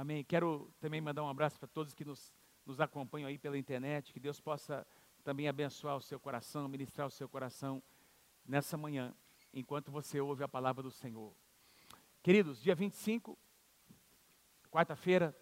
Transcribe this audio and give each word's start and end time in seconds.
Amém. 0.00 0.22
Quero 0.22 0.72
também 0.78 1.00
mandar 1.00 1.24
um 1.24 1.28
abraço 1.28 1.58
para 1.58 1.66
todos 1.66 1.92
que 1.92 2.04
nos, 2.04 2.32
nos 2.64 2.80
acompanham 2.80 3.26
aí 3.26 3.36
pela 3.36 3.58
internet. 3.58 4.12
Que 4.12 4.20
Deus 4.20 4.40
possa 4.40 4.86
também 5.24 5.48
abençoar 5.48 5.96
o 5.96 6.00
seu 6.00 6.20
coração, 6.20 6.68
ministrar 6.68 7.08
o 7.08 7.10
seu 7.10 7.28
coração 7.28 7.82
nessa 8.46 8.76
manhã, 8.76 9.12
enquanto 9.52 9.90
você 9.90 10.20
ouve 10.20 10.44
a 10.44 10.48
palavra 10.48 10.84
do 10.84 10.90
Senhor. 10.92 11.34
Queridos, 12.22 12.62
dia 12.62 12.76
25, 12.76 13.36
quarta-feira, 14.70 15.36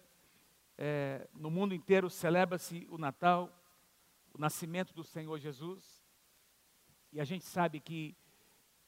é, 0.75 1.29
no 1.35 1.51
mundo 1.51 1.75
inteiro 1.75 2.09
celebra-se 2.09 2.87
o 2.89 2.97
Natal, 2.97 3.55
o 4.33 4.41
nascimento 4.41 4.91
do 4.91 5.03
Senhor 5.03 5.37
Jesus. 5.37 6.03
E 7.13 7.21
a 7.21 7.23
gente 7.23 7.45
sabe 7.45 7.79
que 7.79 8.17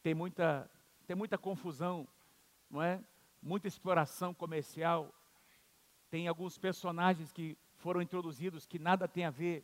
tem 0.01 0.15
muita, 0.15 0.67
tem 1.05 1.15
muita 1.15 1.38
confusão, 1.38 2.07
não 2.67 2.81
é? 2.81 3.04
Muita 3.39 3.67
exploração 3.67 4.33
comercial. 4.33 5.13
Tem 6.10 6.28
alguns 6.28 6.57
personagens 6.57 7.32
que 7.32 7.58
foram 7.77 8.02
introduzidos 8.02 8.66
que 8.66 8.80
nada 8.80 9.08
tem 9.08 9.26
a 9.26 9.30
ver 9.30 9.63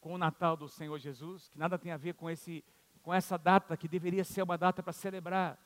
com 0.00 0.14
o 0.14 0.18
Natal 0.18 0.56
do 0.56 0.68
Senhor 0.68 0.98
Jesus, 0.98 1.48
que 1.48 1.58
nada 1.58 1.78
tem 1.78 1.92
a 1.92 1.96
ver 1.96 2.14
com, 2.14 2.28
esse, 2.28 2.64
com 3.02 3.14
essa 3.14 3.38
data 3.38 3.76
que 3.76 3.88
deveria 3.88 4.24
ser 4.24 4.42
uma 4.42 4.58
data 4.58 4.82
para 4.82 4.92
celebrar 4.92 5.58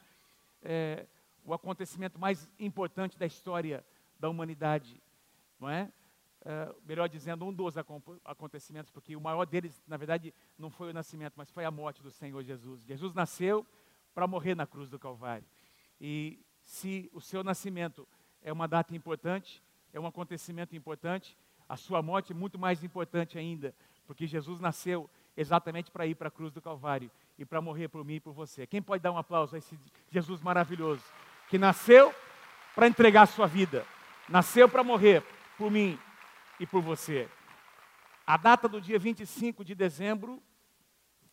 é, 0.63 1.07
o 1.45 1.55
acontecimento 1.55 2.19
mais 2.19 2.49
importante 2.59 3.19
da 3.19 3.27
história 3.27 3.85
da 4.19 4.29
humanidade, 4.29 5.01
não 5.59 5.69
é? 5.69 5.91
Uh, 6.43 6.81
melhor 6.87 7.09
dizendo, 7.09 7.45
um 7.45 7.53
dos 7.53 7.75
acontecimentos, 8.25 8.91
porque 8.93 9.17
o 9.17 9.21
maior 9.21 9.45
deles, 9.47 9.83
na 9.87 9.97
verdade, 9.97 10.33
não 10.57 10.71
foi 10.71 10.91
o 10.91 10.93
nascimento, 10.93 11.35
mas 11.37 11.51
foi 11.51 11.65
a 11.65 11.73
morte 11.73 12.01
do 12.03 12.11
Senhor 12.11 12.41
Jesus. 12.45 12.85
Jesus 12.85 13.13
nasceu 13.15 13.67
para 14.15 14.29
morrer 14.29 14.55
na 14.55 14.65
cruz 14.65 14.89
do 14.89 14.97
Calvário. 14.97 15.45
E 16.01 16.39
se 16.63 17.11
o 17.13 17.21
seu 17.21 17.43
nascimento 17.43 18.07
é 18.41 18.53
uma 18.53 18.69
data 18.69 18.95
importante, 18.95 19.61
é 19.97 20.01
um 20.01 20.07
acontecimento 20.07 20.77
importante, 20.77 21.35
a 21.67 21.75
sua 21.75 22.03
morte 22.03 22.33
é 22.33 22.35
muito 22.35 22.59
mais 22.59 22.85
importante 22.85 23.39
ainda, 23.39 23.75
porque 24.07 24.27
Jesus 24.27 24.61
nasceu 24.61 25.09
exatamente 25.35 25.91
para 25.91 26.07
ir 26.07 26.15
para 26.15 26.29
a 26.29 26.31
cruz 26.31 26.53
do 26.53 26.61
Calvário 26.61 27.11
e 27.39 27.47
para 27.47 27.63
morrer 27.63 27.89
por 27.89 28.05
mim 28.05 28.17
e 28.17 28.21
por 28.21 28.35
você. 28.35 28.67
Quem 28.67 28.83
pode 28.83 29.03
dar 29.03 29.11
um 29.11 29.17
aplauso 29.17 29.55
a 29.55 29.59
esse 29.59 29.79
Jesus 30.11 30.43
maravilhoso, 30.43 31.03
que 31.49 31.57
nasceu 31.57 32.15
para 32.75 32.87
entregar 32.87 33.23
a 33.23 33.27
sua 33.27 33.47
vida, 33.47 33.87
nasceu 34.29 34.69
para 34.69 34.85
morrer 34.85 35.25
por 35.57 35.71
mim 35.71 35.99
e 36.61 36.67
por 36.67 36.83
você. 36.83 37.27
A 38.27 38.37
data 38.37 38.69
do 38.69 38.83
dia 38.83 38.99
25 38.99 39.65
de 39.65 39.75
dezembro 39.75 40.43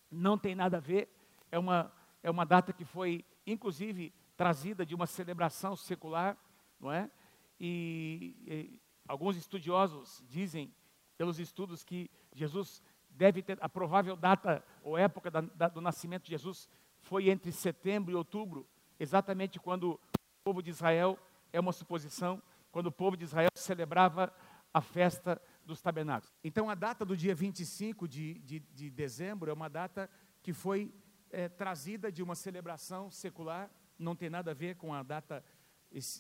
não 0.09 0.37
tem 0.37 0.55
nada 0.55 0.77
a 0.77 0.79
ver, 0.79 1.13
é 1.51 1.59
uma, 1.59 1.91
é 2.23 2.31
uma 2.31 2.45
data 2.45 2.71
que 2.71 2.85
foi, 2.85 3.25
inclusive, 3.45 4.13
trazida 4.37 4.85
de 4.85 4.95
uma 4.95 5.05
celebração 5.05 5.75
secular, 5.75 6.37
não 6.79 6.89
é? 6.89 7.11
E, 7.59 8.35
e 8.45 8.79
alguns 9.07 9.37
estudiosos 9.37 10.23
dizem, 10.27 10.73
pelos 11.17 11.39
estudos, 11.39 11.83
que 11.83 12.09
Jesus 12.33 12.81
deve 13.09 13.41
ter, 13.41 13.57
a 13.61 13.69
provável 13.69 14.15
data 14.15 14.63
ou 14.83 14.97
época 14.97 15.29
da, 15.29 15.41
da, 15.41 15.67
do 15.67 15.81
nascimento 15.81 16.23
de 16.23 16.31
Jesus 16.31 16.67
foi 17.01 17.29
entre 17.29 17.51
setembro 17.51 18.11
e 18.11 18.15
outubro, 18.15 18.67
exatamente 18.99 19.59
quando 19.59 19.91
o 19.93 19.99
povo 20.43 20.61
de 20.61 20.69
Israel, 20.69 21.17
é 21.51 21.59
uma 21.59 21.71
suposição, 21.71 22.41
quando 22.71 22.87
o 22.87 22.91
povo 22.91 23.15
de 23.15 23.23
Israel 23.23 23.49
celebrava 23.55 24.33
a 24.73 24.81
festa 24.81 25.39
dos 25.65 25.81
tabernáculos. 25.81 26.33
Então, 26.43 26.69
a 26.69 26.75
data 26.75 27.05
do 27.05 27.15
dia 27.15 27.35
25 27.35 28.07
de, 28.07 28.39
de, 28.39 28.59
de 28.59 28.89
dezembro 28.89 29.51
é 29.51 29.53
uma 29.53 29.69
data 29.69 30.09
que 30.41 30.51
foi 30.51 30.93
é, 31.29 31.47
trazida 31.47 32.11
de 32.11 32.23
uma 32.23 32.35
celebração 32.35 33.09
secular, 33.11 33.69
não 33.97 34.15
tem 34.15 34.29
nada 34.29 34.51
a 34.51 34.53
ver 34.53 34.75
com 34.75 34.93
a 34.93 35.03
data 35.03 35.43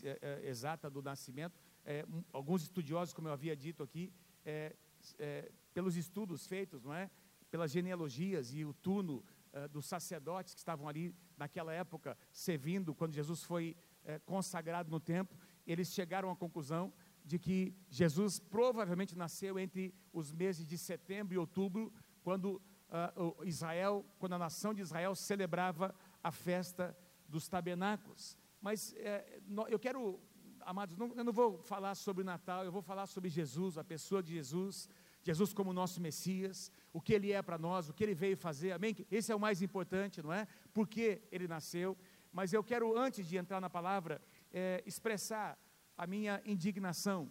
é, 0.03 0.19
é, 0.21 0.49
exata 0.49 0.89
do 0.89 1.01
nascimento. 1.01 1.59
É, 1.85 2.05
alguns 2.31 2.63
estudiosos, 2.63 3.13
como 3.13 3.27
eu 3.27 3.33
havia 3.33 3.55
dito 3.55 3.83
aqui, 3.83 4.13
é, 4.45 4.75
pelos 5.73 5.95
estudos 5.95 6.47
feitos, 6.47 6.83
não 6.83 6.93
é? 6.93 7.09
pelas 7.49 7.71
genealogias 7.71 8.53
e 8.53 8.65
o 8.65 8.73
turno 8.73 9.23
dos 9.69 9.85
sacerdotes 9.85 10.55
que 10.55 10.59
estavam 10.59 10.87
ali 10.87 11.13
naquela 11.37 11.71
época 11.71 12.17
servindo, 12.31 12.95
quando 12.95 13.13
Jesus 13.13 13.43
foi 13.43 13.77
consagrado 14.25 14.89
no 14.89 14.99
templo, 14.99 15.37
eles 15.67 15.93
chegaram 15.93 16.31
à 16.31 16.35
conclusão 16.35 16.91
de 17.23 17.37
que 17.37 17.75
Jesus 17.89 18.39
provavelmente 18.39 19.15
nasceu 19.15 19.59
entre 19.59 19.93
os 20.11 20.31
meses 20.31 20.65
de 20.65 20.77
setembro 20.77 21.35
e 21.35 21.37
outubro, 21.37 21.93
quando 22.23 22.61
uh, 22.89 23.43
Israel, 23.45 24.05
quando 24.19 24.33
a 24.33 24.39
nação 24.39 24.73
de 24.73 24.81
Israel 24.81 25.15
celebrava 25.15 25.93
a 26.23 26.31
festa 26.31 26.95
dos 27.27 27.47
tabernáculos. 27.47 28.37
Mas 28.63 28.95
é, 28.95 29.41
eu 29.67 29.77
quero, 29.77 30.21
amados, 30.61 30.95
não, 30.95 31.13
eu 31.17 31.23
não 31.25 31.33
vou 31.33 31.61
falar 31.61 31.95
sobre 31.95 32.23
o 32.23 32.25
Natal, 32.25 32.63
eu 32.63 32.71
vou 32.71 32.81
falar 32.81 33.07
sobre 33.07 33.29
Jesus, 33.29 33.77
a 33.77 33.83
pessoa 33.83 34.23
de 34.23 34.31
Jesus, 34.35 34.87
Jesus 35.21 35.51
como 35.51 35.73
nosso 35.73 35.99
Messias, 35.99 36.71
o 36.93 37.01
que 37.01 37.13
Ele 37.13 37.33
é 37.33 37.41
para 37.41 37.57
nós, 37.57 37.89
o 37.89 37.93
que 37.93 38.01
Ele 38.01 38.15
veio 38.15 38.37
fazer, 38.37 38.71
amém? 38.71 38.95
Esse 39.11 39.33
é 39.33 39.35
o 39.35 39.39
mais 39.39 39.61
importante, 39.61 40.23
não 40.23 40.31
é? 40.31 40.47
Por 40.73 40.87
que 40.87 41.21
Ele 41.29 41.45
nasceu. 41.45 41.97
Mas 42.31 42.53
eu 42.53 42.63
quero, 42.63 42.97
antes 42.97 43.27
de 43.27 43.35
entrar 43.35 43.59
na 43.59 43.69
palavra, 43.69 44.21
é, 44.49 44.81
expressar 44.85 45.59
a 45.97 46.07
minha 46.07 46.41
indignação. 46.45 47.29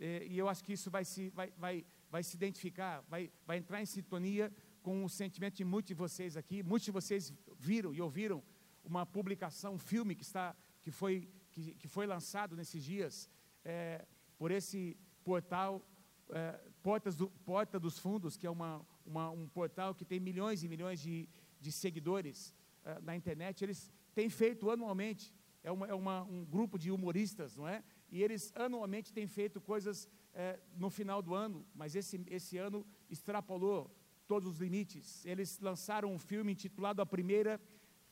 É, 0.00 0.26
e 0.26 0.36
eu 0.36 0.48
acho 0.48 0.64
que 0.64 0.72
isso 0.72 0.90
vai 0.90 1.04
se, 1.04 1.30
vai, 1.30 1.52
vai, 1.56 1.86
vai 2.10 2.24
se 2.24 2.34
identificar, 2.34 3.04
vai, 3.08 3.30
vai 3.46 3.58
entrar 3.58 3.80
em 3.80 3.86
sintonia 3.86 4.52
com 4.82 5.04
o 5.04 5.08
sentimento 5.08 5.54
de 5.54 5.64
muitos 5.64 5.88
de 5.88 5.94
vocês 5.94 6.36
aqui. 6.36 6.64
Muitos 6.64 6.86
de 6.86 6.90
vocês 6.90 7.32
viram 7.56 7.94
e 7.94 8.02
ouviram 8.02 8.42
uma 8.84 9.04
publicação, 9.04 9.74
um 9.74 9.78
filme 9.78 10.14
que, 10.14 10.22
está, 10.22 10.54
que, 10.82 10.90
foi, 10.90 11.28
que, 11.50 11.74
que 11.74 11.88
foi 11.88 12.06
lançado 12.06 12.56
nesses 12.56 12.82
dias 12.82 13.28
é, 13.64 14.06
por 14.36 14.50
esse 14.50 14.96
portal 15.24 15.84
é, 16.30 16.60
Portas 16.82 17.16
do, 17.16 17.28
Porta 17.44 17.78
dos 17.78 17.98
Fundos, 17.98 18.36
que 18.36 18.46
é 18.46 18.50
uma, 18.50 18.86
uma, 19.04 19.30
um 19.30 19.48
portal 19.48 19.94
que 19.94 20.04
tem 20.04 20.20
milhões 20.20 20.62
e 20.62 20.68
milhões 20.68 21.00
de, 21.00 21.28
de 21.60 21.72
seguidores 21.72 22.54
é, 22.84 23.00
na 23.00 23.16
internet. 23.16 23.62
Eles 23.62 23.90
têm 24.14 24.30
feito 24.30 24.70
anualmente 24.70 25.34
é, 25.62 25.70
uma, 25.70 25.86
é 25.86 25.94
uma, 25.94 26.22
um 26.22 26.44
grupo 26.44 26.78
de 26.78 26.90
humoristas, 26.90 27.56
não 27.56 27.66
é? 27.66 27.82
E 28.10 28.22
eles 28.22 28.52
anualmente 28.54 29.12
têm 29.12 29.26
feito 29.26 29.60
coisas 29.60 30.08
é, 30.32 30.58
no 30.76 30.88
final 30.88 31.20
do 31.20 31.34
ano, 31.34 31.66
mas 31.74 31.94
esse, 31.94 32.22
esse 32.28 32.56
ano 32.56 32.86
extrapolou 33.10 33.94
todos 34.26 34.48
os 34.48 34.58
limites. 34.58 35.24
Eles 35.26 35.58
lançaram 35.58 36.12
um 36.12 36.18
filme 36.18 36.52
intitulado 36.52 37.02
A 37.02 37.06
Primeira 37.06 37.60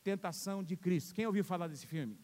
Tentação 0.07 0.63
de 0.63 0.77
Cristo. 0.77 1.13
Quem 1.13 1.25
ouviu 1.25 1.43
falar 1.43 1.67
desse 1.67 1.85
filme? 1.85 2.17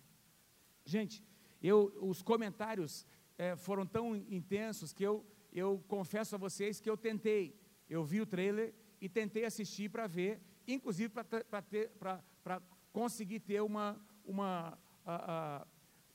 Gente, 0.85 1.21
eu, 1.61 1.93
os 2.01 2.21
comentários 2.21 3.05
é, 3.37 3.57
foram 3.57 3.85
tão 3.85 4.15
intensos 4.15 4.93
que 4.93 5.03
eu, 5.03 5.25
eu 5.51 5.83
confesso 5.85 6.33
a 6.33 6.37
vocês 6.37 6.79
que 6.79 6.89
eu 6.89 6.95
tentei. 6.95 7.59
Eu 7.89 8.01
vi 8.05 8.21
o 8.21 8.25
trailer 8.25 8.73
e 9.01 9.09
tentei 9.09 9.43
assistir 9.43 9.89
para 9.89 10.07
ver, 10.07 10.41
inclusive 10.65 11.09
para 11.13 12.61
conseguir 12.93 13.41
ter 13.41 13.61
uma, 13.61 13.99
uma, 14.23 14.79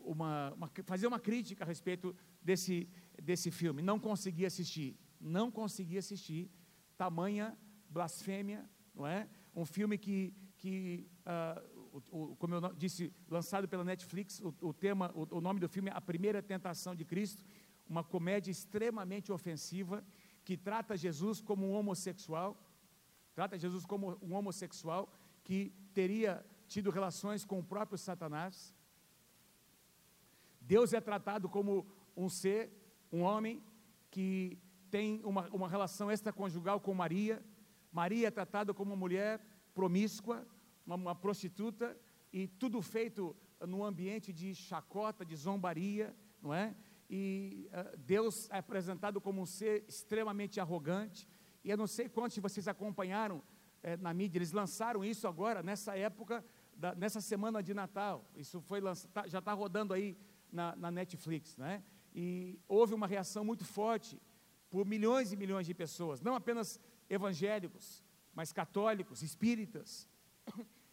uma, 0.01 0.55
uma, 0.57 0.73
fazer 0.87 1.07
uma 1.07 1.21
crítica 1.21 1.65
a 1.65 1.67
respeito 1.67 2.17
desse, 2.43 2.89
desse 3.23 3.51
filme. 3.51 3.83
Não 3.83 4.01
consegui 4.01 4.47
assistir, 4.47 4.97
não 5.21 5.51
consegui 5.51 5.99
assistir. 5.99 6.51
Tamanha 6.97 7.55
blasfêmia, 7.91 8.67
não 8.95 9.07
é? 9.07 9.29
Um 9.55 9.67
filme 9.67 9.99
que, 9.99 10.33
que 10.59 11.09
uh, 11.25 12.03
o, 12.11 12.33
o, 12.33 12.37
como 12.37 12.55
eu 12.55 12.75
disse, 12.75 13.13
lançado 13.31 13.69
pela 13.69 13.85
Netflix, 13.85 14.41
o, 14.41 14.55
o 14.61 14.73
tema, 14.73 15.13
o, 15.15 15.41
nome 15.41 15.61
do 15.61 15.69
filme 15.69 15.89
é 15.89 15.93
A 15.95 16.01
Primeira 16.01 16.43
Tentação 16.43 16.95
de 16.95 17.05
Cristo, 17.05 17.43
uma 17.89 18.05
comédia 18.05 18.51
extremamente 18.51 19.33
ofensiva 19.33 20.05
que 20.45 20.57
trata 20.57 20.97
Jesus 20.97 21.41
como 21.41 21.67
um 21.67 21.75
homossexual, 21.75 22.61
trata 23.35 23.59
Jesus 23.59 23.87
como 23.87 24.19
um 24.21 24.35
homossexual 24.35 25.13
que 25.45 25.73
teria 25.95 26.45
tido 26.67 26.91
relações 26.91 27.45
com 27.45 27.59
o 27.61 27.65
próprio 27.65 27.97
Satanás, 27.97 28.75
Deus 30.61 30.93
é 30.93 31.01
tratado 31.01 31.49
como 31.49 31.87
um 32.15 32.29
ser, 32.29 32.71
um 33.11 33.23
homem 33.23 33.63
que 34.11 34.59
tem 34.91 35.23
uma, 35.25 35.49
uma 35.49 35.67
relação 35.67 36.11
extraconjugal 36.11 36.79
com 36.79 36.93
Maria. 36.93 37.43
Maria 37.91 38.29
é 38.29 38.31
tratada 38.31 38.75
como 38.75 38.91
uma 38.91 38.97
mulher 38.97 39.41
promíscua, 39.79 40.45
uma, 40.85 40.97
uma 40.97 41.15
prostituta, 41.15 41.97
e 42.33 42.49
tudo 42.49 42.83
feito 42.83 43.37
num 43.65 43.85
ambiente 43.85 44.33
de 44.33 44.53
chacota, 44.53 45.25
de 45.25 45.37
zombaria, 45.37 46.13
não 46.43 46.53
é? 46.53 46.75
E 47.09 47.71
uh, 47.71 47.97
Deus 47.97 48.51
é 48.51 48.59
apresentado 48.59 49.21
como 49.21 49.41
um 49.41 49.47
ser 49.47 49.85
extremamente 49.87 50.59
arrogante. 50.59 51.29
E 51.63 51.71
eu 51.71 51.77
não 51.77 51.87
sei 51.87 52.09
quantos 52.09 52.35
de 52.35 52.41
vocês 52.41 52.67
acompanharam 52.67 53.41
eh, 53.81 53.97
na 53.97 54.13
mídia, 54.13 54.39
eles 54.39 54.51
lançaram 54.51 55.05
isso 55.05 55.29
agora, 55.29 55.63
nessa 55.63 55.97
época, 55.97 56.45
da, 56.75 56.93
nessa 56.97 57.21
semana 57.21 57.63
de 57.63 57.73
Natal. 57.73 58.29
Isso 58.35 58.61
foi 58.61 58.81
lançado, 58.81 59.13
tá, 59.13 59.29
já 59.29 59.39
está 59.39 59.53
rodando 59.53 59.95
aí 59.95 60.19
na, 60.51 60.75
na 60.75 60.91
Netflix, 60.91 61.57
né? 61.57 61.85
E 62.13 62.59
houve 62.67 62.95
uma 62.95 63.07
reação 63.07 63.45
muito 63.45 63.65
forte 63.65 64.21
por 64.69 64.85
milhões 64.85 65.33
e 65.33 65.37
milhões 65.37 65.67
de 65.69 65.75
pessoas, 65.75 66.21
não 66.21 66.35
apenas 66.35 66.81
evangélicos, 67.09 68.03
mas 68.39 68.53
católicos, 68.53 69.21
espíritas, 69.21 70.09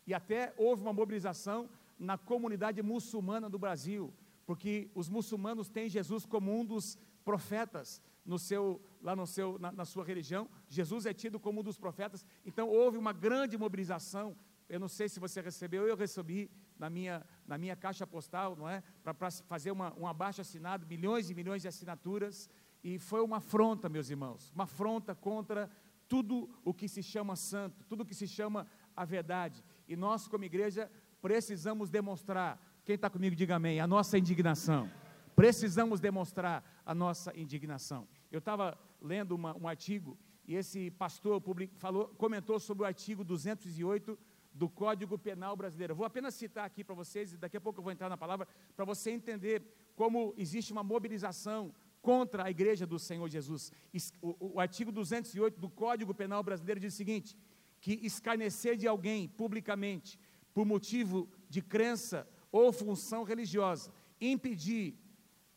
e 0.07 0.15
até 0.15 0.51
houve 0.57 0.81
uma 0.81 0.91
mobilização 0.91 1.69
na 1.99 2.17
comunidade 2.17 2.81
muçulmana 2.81 3.47
do 3.47 3.59
Brasil, 3.59 4.11
porque 4.47 4.89
os 4.95 5.07
muçulmanos 5.07 5.69
têm 5.69 5.87
Jesus 5.87 6.25
como 6.25 6.51
um 6.59 6.65
dos 6.65 6.97
profetas 7.23 8.01
no 8.25 8.39
seu, 8.39 8.81
lá 8.99 9.15
no 9.15 9.27
seu, 9.27 9.59
na, 9.59 9.71
na, 9.71 9.85
sua 9.85 10.03
religião. 10.03 10.49
Jesus 10.67 11.05
é 11.05 11.13
tido 11.13 11.39
como 11.39 11.59
um 11.59 11.63
dos 11.63 11.77
profetas. 11.77 12.25
Então 12.43 12.67
houve 12.67 12.97
uma 12.97 13.13
grande 13.13 13.55
mobilização. 13.59 14.35
Eu 14.67 14.79
não 14.79 14.87
sei 14.87 15.07
se 15.07 15.19
você 15.19 15.39
recebeu, 15.39 15.87
eu 15.87 15.95
recebi 15.95 16.49
na 16.79 16.89
minha, 16.89 17.23
na 17.45 17.59
minha 17.59 17.75
caixa 17.75 18.07
postal, 18.07 18.55
não 18.55 18.67
é? 18.67 18.81
Para 19.03 19.13
fazer 19.29 19.69
uma, 19.69 19.93
um 19.99 20.07
abaixo 20.07 20.41
assinado, 20.41 20.87
milhões 20.87 21.29
e 21.29 21.35
milhões 21.35 21.61
de 21.61 21.67
assinaturas. 21.67 22.49
E 22.83 22.97
foi 22.97 23.21
uma 23.21 23.37
afronta, 23.37 23.87
meus 23.87 24.09
irmãos, 24.09 24.51
uma 24.51 24.63
afronta 24.63 25.13
contra 25.13 25.69
tudo 26.07 26.49
o 26.63 26.73
que 26.73 26.87
se 26.87 27.01
chama 27.01 27.35
santo, 27.35 27.83
tudo 27.85 28.01
o 28.01 28.05
que 28.05 28.15
se 28.15 28.27
chama 28.27 28.67
a 28.95 29.05
verdade. 29.05 29.63
E 29.87 29.95
nós, 29.95 30.27
como 30.27 30.43
igreja, 30.43 30.91
precisamos 31.21 31.89
demonstrar. 31.89 32.59
Quem 32.83 32.95
está 32.95 33.09
comigo, 33.09 33.35
diga 33.35 33.55
amém. 33.55 33.79
A 33.79 33.87
nossa 33.87 34.17
indignação. 34.17 34.89
Precisamos 35.35 35.99
demonstrar 35.99 36.63
a 36.85 36.93
nossa 36.93 37.37
indignação. 37.37 38.07
Eu 38.31 38.39
estava 38.39 38.77
lendo 39.01 39.33
uma, 39.33 39.55
um 39.57 39.67
artigo 39.67 40.17
e 40.47 40.55
esse 40.55 40.91
pastor 40.91 41.41
public, 41.41 41.75
falou, 41.75 42.07
comentou 42.17 42.59
sobre 42.59 42.83
o 42.83 42.85
artigo 42.85 43.23
208 43.23 44.17
do 44.53 44.69
Código 44.69 45.17
Penal 45.17 45.55
Brasileiro. 45.55 45.95
Vou 45.95 46.05
apenas 46.05 46.35
citar 46.35 46.65
aqui 46.65 46.83
para 46.83 46.95
vocês, 46.95 47.33
e 47.33 47.37
daqui 47.37 47.57
a 47.57 47.61
pouco 47.61 47.79
eu 47.79 47.83
vou 47.83 47.91
entrar 47.91 48.07
na 48.07 48.15
palavra, 48.15 48.47
para 48.75 48.85
você 48.85 49.11
entender 49.11 49.63
como 49.95 50.33
existe 50.37 50.71
uma 50.71 50.83
mobilização 50.83 51.73
contra 52.05 52.43
a 52.43 52.51
igreja 52.51 52.85
do 52.85 52.99
Senhor 52.99 53.27
Jesus. 53.27 53.73
O, 54.21 54.53
o, 54.53 54.59
artigo 54.59 54.91
208 54.91 55.59
do 55.59 55.67
Código 55.67 56.13
Penal 56.13 56.43
Brasileiro 56.43 56.79
diz 56.79 56.93
o 56.93 56.97
seguinte: 56.97 57.35
que 57.81 57.93
escarnecer 58.03 58.77
de 58.77 58.87
alguém 58.87 59.27
publicamente 59.27 60.19
por 60.53 60.67
motivo 60.67 61.27
de 61.49 61.63
crença 61.63 62.27
ou 62.51 62.71
função 62.71 63.23
religiosa, 63.23 63.91
impedir 64.21 64.93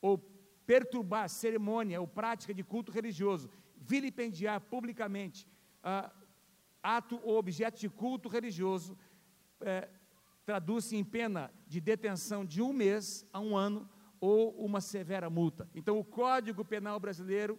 ou 0.01 0.17
perturbar 0.65 1.29
cerimônia 1.29 2.01
ou 2.01 2.09
prática 2.09 2.55
de 2.55 2.65
culto 2.65 2.91
religioso, 2.91 3.51
vilipendiar 3.77 4.59
publicamente 4.59 5.47
ah, 5.83 6.11
ato 6.83 7.21
ou 7.23 7.37
objeto 7.37 7.79
de 7.79 7.91
culto 7.91 8.27
religioso, 8.27 8.97
eh, 9.61 9.87
traduz-se 10.47 10.97
em 10.97 11.05
pena 11.05 11.53
de 11.67 11.79
detenção 11.79 12.43
de 12.43 12.63
um 12.63 12.73
mês 12.73 13.27
a 13.35 13.39
um 13.39 13.55
ano 13.55 13.87
ou 14.21 14.51
uma 14.65 14.81
severa 14.81 15.29
multa. 15.31 15.69
Então, 15.75 15.99
o 15.99 16.05
Código 16.05 16.65
Penal 16.65 16.99
brasileiro 16.99 17.59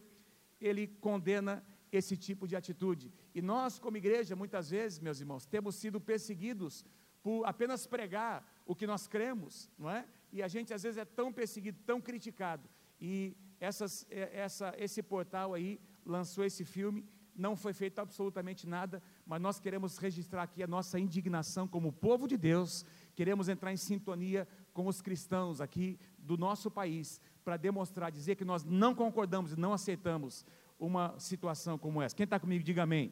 ele 0.60 0.88
condena 0.88 1.64
esse 1.92 2.16
tipo 2.16 2.48
de 2.48 2.56
atitude. 2.56 3.12
E 3.34 3.42
nós, 3.42 3.80
como 3.80 3.98
igreja, 3.98 4.36
muitas 4.36 4.70
vezes, 4.70 5.00
meus 5.00 5.20
irmãos, 5.20 5.46
temos 5.46 5.76
sido 5.76 6.00
perseguidos 6.00 6.86
por 7.22 7.46
apenas 7.46 7.86
pregar 7.88 8.46
o 8.66 8.76
que 8.76 8.88
nós 8.88 9.08
cremos, 9.08 9.70
não 9.78 9.90
é? 9.90 10.06
E 10.32 10.44
a 10.44 10.48
gente 10.48 10.74
às 10.74 10.84
vezes 10.84 10.98
é 10.98 11.06
tão 11.06 11.34
perseguido, 11.34 11.80
tão 11.86 12.00
criticado. 12.00 12.70
E 13.00 13.36
essas, 13.60 14.06
é, 14.10 14.30
essa, 14.40 14.74
esse 14.78 15.02
portal 15.02 15.54
aí 15.54 15.80
lançou 16.06 16.46
esse 16.46 16.64
filme, 16.64 17.06
não 17.36 17.56
foi 17.56 17.74
feito 17.74 18.00
absolutamente 18.00 18.68
nada, 18.68 19.02
mas 19.26 19.42
nós 19.42 19.60
queremos 19.60 19.98
registrar 19.98 20.44
aqui 20.44 20.62
a 20.62 20.68
nossa 20.68 21.00
indignação 21.00 21.68
como 21.68 21.92
povo 21.92 22.28
de 22.28 22.38
Deus, 22.38 22.86
queremos 23.16 23.48
entrar 23.48 23.72
em 23.72 23.78
sintonia 23.78 24.48
com 24.74 24.88
os 24.88 25.02
cristãos 25.02 25.62
aqui 25.62 25.98
do 26.30 26.38
nosso 26.38 26.70
país, 26.70 27.20
para 27.44 27.58
demonstrar, 27.58 28.12
dizer 28.12 28.36
que 28.36 28.46
nós 28.46 28.64
não 28.64 28.94
concordamos 28.94 29.54
e 29.54 29.60
não 29.60 29.74
aceitamos 29.74 30.46
uma 30.80 31.18
situação 31.18 31.76
como 31.76 32.04
essa. 32.04 32.16
Quem 32.16 32.26
está 32.26 32.40
comigo, 32.40 32.64
diga 32.64 32.84
amém. 32.84 33.12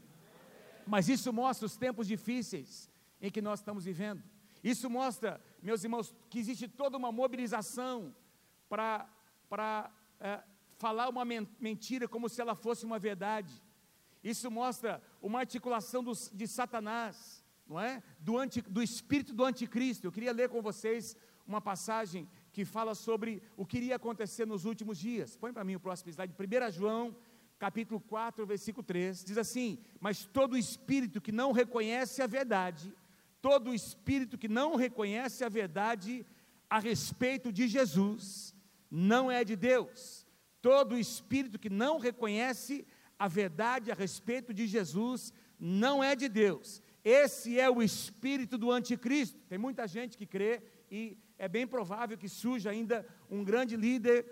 Mas 0.86 1.10
isso 1.10 1.34
mostra 1.34 1.66
os 1.66 1.76
tempos 1.76 2.06
difíceis 2.08 2.88
em 3.20 3.32
que 3.32 3.42
nós 3.42 3.60
estamos 3.60 3.86
vivendo. 3.86 4.22
Isso 4.64 4.88
mostra, 4.88 5.42
meus 5.64 5.84
irmãos, 5.84 6.14
que 6.30 6.38
existe 6.38 6.68
toda 6.68 6.96
uma 6.96 7.12
mobilização 7.12 8.16
para 8.70 9.10
é, 10.20 10.44
falar 10.78 11.10
uma 11.10 11.26
mentira 11.60 12.08
como 12.08 12.30
se 12.30 12.40
ela 12.40 12.54
fosse 12.54 12.86
uma 12.86 13.00
verdade. 13.00 13.52
Isso 14.24 14.52
mostra 14.52 15.02
uma 15.20 15.40
articulação 15.40 16.04
de 16.32 16.48
Satanás, 16.48 17.44
não 17.68 17.80
é? 17.80 18.04
Do, 18.20 18.38
anti, 18.38 18.62
do 18.62 18.84
espírito 18.84 19.34
do 19.34 19.44
anticristo. 19.44 20.06
Eu 20.06 20.12
queria 20.12 20.32
ler 20.32 20.50
com 20.50 20.62
vocês 20.62 21.18
uma 21.48 21.62
passagem 21.62 22.30
que 22.58 22.66
fala 22.66 22.96
sobre 22.96 23.40
o 23.56 23.64
que 23.68 23.78
iria 23.78 23.98
acontecer 23.98 24.48
nos 24.48 24.66
últimos 24.66 24.98
dias. 24.98 25.38
Põe 25.38 25.54
para 25.54 25.64
mim 25.64 25.76
o 25.76 25.80
próximo 25.80 26.10
slide. 26.10 26.34
1 26.34 26.72
João, 26.72 27.16
capítulo 27.60 28.00
4, 28.02 28.48
versículo 28.48 28.84
3, 28.84 29.24
diz 29.24 29.38
assim: 29.38 29.78
Mas 30.00 30.26
todo 30.26 30.58
espírito 30.58 31.22
que 31.22 31.32
não 31.32 31.52
reconhece 31.52 32.20
a 32.20 32.26
verdade, 32.26 32.92
todo 33.44 33.76
espírito 33.76 34.40
que 34.40 34.48
não 34.48 34.76
reconhece 34.76 35.44
a 35.44 35.50
verdade 35.50 36.26
a 36.68 36.80
respeito 36.80 37.52
de 37.52 37.68
Jesus, 37.68 38.56
não 38.90 39.30
é 39.30 39.44
de 39.44 39.56
Deus. 39.56 40.26
Todo 40.60 40.98
espírito 40.98 41.60
que 41.60 41.70
não 41.70 42.00
reconhece 42.00 42.88
a 43.20 43.28
verdade 43.28 43.92
a 43.92 43.94
respeito 43.94 44.52
de 44.52 44.66
Jesus 44.66 45.32
não 45.60 46.04
é 46.04 46.16
de 46.16 46.28
Deus. 46.28 46.82
Esse 47.04 47.60
é 47.60 47.70
o 47.70 47.84
espírito 47.84 48.58
do 48.58 48.72
anticristo. 48.72 49.38
Tem 49.48 49.60
muita 49.60 49.88
gente 49.88 50.18
que 50.18 50.26
crê 50.26 50.64
e 50.90 51.20
é 51.38 51.48
bem 51.48 51.68
provável 51.68 52.18
que 52.18 52.30
surja 52.30 52.70
ainda 52.70 53.06
um 53.30 53.44
grande 53.44 53.76
líder, 53.76 54.26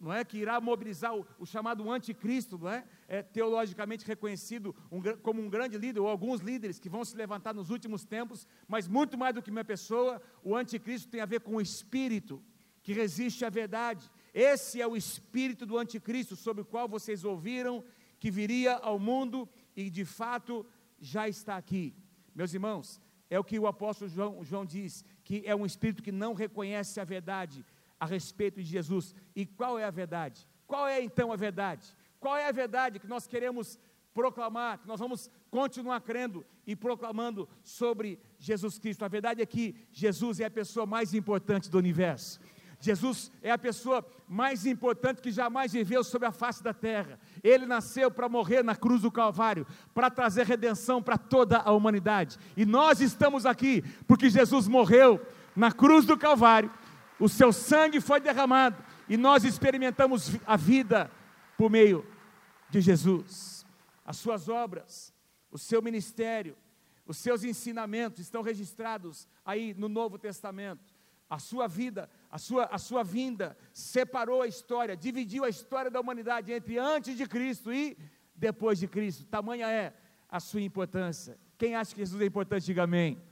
não 0.00 0.12
é, 0.12 0.24
que 0.24 0.38
irá 0.38 0.60
mobilizar 0.60 1.16
o, 1.16 1.26
o 1.38 1.46
chamado 1.46 1.88
anticristo, 1.90 2.58
não 2.58 2.68
é? 2.68 2.84
é 3.06 3.22
teologicamente 3.22 4.04
reconhecido 4.04 4.74
um, 4.90 5.00
como 5.22 5.40
um 5.40 5.48
grande 5.48 5.78
líder 5.78 6.00
ou 6.00 6.08
alguns 6.08 6.40
líderes 6.40 6.78
que 6.78 6.88
vão 6.88 7.04
se 7.04 7.16
levantar 7.16 7.54
nos 7.54 7.70
últimos 7.70 8.04
tempos, 8.04 8.46
mas 8.66 8.88
muito 8.88 9.16
mais 9.16 9.34
do 9.34 9.42
que 9.42 9.50
uma 9.50 9.64
pessoa, 9.64 10.20
o 10.42 10.56
anticristo 10.56 11.08
tem 11.08 11.20
a 11.20 11.26
ver 11.26 11.40
com 11.40 11.56
o 11.56 11.60
espírito 11.60 12.42
que 12.82 12.92
resiste 12.92 13.44
à 13.44 13.50
verdade. 13.50 14.10
Esse 14.34 14.80
é 14.80 14.86
o 14.86 14.96
espírito 14.96 15.64
do 15.64 15.78
anticristo 15.78 16.34
sobre 16.34 16.62
o 16.62 16.66
qual 16.66 16.88
vocês 16.88 17.24
ouviram 17.24 17.84
que 18.18 18.30
viria 18.30 18.74
ao 18.74 18.98
mundo 18.98 19.48
e 19.76 19.88
de 19.88 20.04
fato 20.04 20.66
já 21.00 21.28
está 21.28 21.56
aqui. 21.56 21.94
Meus 22.34 22.54
irmãos, 22.54 23.00
é 23.28 23.38
o 23.38 23.44
que 23.44 23.58
o 23.58 23.66
apóstolo 23.66 24.10
João, 24.10 24.44
João 24.44 24.64
diz, 24.64 25.04
que 25.32 25.42
é 25.46 25.56
um 25.56 25.64
espírito 25.64 26.02
que 26.02 26.12
não 26.12 26.34
reconhece 26.34 27.00
a 27.00 27.04
verdade 27.04 27.64
a 27.98 28.04
respeito 28.04 28.56
de 28.62 28.68
Jesus. 28.68 29.14
E 29.34 29.46
qual 29.46 29.78
é 29.78 29.84
a 29.84 29.90
verdade? 29.90 30.46
Qual 30.66 30.86
é 30.86 31.02
então 31.02 31.32
a 31.32 31.36
verdade? 31.36 31.88
Qual 32.20 32.36
é 32.36 32.46
a 32.46 32.52
verdade 32.52 32.98
que 32.98 33.06
nós 33.06 33.26
queremos 33.26 33.78
proclamar, 34.12 34.80
que 34.80 34.86
nós 34.86 35.00
vamos 35.00 35.30
continuar 35.50 36.02
crendo 36.02 36.44
e 36.66 36.76
proclamando 36.76 37.48
sobre 37.64 38.18
Jesus 38.38 38.78
Cristo? 38.78 39.06
A 39.06 39.08
verdade 39.08 39.40
é 39.40 39.46
que 39.46 39.74
Jesus 39.90 40.38
é 40.38 40.44
a 40.44 40.50
pessoa 40.50 40.84
mais 40.84 41.14
importante 41.14 41.70
do 41.70 41.78
universo. 41.78 42.38
Jesus 42.82 43.30
é 43.40 43.52
a 43.52 43.56
pessoa 43.56 44.04
mais 44.26 44.66
importante 44.66 45.22
que 45.22 45.30
jamais 45.30 45.72
viveu 45.72 46.02
sobre 46.02 46.26
a 46.26 46.32
face 46.32 46.64
da 46.64 46.74
terra. 46.74 47.16
Ele 47.40 47.64
nasceu 47.64 48.10
para 48.10 48.28
morrer 48.28 48.64
na 48.64 48.74
cruz 48.74 49.02
do 49.02 49.10
Calvário, 49.10 49.64
para 49.94 50.10
trazer 50.10 50.46
redenção 50.46 51.00
para 51.00 51.16
toda 51.16 51.58
a 51.58 51.70
humanidade. 51.70 52.36
E 52.56 52.66
nós 52.66 53.00
estamos 53.00 53.46
aqui 53.46 53.82
porque 54.04 54.28
Jesus 54.28 54.66
morreu 54.66 55.24
na 55.54 55.70
cruz 55.70 56.04
do 56.04 56.18
Calvário, 56.18 56.72
o 57.20 57.28
seu 57.28 57.52
sangue 57.52 58.00
foi 58.00 58.18
derramado 58.18 58.82
e 59.08 59.16
nós 59.16 59.44
experimentamos 59.44 60.32
a 60.44 60.56
vida 60.56 61.08
por 61.56 61.70
meio 61.70 62.04
de 62.68 62.80
Jesus. 62.80 63.64
As 64.04 64.16
suas 64.16 64.48
obras, 64.48 65.14
o 65.52 65.58
seu 65.58 65.80
ministério, 65.80 66.56
os 67.06 67.16
seus 67.16 67.44
ensinamentos 67.44 68.18
estão 68.18 68.42
registrados 68.42 69.28
aí 69.44 69.72
no 69.72 69.88
Novo 69.88 70.18
Testamento. 70.18 70.92
A 71.30 71.38
sua 71.38 71.68
vida 71.68 72.10
a 72.32 72.38
sua, 72.38 72.64
a 72.64 72.78
sua 72.78 73.04
vinda 73.04 73.54
separou 73.74 74.40
a 74.40 74.46
história, 74.46 74.96
dividiu 74.96 75.44
a 75.44 75.50
história 75.50 75.90
da 75.90 76.00
humanidade 76.00 76.50
entre 76.50 76.78
antes 76.78 77.14
de 77.14 77.26
Cristo 77.26 77.70
e 77.70 77.94
depois 78.34 78.78
de 78.78 78.88
Cristo. 78.88 79.26
Tamanha 79.26 79.70
é 79.70 79.92
a 80.30 80.40
sua 80.40 80.62
importância. 80.62 81.38
Quem 81.58 81.74
acha 81.76 81.94
que 81.94 82.00
Jesus 82.00 82.18
é 82.22 82.24
importante, 82.24 82.64
diga 82.64 82.84
amém. 82.84 83.22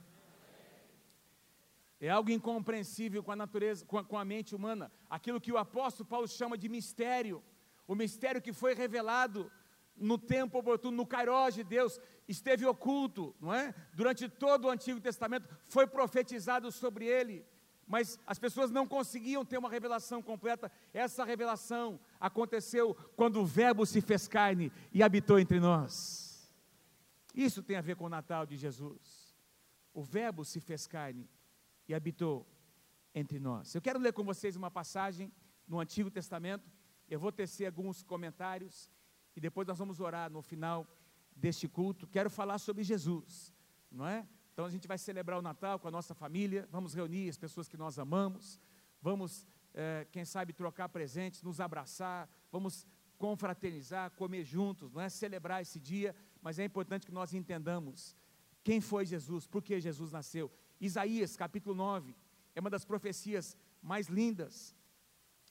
É 1.99 2.09
algo 2.09 2.29
incompreensível 2.29 3.23
com 3.23 3.31
a 3.31 3.35
natureza, 3.35 3.83
com 3.85 3.97
a, 3.97 4.03
com 4.03 4.19
a 4.19 4.23
mente 4.23 4.53
humana. 4.53 4.91
Aquilo 5.09 5.41
que 5.41 5.51
o 5.51 5.57
apóstolo 5.57 6.07
Paulo 6.07 6.27
chama 6.27 6.55
de 6.55 6.69
mistério. 6.69 7.43
O 7.87 7.95
mistério 7.95 8.39
que 8.39 8.53
foi 8.53 8.75
revelado 8.75 9.51
no 9.97 10.19
tempo 10.19 10.59
oportuno, 10.59 10.95
no 10.95 11.07
Kairos 11.07 11.55
de 11.55 11.63
Deus, 11.63 11.99
esteve 12.27 12.67
oculto, 12.67 13.35
não 13.41 13.51
é? 13.51 13.73
Durante 13.95 14.29
todo 14.29 14.65
o 14.65 14.69
Antigo 14.69 15.01
Testamento 15.01 15.49
foi 15.67 15.87
profetizado 15.87 16.71
sobre 16.71 17.05
ele 17.05 17.43
mas 17.91 18.17
as 18.25 18.39
pessoas 18.39 18.71
não 18.71 18.87
conseguiam 18.87 19.43
ter 19.43 19.57
uma 19.57 19.69
revelação 19.69 20.23
completa. 20.23 20.71
Essa 20.93 21.25
revelação 21.25 21.99
aconteceu 22.21 22.95
quando 23.17 23.41
o 23.41 23.45
Verbo 23.45 23.85
se 23.85 23.99
fez 23.99 24.29
carne 24.29 24.71
e 24.93 25.03
habitou 25.03 25.37
entre 25.37 25.59
nós. 25.59 26.49
Isso 27.35 27.61
tem 27.61 27.75
a 27.75 27.81
ver 27.81 27.97
com 27.97 28.05
o 28.05 28.09
Natal 28.09 28.45
de 28.45 28.55
Jesus. 28.55 29.35
O 29.93 30.01
Verbo 30.01 30.45
se 30.45 30.61
fez 30.61 30.87
carne 30.87 31.29
e 31.85 31.93
habitou 31.93 32.47
entre 33.13 33.41
nós. 33.41 33.75
Eu 33.75 33.81
quero 33.81 33.99
ler 33.99 34.13
com 34.13 34.23
vocês 34.23 34.55
uma 34.55 34.71
passagem 34.71 35.29
no 35.67 35.77
Antigo 35.77 36.09
Testamento. 36.09 36.71
Eu 37.09 37.19
vou 37.19 37.29
tecer 37.29 37.65
alguns 37.65 38.01
comentários 38.01 38.89
e 39.35 39.41
depois 39.41 39.67
nós 39.67 39.77
vamos 39.77 39.99
orar 39.99 40.31
no 40.31 40.41
final 40.41 40.87
deste 41.35 41.67
culto. 41.67 42.07
Quero 42.07 42.29
falar 42.29 42.57
sobre 42.57 42.85
Jesus, 42.85 43.53
não 43.91 44.07
é? 44.07 44.25
Então 44.61 44.67
a 44.67 44.71
gente 44.71 44.87
vai 44.87 44.99
celebrar 44.99 45.39
o 45.39 45.41
Natal 45.41 45.79
com 45.79 45.87
a 45.87 45.91
nossa 45.91 46.13
família, 46.13 46.69
vamos 46.71 46.93
reunir 46.93 47.27
as 47.27 47.35
pessoas 47.35 47.67
que 47.67 47.75
nós 47.75 47.97
amamos, 47.97 48.61
vamos 49.01 49.47
é, 49.73 50.05
quem 50.11 50.23
sabe, 50.23 50.53
trocar 50.53 50.87
presentes, 50.87 51.41
nos 51.41 51.59
abraçar, 51.59 52.29
vamos 52.51 52.85
confraternizar, 53.17 54.11
comer 54.11 54.43
juntos, 54.43 54.93
não 54.93 55.01
é 55.01 55.09
celebrar 55.09 55.63
esse 55.63 55.79
dia, 55.79 56.15
mas 56.43 56.59
é 56.59 56.63
importante 56.63 57.07
que 57.07 57.11
nós 57.11 57.33
entendamos 57.33 58.15
quem 58.63 58.79
foi 58.79 59.03
Jesus, 59.03 59.47
por 59.47 59.63
que 59.63 59.81
Jesus 59.81 60.11
nasceu. 60.11 60.51
Isaías, 60.79 61.35
capítulo 61.35 61.73
9, 61.73 62.15
é 62.53 62.59
uma 62.59 62.69
das 62.69 62.85
profecias 62.85 63.57
mais 63.81 64.09
lindas 64.09 64.75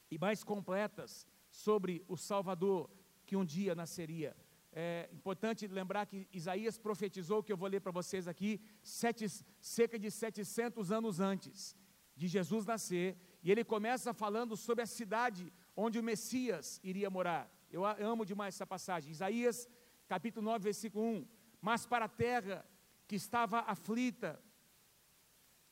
e 0.09 0.17
mais 0.17 0.41
completas 0.41 1.27
sobre 1.49 2.01
o 2.07 2.15
Salvador 2.15 2.89
que 3.25 3.35
um 3.35 3.43
dia 3.43 3.75
nasceria. 3.75 4.33
É 4.73 5.09
importante 5.11 5.67
lembrar 5.67 6.05
que 6.05 6.27
Isaías 6.31 6.77
profetizou, 6.77 7.43
que 7.43 7.51
eu 7.51 7.57
vou 7.57 7.67
ler 7.67 7.81
para 7.81 7.91
vocês 7.91 8.27
aqui, 8.27 8.61
sete, 8.81 9.25
cerca 9.59 9.99
de 9.99 10.09
700 10.09 10.91
anos 10.91 11.19
antes 11.19 11.75
de 12.15 12.27
Jesus 12.27 12.65
nascer, 12.65 13.17
e 13.43 13.51
ele 13.51 13.63
começa 13.63 14.13
falando 14.13 14.55
sobre 14.55 14.83
a 14.83 14.85
cidade 14.85 15.51
onde 15.75 15.99
o 15.99 16.03
Messias 16.03 16.79
iria 16.83 17.09
morar. 17.09 17.51
Eu 17.69 17.85
amo 17.85 18.25
demais 18.25 18.55
essa 18.55 18.67
passagem. 18.67 19.11
Isaías, 19.11 19.67
capítulo 20.07 20.45
9, 20.45 20.63
versículo 20.63 21.03
1. 21.03 21.27
Mas 21.59 21.85
para 21.85 22.05
a 22.05 22.09
terra 22.09 22.65
que 23.07 23.15
estava 23.15 23.59
aflita, 23.61 24.41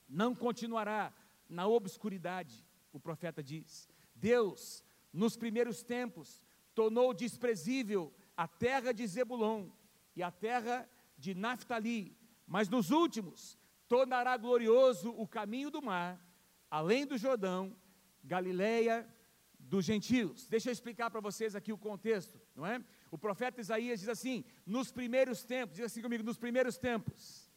não 0.08 0.34
continuará 0.34 1.14
na 1.48 1.68
obscuridade, 1.68 2.66
o 2.92 3.00
profeta 3.00 3.44
diz. 3.44 3.88
Deus, 4.16 4.84
nos 5.14 5.38
primeiros 5.38 5.84
tempos, 5.84 6.42
tornou 6.74 7.14
desprezível 7.14 8.14
a 8.40 8.48
terra 8.48 8.94
de 8.94 9.06
Zebulon 9.06 9.68
e 10.16 10.24
a 10.24 10.32
terra 10.32 10.90
de 11.18 11.36
Naphtali, 11.36 12.18
mas 12.48 12.70
nos 12.70 12.90
últimos 12.90 13.60
tornará 13.86 14.38
glorioso 14.38 15.14
o 15.18 15.28
caminho 15.28 15.70
do 15.70 15.82
mar, 15.82 16.18
além 16.72 17.06
do 17.06 17.18
Jordão, 17.18 17.76
Galileia 18.24 19.06
dos 19.60 19.84
gentios. 19.84 20.48
Deixa 20.48 20.70
eu 20.70 20.72
explicar 20.72 21.12
para 21.12 21.20
vocês 21.20 21.54
aqui 21.54 21.74
o 21.74 21.78
contexto, 21.78 22.40
não 22.56 22.66
é? 22.66 22.82
O 23.12 23.18
profeta 23.18 23.60
Isaías 23.60 24.00
diz 24.00 24.08
assim: 24.08 24.46
nos 24.66 24.90
primeiros 24.90 25.44
tempos, 25.44 25.76
diz 25.76 25.88
assim 25.88 26.02
comigo, 26.02 26.24
nos 26.24 26.38
primeiros 26.38 26.78
tempos. 26.78 27.52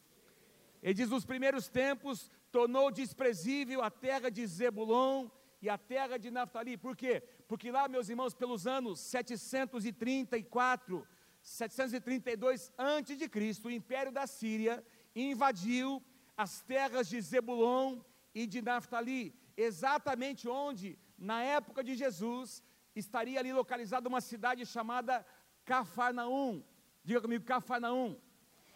Ele 0.83 0.95
diz: 0.95 1.09
nos 1.09 1.25
primeiros 1.25 1.69
tempos 1.69 2.29
tornou 2.51 2.91
desprezível 2.91 3.85
a 3.85 3.91
terra 3.91 4.33
de 4.33 4.45
Zebulon 4.45 5.29
e 5.63 5.71
a 5.71 5.79
terra 5.79 6.19
de 6.19 6.31
Naftali. 6.31 6.77
Por 6.77 6.97
quê? 6.97 7.23
Porque 7.47 7.71
lá, 7.71 7.89
meus 7.89 8.09
irmãos, 8.09 8.35
pelos 8.35 8.67
anos 8.67 8.99
734, 9.01 11.07
732 11.41 12.73
antes 12.77 13.17
de 13.17 13.29
Cristo, 13.29 13.69
o 13.69 13.71
império 13.71 14.11
da 14.11 14.27
Síria 14.27 14.85
invadiu 15.15 16.03
as 16.37 16.63
terras 16.63 17.09
de 17.09 17.21
Zebulon 17.21 18.01
e 18.35 18.47
de 18.47 18.61
Naftali, 18.61 19.33
exatamente 19.57 20.49
onde, 20.49 20.99
na 21.17 21.43
época 21.43 21.85
de 21.85 21.95
Jesus, 21.95 22.63
estaria 22.97 23.39
ali 23.39 23.53
localizada 23.53 24.09
uma 24.09 24.21
cidade 24.21 24.67
chamada 24.67 25.25
Cafarnaum. 25.65 26.65
Diga 27.05 27.21
comigo, 27.21 27.45
Cafarnaum. 27.45 28.17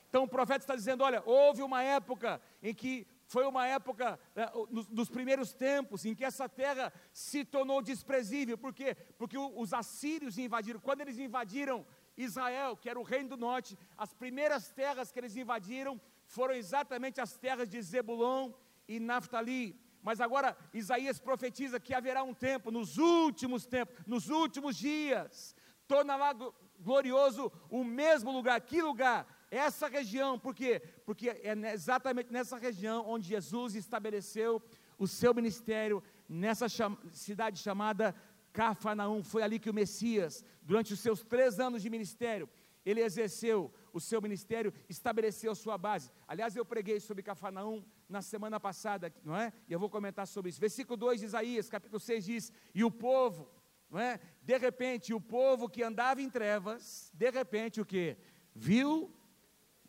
Então 0.09 0.23
o 0.23 0.29
profeta 0.29 0.63
está 0.63 0.77
dizendo: 0.77 1.03
olha, 1.03 1.21
houve 1.27 1.63
uma 1.63 1.83
época 1.83 2.41
em 2.63 2.73
que 2.73 3.09
foi 3.27 3.45
uma 3.45 3.67
época 3.67 4.19
é, 4.35 4.51
nos, 4.71 5.09
primeiros 5.09 5.53
tempos 5.53 6.05
em 6.05 6.15
que 6.15 6.25
essa 6.25 6.49
terra 6.49 6.93
se 7.13 7.45
tornou 7.45 7.83
desprezível. 7.83 8.57
Por 8.57 8.73
quê? 8.73 8.95
Porque 9.19 9.37
os 9.37 9.73
assírios 9.73 10.39
invadiram. 10.39 10.79
Quando 10.79 11.01
eles 11.01 11.19
invadiram 11.19 11.85
Israel, 12.17 12.77
que 12.77 12.89
era 12.89 12.99
o 12.99 13.03
reino 13.03 13.31
do 13.31 13.37
norte, 13.37 13.77
as 13.97 14.15
primeiras 14.15 14.71
terras 14.71 15.11
que 15.11 15.19
eles 15.19 15.37
invadiram 15.37 16.01
foram 16.25 16.55
exatamente 16.55 17.21
as 17.21 17.37
terras 17.37 17.69
de 17.69 17.83
Zebulon 17.83 18.53
e 18.87 19.01
Naftali. 19.01 19.79
Mas 20.03 20.21
agora 20.21 20.57
Isaías 20.73 21.19
profetiza 21.19 21.81
que 21.81 21.93
haverá 21.93 22.23
um 22.23 22.33
tempo, 22.33 22.71
nos 22.71 22.97
últimos 22.97 23.67
tempos, 23.67 23.97
nos 24.07 24.29
últimos 24.29 24.77
dias, 24.77 25.57
tornará 25.89 26.33
glorioso 26.79 27.51
o 27.69 27.83
mesmo 27.83 28.31
lugar. 28.31 28.61
Que 28.61 28.81
lugar? 28.81 29.27
Essa 29.51 29.89
região, 29.89 30.39
por 30.39 30.55
quê? 30.55 30.83
Porque 31.05 31.29
é 31.29 31.73
exatamente 31.73 32.33
nessa 32.33 32.57
região 32.57 33.05
onde 33.07 33.29
Jesus 33.29 33.75
estabeleceu 33.75 34.63
o 34.99 35.07
seu 35.07 35.33
ministério, 35.35 36.03
nessa 36.29 36.67
cidade 37.13 37.59
chamada 37.59 38.15
Cafarnaum. 38.53 39.23
Foi 39.23 39.43
ali 39.43 39.59
que 39.59 39.71
o 39.71 39.75
Messias, 39.75 40.45
durante 40.63 40.93
os 40.93 41.01
seus 41.01 41.23
três 41.23 41.61
anos 41.61 41.83
de 41.83 41.91
ministério, 41.91 42.49
ele 42.85 43.01
exerceu 43.01 43.73
o 43.93 44.01
seu 44.01 44.21
ministério, 44.23 44.73
estabeleceu 44.89 45.55
sua 45.55 45.77
base. 45.77 46.11
Aliás, 46.27 46.55
eu 46.55 46.65
preguei 46.65 47.01
sobre 47.01 47.23
Cafarnaum 47.23 47.85
na 48.09 48.23
semana 48.23 48.61
passada, 48.61 49.13
não 49.25 49.37
é? 49.37 49.53
E 49.69 49.73
eu 49.73 49.79
vou 49.79 49.91
comentar 49.91 50.27
sobre 50.27 50.51
isso. 50.51 50.61
Versículo 50.61 50.97
2 50.97 51.21
de 51.21 51.27
Isaías, 51.27 51.69
capítulo 51.69 51.99
6 51.99 52.25
diz: 52.25 52.53
E 52.75 52.85
o 52.85 52.91
povo, 52.91 53.51
não 53.91 53.99
é? 53.99 54.21
De 54.43 54.57
repente, 54.57 55.13
o 55.13 55.21
povo 55.21 55.69
que 55.69 55.83
andava 55.83 56.23
em 56.23 56.31
trevas, 56.31 57.11
de 57.13 57.31
repente 57.31 57.81
o 57.81 57.87
que? 57.87 58.17
Viu 58.55 59.13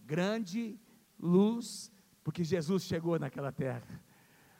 grande 0.07 0.79
luz, 1.19 1.91
porque 2.23 2.43
Jesus 2.43 2.83
chegou 2.83 3.19
naquela 3.19 3.51
terra. 3.51 4.01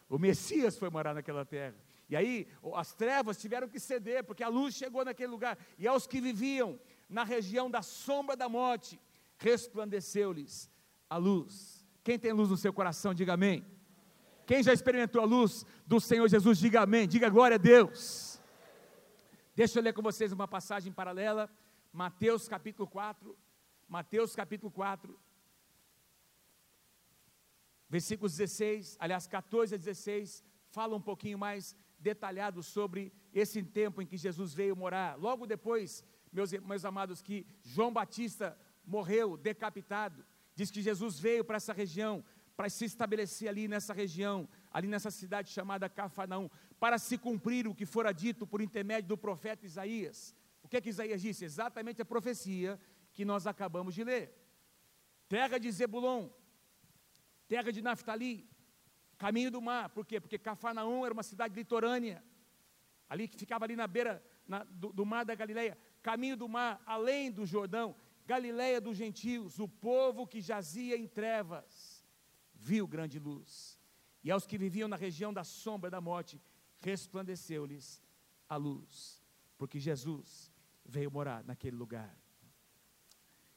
O 0.09 0.19
Messias 0.19 0.77
foi 0.77 0.89
morar 0.89 1.13
naquela 1.13 1.45
terra. 1.45 1.75
E 2.09 2.15
aí 2.15 2.47
as 2.75 2.93
trevas 2.93 3.37
tiveram 3.37 3.67
que 3.67 3.79
ceder, 3.79 4.23
porque 4.23 4.43
a 4.43 4.49
luz 4.49 4.75
chegou 4.75 5.03
naquele 5.03 5.31
lugar. 5.31 5.57
E 5.77 5.87
aos 5.87 6.05
que 6.05 6.19
viviam 6.21 6.79
na 7.09 7.23
região 7.23 7.69
da 7.71 7.81
sombra 7.81 8.35
da 8.35 8.47
morte, 8.49 8.99
resplandeceu-lhes 9.37 10.69
a 11.09 11.17
luz. 11.17 11.85
Quem 12.03 12.19
tem 12.19 12.31
luz 12.31 12.49
no 12.49 12.57
seu 12.57 12.73
coração, 12.73 13.13
diga 13.13 13.33
amém. 13.33 13.65
Quem 14.45 14.63
já 14.63 14.71
experimentou 14.71 15.21
a 15.21 15.25
luz 15.25 15.65
do 15.85 15.99
Senhor 15.99 16.27
Jesus, 16.27 16.57
diga 16.57 16.81
amém. 16.81 17.07
Diga 17.07 17.29
glória 17.29 17.55
a 17.55 17.57
Deus. 17.57 18.39
Deixa 19.55 19.79
eu 19.79 19.83
ler 19.83 19.93
com 19.93 20.01
vocês 20.01 20.31
uma 20.31 20.47
passagem 20.47 20.91
paralela. 20.91 21.49
Mateus 21.91 22.47
capítulo 22.47 22.87
4. 22.87 23.35
Mateus 23.89 24.35
capítulo 24.35 24.69
4, 24.69 25.17
Versículos 27.89 28.35
16, 28.35 28.97
aliás, 28.99 29.27
14 29.27 29.75
a 29.75 29.77
16, 29.77 30.43
fala 30.69 30.95
um 30.95 31.01
pouquinho 31.01 31.37
mais 31.37 31.75
detalhado 31.99 32.61
sobre 32.61 33.11
esse 33.33 33.63
tempo 33.63 34.01
em 34.01 34.05
que 34.05 34.17
Jesus 34.17 34.53
veio 34.53 34.75
morar. 34.75 35.17
Logo 35.17 35.45
depois, 35.45 36.03
meus, 36.31 36.51
meus 36.51 36.85
amados, 36.85 37.21
que 37.21 37.45
João 37.63 37.91
Batista 37.91 38.57
morreu 38.85 39.37
decapitado, 39.37 40.25
diz 40.55 40.69
que 40.69 40.81
Jesus 40.81 41.19
veio 41.19 41.43
para 41.43 41.57
essa 41.57 41.73
região, 41.73 42.23
para 42.55 42.69
se 42.69 42.85
estabelecer 42.85 43.47
ali 43.47 43.67
nessa 43.67 43.93
região, 43.93 44.47
ali 44.71 44.87
nessa 44.87 45.11
cidade 45.11 45.49
chamada 45.51 45.87
Cafarnaum, 45.87 46.49
para 46.79 46.97
se 46.97 47.17
cumprir 47.17 47.67
o 47.67 47.75
que 47.75 47.85
fora 47.85 48.11
dito 48.11 48.45
por 48.45 48.61
intermédio 48.61 49.09
do 49.09 49.17
profeta 49.17 49.65
Isaías. 49.65 50.35
O 50.63 50.67
que 50.67 50.77
é 50.77 50.81
que 50.81 50.89
Isaías 50.89 51.21
disse? 51.21 51.45
Exatamente 51.45 52.01
a 52.01 52.05
profecia 52.05 52.79
que 53.13 53.23
nós 53.23 53.47
acabamos 53.47 53.95
de 53.95 54.03
ler. 54.03 54.33
Terra 55.27 55.57
de 55.57 55.71
Zebulon, 55.71 56.29
terra 57.47 57.71
de 57.71 57.81
Naftali, 57.81 58.49
caminho 59.17 59.49
do 59.49 59.61
mar. 59.61 59.89
Por 59.89 60.05
quê? 60.05 60.19
Porque 60.19 60.37
Cafarnaum 60.37 61.05
era 61.05 61.13
uma 61.13 61.23
cidade 61.23 61.55
litorânea, 61.55 62.23
ali 63.09 63.27
que 63.27 63.37
ficava 63.37 63.65
ali 63.65 63.75
na 63.75 63.87
beira 63.87 64.23
na, 64.47 64.63
do, 64.63 64.91
do, 64.93 65.05
mar 65.05 65.25
da 65.25 65.35
Galileia, 65.35 65.77
caminho 66.01 66.37
do 66.37 66.47
mar, 66.47 66.81
além 66.85 67.31
do 67.31 67.45
Jordão, 67.45 67.95
Galileia 68.25 68.81
dos 68.81 68.97
gentios, 68.97 69.59
o 69.59 69.67
povo 69.67 70.27
que 70.27 70.41
jazia 70.41 70.97
em 70.97 71.07
trevas, 71.07 72.05
viu 72.53 72.85
grande 72.85 73.19
luz. 73.19 73.79
E 74.23 74.29
aos 74.29 74.45
que 74.45 74.57
viviam 74.57 74.89
na 74.89 74.97
região 74.97 75.33
da 75.33 75.43
sombra 75.43 75.89
da 75.89 76.01
morte, 76.01 76.41
resplandeceu-lhes 76.79 78.01
a 78.49 78.57
luz, 78.57 79.23
porque 79.57 79.79
Jesus 79.79 80.51
veio 80.85 81.09
morar 81.09 81.43
naquele 81.43 81.75
lugar. 81.75 82.17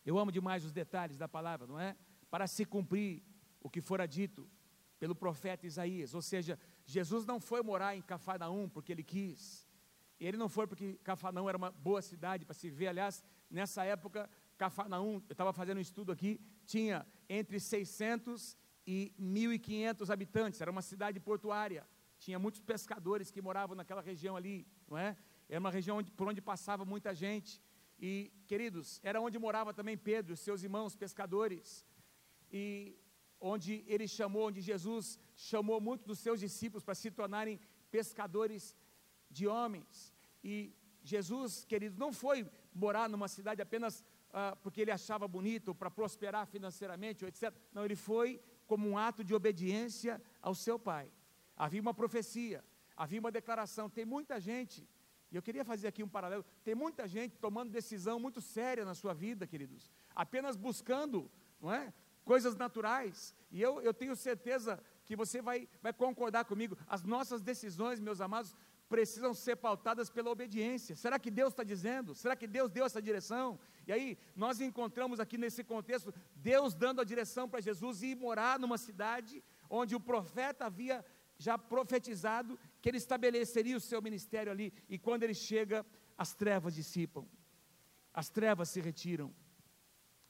Eu 0.05 0.19
amo 0.19 0.33
demais 0.33 0.65
os 0.65 0.73
detalhes 0.73 1.19
da 1.19 1.29
palavra, 1.29 1.67
não 1.67 1.79
é? 1.79 1.97
Para 2.31 2.47
se 2.47 2.65
cumprir 2.65 3.23
o 3.61 3.71
que 3.71 3.81
fora 3.81 4.07
dito 4.07 4.49
pelo 4.99 5.15
profeta 5.15 5.67
Isaías. 5.67 6.15
Ou 6.15 6.23
seja, 6.23 6.59
Jesus 6.85 7.25
não 7.25 7.41
foi 7.41 7.63
morar 7.63 7.97
em 7.97 8.03
Cafarnaum 8.03 8.69
porque 8.69 8.93
ele 8.93 9.03
quis. 9.03 9.67
Ele 10.19 10.37
não 10.37 10.49
foi 10.49 10.67
porque 10.67 10.99
Cafarnaum 11.03 11.49
era 11.49 11.57
uma 11.57 11.71
boa 11.71 12.03
cidade 12.03 12.45
para 12.45 12.55
se 12.55 12.69
ver. 12.71 12.89
Aliás, 12.89 13.25
nessa 13.51 13.85
época, 13.85 14.29
Cafarnaum, 14.59 15.15
eu 15.29 15.33
estava 15.33 15.53
fazendo 15.53 15.79
um 15.79 15.81
estudo 15.81 16.13
aqui, 16.13 16.39
tinha 16.67 17.07
entre 17.29 17.59
600 17.59 18.57
e 18.87 19.15
1.500 19.19 20.11
habitantes. 20.11 20.61
Era 20.61 20.71
uma 20.71 20.83
cidade 20.83 21.19
portuária. 21.19 21.89
Tinha 22.19 22.39
muitos 22.39 22.61
pescadores 22.61 23.31
que 23.31 23.41
moravam 23.41 23.75
naquela 23.75 24.03
região 24.03 24.37
ali, 24.37 24.67
não 24.87 24.99
é? 24.99 25.17
Era 25.49 25.59
uma 25.59 25.71
região 25.71 25.97
onde, 25.97 26.13
por 26.13 26.29
onde 26.29 26.43
passava 26.43 26.85
muita 26.85 27.15
gente. 27.15 27.63
E, 27.99 28.31
queridos, 28.47 29.01
era 29.03 29.21
onde 29.21 29.39
morava 29.39 29.73
também 29.73 29.97
Pedro, 29.97 30.37
seus 30.37 30.63
irmãos 30.63 30.95
pescadores. 30.95 31.87
E 32.53 32.99
onde 33.41 33.85
ele 33.87 34.07
chamou, 34.07 34.49
onde 34.49 34.61
Jesus 34.61 35.19
chamou 35.35 35.81
muitos 35.81 36.07
dos 36.07 36.19
seus 36.19 36.39
discípulos 36.41 36.85
para 36.85 36.95
se 36.95 37.11
tornarem 37.11 37.59
pescadores 37.91 38.77
de 39.31 39.47
homens. 39.47 40.15
E 40.45 40.75
Jesus, 41.03 41.65
querido, 41.65 41.99
não 41.99 42.13
foi 42.13 42.47
morar 42.75 43.09
numa 43.09 43.29
cidade 43.29 43.63
apenas 43.63 44.05
ah, 44.33 44.57
porque 44.63 44.81
ele 44.81 44.91
achava 44.91 45.27
bonito, 45.27 45.75
para 45.75 45.91
prosperar 45.91 46.47
financeiramente, 46.47 47.25
etc. 47.25 47.53
Não, 47.73 47.85
ele 47.85 47.97
foi 47.97 48.41
como 48.67 48.89
um 48.89 48.97
ato 48.97 49.25
de 49.25 49.35
obediência 49.35 50.23
ao 50.41 50.55
seu 50.55 50.79
pai. 50.79 51.11
Havia 51.57 51.81
uma 51.83 51.93
profecia, 51.93 52.65
havia 52.97 53.19
uma 53.19 53.33
declaração. 53.33 53.91
Tem 53.91 54.05
muita 54.05 54.39
gente, 54.39 54.89
e 55.33 55.37
eu 55.37 55.43
queria 55.43 55.65
fazer 55.65 55.89
aqui 55.89 56.03
um 56.03 56.09
paralelo, 56.09 56.45
tem 56.63 56.75
muita 56.75 57.09
gente 57.09 57.39
tomando 57.39 57.71
decisão 57.71 58.21
muito 58.21 58.41
séria 58.41 58.85
na 58.85 58.95
sua 58.95 59.13
vida, 59.13 59.47
queridos, 59.47 59.91
apenas 60.15 60.57
buscando, 60.57 61.29
não 61.61 61.73
é? 61.73 61.93
Coisas 62.31 62.55
naturais. 62.55 63.35
E 63.51 63.61
eu, 63.61 63.83
eu 63.83 63.93
tenho 63.93 64.15
certeza 64.15 64.81
que 65.05 65.17
você 65.17 65.43
vai, 65.43 65.69
vai 65.83 65.93
concordar 65.93 66.45
comigo. 66.45 66.79
As 66.87 67.03
nossas 67.03 67.43
decisões, 67.43 67.99
meus 67.99 68.21
amados, 68.21 68.55
precisam 68.89 69.35
ser 69.35 69.57
pautadas 69.57 70.09
pela 70.09 70.31
obediência. 70.31 70.95
Será 70.95 71.19
que 71.19 71.29
Deus 71.29 71.53
está 71.53 71.65
dizendo? 71.65 72.15
Será 72.15 72.37
que 72.37 72.47
Deus 72.47 72.71
deu 72.71 72.85
essa 72.85 73.03
direção? 73.03 73.59
E 73.85 73.93
aí, 73.93 74.17
nós 74.37 74.61
encontramos 74.61 75.19
aqui 75.19 75.37
nesse 75.37 75.65
contexto, 75.65 76.15
Deus 76.37 76.73
dando 76.73 77.01
a 77.01 77.05
direção 77.13 77.49
para 77.49 77.61
Jesus 77.61 78.01
ir 78.01 78.15
morar 78.15 78.61
numa 78.61 78.79
cidade 78.79 79.43
onde 79.69 79.97
o 79.97 80.01
profeta 80.01 80.67
havia 80.67 81.05
já 81.37 81.59
profetizado 81.59 82.57
que 82.81 82.89
ele 82.91 82.99
estabeleceria 82.99 83.77
o 83.77 83.81
seu 83.81 84.01
ministério 84.01 84.53
ali, 84.53 84.73
e 84.89 84.97
quando 84.97 85.25
ele 85.25 85.35
chega, 85.35 85.85
as 86.17 86.33
trevas 86.33 86.77
dissipam, 86.77 87.27
as 88.15 88.29
trevas 88.29 88.69
se 88.69 88.81
retiram, 88.81 89.35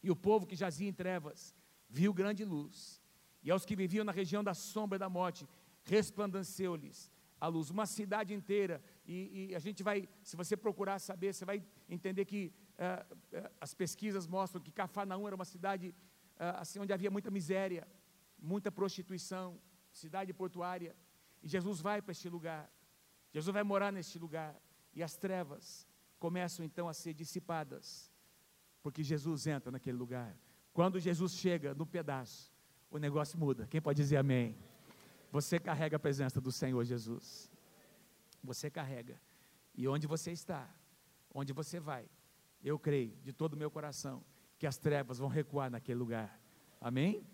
e 0.02 0.10
o 0.10 0.16
povo 0.16 0.46
que 0.46 0.56
jazia 0.56 0.88
em 0.88 0.94
trevas 0.94 1.59
viu 1.90 2.14
grande 2.14 2.44
luz, 2.44 3.02
e 3.42 3.50
aos 3.50 3.66
que 3.66 3.74
viviam 3.74 4.04
na 4.04 4.12
região 4.12 4.42
da 4.44 4.54
sombra 4.54 4.98
da 4.98 5.08
morte, 5.08 5.46
resplandeceu-lhes 5.82 7.10
a 7.40 7.48
luz, 7.48 7.70
uma 7.70 7.86
cidade 7.86 8.34
inteira, 8.34 8.82
e, 9.06 9.48
e, 9.50 9.54
a 9.54 9.58
gente 9.58 9.82
vai, 9.82 10.06
se 10.22 10.36
você 10.36 10.56
procurar 10.56 10.98
saber, 10.98 11.32
você 11.32 11.44
vai 11.44 11.64
entender 11.88 12.26
que 12.26 12.52
uh, 12.74 13.50
as 13.58 13.72
pesquisas 13.72 14.26
mostram 14.26 14.62
que 14.62 14.70
Cafarnaum 14.70 15.26
era 15.26 15.34
uma 15.34 15.46
cidade 15.46 15.88
uh, 15.88 16.60
assim, 16.60 16.78
onde 16.78 16.92
havia 16.92 17.10
muita 17.10 17.30
miséria, 17.30 17.88
muita 18.38 18.70
prostituição, 18.70 19.58
cidade 19.90 20.34
portuária, 20.34 20.94
e 21.42 21.48
Jesus 21.48 21.80
vai 21.80 22.02
para 22.02 22.12
este 22.12 22.28
lugar, 22.28 22.70
Jesus 23.32 23.52
vai 23.52 23.62
morar 23.62 23.90
neste 23.90 24.18
lugar, 24.18 24.54
e 24.92 25.02
as 25.02 25.16
trevas 25.16 25.88
começam 26.18 26.62
então 26.62 26.88
a 26.88 26.92
ser 26.92 27.14
dissipadas, 27.14 28.12
porque 28.82 29.02
Jesus 29.02 29.46
entra 29.46 29.72
naquele 29.72 29.96
lugar. 29.96 30.36
Quando 30.72 31.00
Jesus 31.00 31.32
chega 31.32 31.74
no 31.74 31.86
pedaço, 31.86 32.52
o 32.90 32.98
negócio 32.98 33.38
muda. 33.38 33.66
Quem 33.66 33.80
pode 33.80 34.00
dizer 34.00 34.16
amém? 34.16 34.56
Você 35.30 35.58
carrega 35.58 35.96
a 35.96 36.00
presença 36.00 36.40
do 36.40 36.50
Senhor 36.50 36.84
Jesus. 36.84 37.50
Você 38.42 38.70
carrega. 38.70 39.20
E 39.74 39.86
onde 39.86 40.06
você 40.06 40.32
está, 40.32 40.68
onde 41.32 41.52
você 41.52 41.78
vai, 41.78 42.08
eu 42.62 42.78
creio 42.78 43.16
de 43.22 43.32
todo 43.32 43.54
o 43.54 43.56
meu 43.56 43.70
coração 43.70 44.24
que 44.58 44.66
as 44.66 44.76
trevas 44.76 45.18
vão 45.18 45.28
recuar 45.28 45.70
naquele 45.70 45.98
lugar. 45.98 46.38
Amém? 46.80 47.24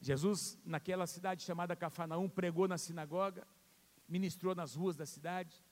Jesus, 0.00 0.58
naquela 0.64 1.06
cidade 1.06 1.42
chamada 1.42 1.74
Cafarnaum, 1.74 2.28
pregou 2.28 2.68
na 2.68 2.76
sinagoga, 2.76 3.46
ministrou 4.08 4.54
nas 4.54 4.74
ruas 4.74 4.96
da 4.96 5.06
cidade, 5.06 5.64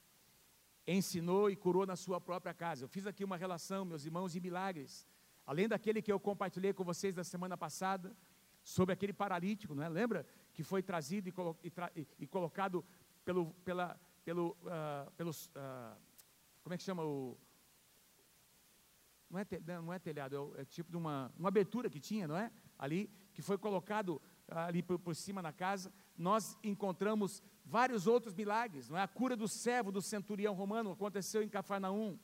ensinou 0.87 1.51
e 1.51 1.57
curou 1.57 1.87
na 1.87 1.97
sua 1.97 2.21
própria 2.21 2.55
casa. 2.55 2.85
Eu 2.85 2.89
fiz 2.89 3.07
aqui 3.07 3.25
uma 3.25 3.37
relação, 3.37 3.85
meus 3.85 4.07
irmãos, 4.07 4.33
de 4.33 4.41
milagres. 4.41 5.07
Além 5.47 5.69
daquele 5.69 6.01
que 6.01 6.13
eu 6.13 6.21
compartilhei 6.21 6.73
com 6.73 6.85
vocês 6.85 7.15
da 7.15 7.25
semana 7.25 7.57
passada, 7.57 8.15
sobre 8.65 8.93
aquele 8.93 9.13
paralítico, 9.13 9.75
não 9.75 9.83
é? 9.83 9.89
Lembra? 9.89 10.25
que 10.53 10.63
foi 10.63 10.83
trazido 10.83 11.29
e, 11.29 11.33
colo, 11.33 11.59
e, 11.63 12.07
e, 12.19 12.27
colocado 12.27 12.85
pelo, 13.25 13.53
pela, 13.65 13.99
pelo, 14.25 14.57
uh, 14.63 15.11
pelos, 15.17 15.47
uh, 15.47 15.97
como 16.63 16.75
é 16.75 16.77
que 16.77 16.83
chama 16.83 17.05
o, 17.05 17.39
não 19.31 19.39
é, 19.39 19.47
não 19.81 19.93
é 19.93 19.99
telhado, 19.99 20.55
é, 20.57 20.63
é, 20.63 20.65
tipo 20.65 20.91
de 20.91 20.97
uma, 20.97 21.33
uma 21.39 21.49
abertura 21.49 21.89
que 21.89 21.99
tinha, 21.99 22.29
não 22.29 22.37
é? 22.37 22.53
Ali, 22.79 23.11
que 23.33 23.41
foi 23.41 23.57
colocado 23.57 24.21
ali 24.49 24.83
por, 24.83 24.99
por, 24.99 25.17
cima 25.17 25.41
na 25.41 25.53
casa, 25.53 25.91
nós 26.19 26.59
encontramos 26.63 27.43
vários 27.65 28.07
outros 28.07 28.35
milagres, 28.35 28.91
não 28.91 28.99
é? 28.99 29.03
A 29.03 29.09
cura 29.09 29.35
do 29.35 29.49
servo 29.49 29.91
do 29.91 30.03
centurião 30.03 30.53
romano 30.53 30.93
aconteceu 30.93 31.43
em 31.43 31.49
Cafarnaum. 31.49 32.19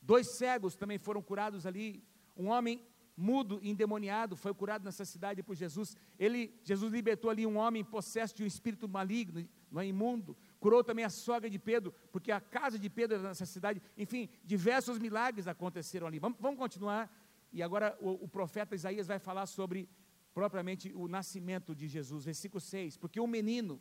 Dois 0.00 0.36
cegos 0.36 0.76
também 0.76 0.98
foram 0.98 1.22
curados 1.22 1.66
ali. 1.66 2.04
Um 2.36 2.48
homem 2.48 2.84
mudo 3.16 3.60
endemoniado, 3.62 4.36
foi 4.36 4.52
curado 4.52 4.84
nessa 4.84 5.04
cidade 5.04 5.42
por 5.42 5.54
Jesus. 5.54 5.96
Ele, 6.18 6.52
Jesus 6.62 6.92
libertou 6.92 7.30
ali 7.30 7.46
um 7.46 7.56
homem 7.56 7.84
possesso 7.84 8.34
de 8.34 8.42
um 8.42 8.46
espírito 8.46 8.88
maligno, 8.88 9.48
não 9.70 9.80
é 9.80 9.86
imundo. 9.86 10.36
Curou 10.58 10.82
também 10.82 11.04
a 11.04 11.10
sogra 11.10 11.48
de 11.48 11.58
Pedro, 11.58 11.94
porque 12.10 12.32
a 12.32 12.40
casa 12.40 12.78
de 12.78 12.90
Pedro 12.90 13.18
era 13.18 13.28
nessa 13.28 13.46
cidade. 13.46 13.80
Enfim, 13.96 14.28
diversos 14.44 14.98
milagres 14.98 15.46
aconteceram 15.46 16.06
ali. 16.06 16.18
Vamos, 16.18 16.38
vamos 16.40 16.58
continuar. 16.58 17.10
E 17.52 17.62
agora 17.62 17.96
o, 18.00 18.24
o 18.24 18.28
profeta 18.28 18.74
Isaías 18.74 19.06
vai 19.06 19.18
falar 19.18 19.46
sobre 19.46 19.88
propriamente 20.32 20.92
o 20.92 21.06
nascimento 21.06 21.74
de 21.74 21.86
Jesus, 21.86 22.24
versículo 22.24 22.60
6. 22.60 22.96
Porque 22.96 23.20
um 23.20 23.26
menino 23.26 23.80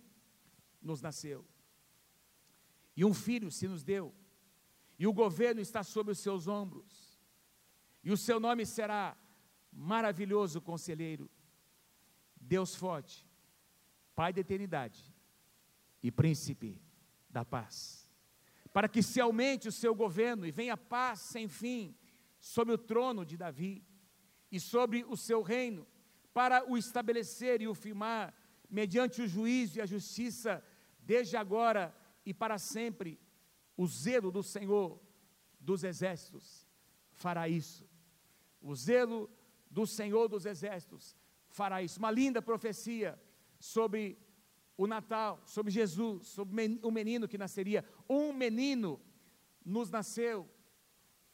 nos 0.81 1.01
nasceu, 1.01 1.45
e 2.95 3.03
um 3.03 3.13
filho 3.13 3.49
se 3.49 3.67
nos 3.67 3.83
deu, 3.83 4.13
e 4.99 5.07
o 5.07 5.13
governo 5.13 5.61
está 5.61 5.81
sobre 5.81 6.11
os 6.11 6.19
seus 6.19 6.47
ombros, 6.47 7.02
e 8.03 8.11
o 8.11 8.17
seu 8.17 8.39
nome 8.39 8.65
será 8.65 9.17
maravilhoso 9.71 10.61
conselheiro, 10.61 11.29
Deus 12.39 12.75
forte, 12.75 13.27
Pai 14.15 14.31
da 14.31 14.41
eternidade 14.41 15.11
e 16.03 16.11
príncipe 16.11 16.79
da 17.27 17.43
paz. 17.43 18.11
Para 18.71 18.87
que 18.87 19.01
se 19.01 19.19
aumente 19.19 19.67
o 19.67 19.71
seu 19.71 19.95
governo 19.95 20.45
e 20.45 20.51
venha 20.51 20.77
paz 20.77 21.19
sem 21.21 21.47
fim 21.47 21.95
sobre 22.39 22.75
o 22.75 22.77
trono 22.77 23.25
de 23.25 23.37
Davi 23.37 23.83
e 24.51 24.59
sobre 24.59 25.03
o 25.05 25.17
seu 25.17 25.41
reino, 25.41 25.87
para 26.31 26.69
o 26.69 26.77
estabelecer 26.77 27.61
e 27.61 27.67
o 27.67 27.73
firmar 27.73 28.35
mediante 28.69 29.21
o 29.21 29.27
juízo 29.27 29.79
e 29.79 29.81
a 29.81 29.85
justiça, 29.85 30.63
desde 30.99 31.35
agora 31.37 31.95
e 32.25 32.33
para 32.33 32.59
sempre. 32.59 33.19
O 33.75 33.87
zelo 33.87 34.31
do 34.31 34.43
Senhor 34.43 35.01
dos 35.59 35.83
exércitos 35.83 36.67
fará 37.11 37.49
isso. 37.49 37.92
O 38.63 38.73
zelo 38.75 39.29
do 39.69 39.85
Senhor 39.85 40.27
dos 40.27 40.45
Exércitos 40.45 41.15
fará 41.49 41.83
isso. 41.83 41.99
Uma 41.99 42.09
linda 42.09 42.41
profecia 42.41 43.21
sobre 43.59 44.17
o 44.77 44.87
Natal, 44.87 45.41
sobre 45.45 45.71
Jesus, 45.71 46.27
sobre 46.27 46.79
o 46.81 46.89
menino 46.89 47.27
que 47.27 47.37
nasceria. 47.37 47.85
Um 48.09 48.33
menino 48.33 48.99
nos 49.63 49.89
nasceu. 49.89 50.49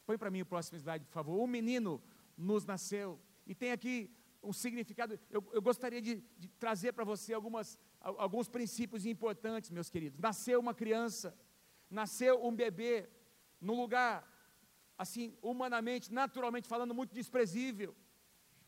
Põe 0.05 0.17
para 0.17 0.31
mim 0.31 0.41
o 0.41 0.45
próximo 0.45 0.77
slide, 0.77 1.05
por 1.05 1.13
favor. 1.13 1.39
Um 1.39 1.47
menino 1.47 2.01
nos 2.35 2.65
nasceu. 2.65 3.19
E 3.45 3.53
tem 3.53 3.71
aqui 3.71 4.11
um 4.41 4.51
significado. 4.51 5.19
Eu, 5.29 5.47
eu 5.53 5.61
gostaria 5.61 6.01
de, 6.01 6.23
de 6.37 6.47
trazer 6.47 6.93
para 6.93 7.03
você 7.03 7.33
algumas, 7.33 7.79
alguns 7.99 8.49
princípios 8.49 9.05
importantes, 9.05 9.69
meus 9.69 9.89
queridos. 9.89 10.19
Nasceu 10.19 10.59
uma 10.59 10.73
criança, 10.73 11.37
nasceu 11.89 12.43
um 12.45 12.55
bebê, 12.55 13.09
num 13.61 13.79
lugar, 13.79 14.27
assim, 14.99 15.35
humanamente, 15.41 16.13
naturalmente 16.13 16.67
falando, 16.67 16.93
muito 16.93 17.15
desprezível 17.15 17.95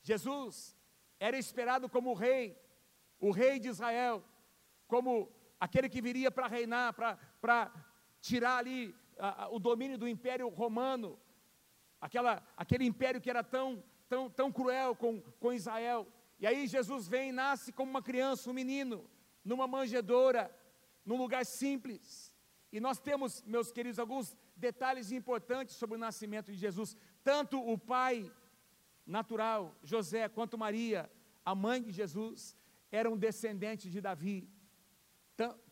Jesus 0.04 0.76
era 1.20 1.38
esperado 1.38 1.88
como 1.88 2.12
o 2.12 2.16
rei, 2.16 2.58
o 3.20 3.32
rei 3.32 3.60
de 3.60 3.68
Israel, 3.68 4.24
como 4.88 5.32
aquele 5.60 5.88
que 5.88 6.02
viria 6.02 6.32
para 6.32 6.48
reinar, 6.48 6.94
para 6.94 7.72
tirar 8.20 8.58
ali 8.58 8.96
a, 9.18 9.44
a, 9.44 9.50
o 9.50 9.60
domínio 9.60 9.98
do 9.98 10.08
império 10.08 10.50
romano, 10.50 11.20
aquela, 12.00 12.44
aquele 12.58 12.86
império 12.86 13.22
que 13.22 13.30
era 13.30 13.44
tão, 13.44 13.84
tão, 14.10 14.30
tão 14.30 14.52
cruel 14.52 14.96
com, 14.96 15.22
com 15.40 15.54
Israel. 15.54 16.08
E 16.40 16.48
aí 16.48 16.66
Jesus 16.66 17.08
vem 17.08 17.30
e 17.30 17.34
nasce 17.34 17.72
como 17.72 17.92
uma 17.92 18.02
criança, 18.02 18.50
um 18.50 18.54
menino, 18.54 19.08
numa 19.46 19.68
manjedoura, 19.68 20.54
num 21.06 21.18
lugar 21.18 21.46
simples. 21.46 22.34
E 22.72 22.80
nós 22.80 23.00
temos, 23.00 23.44
meus 23.44 23.72
queridos, 23.72 24.00
alguns 24.00 24.36
detalhes 24.68 25.12
importantes 25.12 25.76
sobre 25.76 25.96
o 25.98 26.00
nascimento 26.00 26.52
de 26.52 26.58
Jesus. 26.58 26.96
Tanto 27.24 27.60
o 27.60 27.78
pai 27.78 28.32
natural, 29.06 29.76
José 29.84 30.30
quanto 30.30 30.58
Maria, 30.58 31.12
a 31.44 31.54
mãe 31.54 31.82
de 31.82 31.92
Jesus, 31.92 32.56
eram 32.92 33.18
descendentes 33.18 33.92
de 33.92 34.00
Davi. 34.00 34.50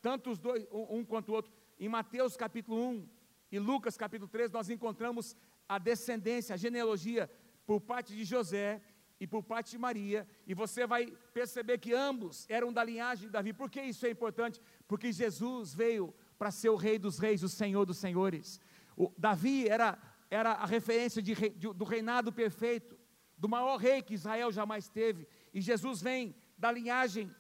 Tanto 0.02 0.32
os 0.32 0.40
dois, 0.40 0.68
um, 0.72 1.06
quanto 1.06 1.30
o 1.30 1.36
outro. 1.36 1.54
Em 1.80 1.88
Mateus 1.88 2.36
capítulo 2.36 2.78
1 2.90 3.10
e 3.52 3.60
Lucas 3.60 3.96
capítulo 3.96 4.30
3, 4.30 4.52
nós 4.52 4.70
encontramos 4.70 5.36
a 5.68 5.78
descendência, 5.78 6.56
a 6.56 6.58
genealogia 6.58 7.30
por 7.66 7.80
parte 7.80 8.16
de 8.16 8.24
José 8.24 8.82
e 9.20 9.28
por 9.28 9.44
parte 9.44 9.72
de 9.72 9.78
Maria, 9.78 10.26
e 10.48 10.54
você 10.54 10.88
vai 10.88 11.06
perceber 11.34 11.78
que 11.78 11.94
ambos 11.94 12.46
eram 12.50 12.72
da 12.72 12.84
linhagem 12.84 13.28
de 13.28 13.32
Davi. 13.32 13.52
Por 13.54 13.70
que 13.70 13.82
isso 13.82 14.06
é 14.06 14.10
importante? 14.10 14.62
Porque 14.88 15.12
Jesus 15.12 15.76
veio 15.76 16.14
para 16.38 16.52
ser 16.52 16.70
o 16.70 16.78
rei 16.78 16.98
dos 16.98 17.20
reis, 17.20 17.44
o 17.44 17.50
senhor 17.50 17.86
dos 17.86 17.98
senhores. 17.98 18.62
O, 19.00 19.14
Davi 19.18 19.66
era, 19.66 19.98
era 20.30 20.52
a 20.52 20.66
referência 20.66 21.22
de, 21.22 21.34
de, 21.34 21.74
do 21.74 21.86
reinado 21.86 22.34
perfeito 22.34 23.00
do 23.38 23.48
maior 23.48 23.78
rei 23.78 24.02
que 24.02 24.14
Israel 24.14 24.52
jamais 24.52 24.90
teve. 24.90 25.26
E 25.54 25.62
Jesus 25.62 26.02
vem 26.02 26.36
da 26.58 26.70
linhagem 26.70 27.34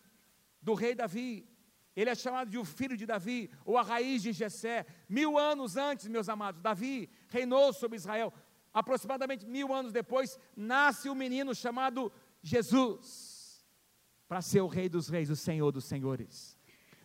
do 0.61 0.73
rei 0.73 0.95
Davi. 0.95 1.45
Ele 1.93 2.09
é 2.09 2.15
chamado 2.15 2.49
de 2.49 2.57
o 2.57 2.63
filho 2.63 2.95
de 2.95 3.05
Davi, 3.05 3.51
ou 3.65 3.77
a 3.77 3.81
raiz 3.81 4.21
de 4.23 4.31
Jessé. 4.31 4.85
Mil 5.09 5.37
anos 5.37 5.75
antes, 5.75 6.07
meus 6.07 6.29
amados, 6.29 6.61
Davi 6.61 7.09
reinou 7.27 7.73
sobre 7.73 7.97
Israel. 7.97 8.33
Aproximadamente 8.73 9.45
mil 9.45 9.73
anos 9.73 9.91
depois, 9.91 10.39
nasce 10.55 11.09
um 11.09 11.15
menino 11.15 11.53
chamado 11.53 12.09
Jesus, 12.41 13.67
para 14.29 14.41
ser 14.41 14.61
o 14.61 14.67
rei 14.67 14.87
dos 14.87 15.09
reis, 15.09 15.29
o 15.29 15.35
senhor 15.35 15.73
dos 15.73 15.83
senhores. 15.83 16.57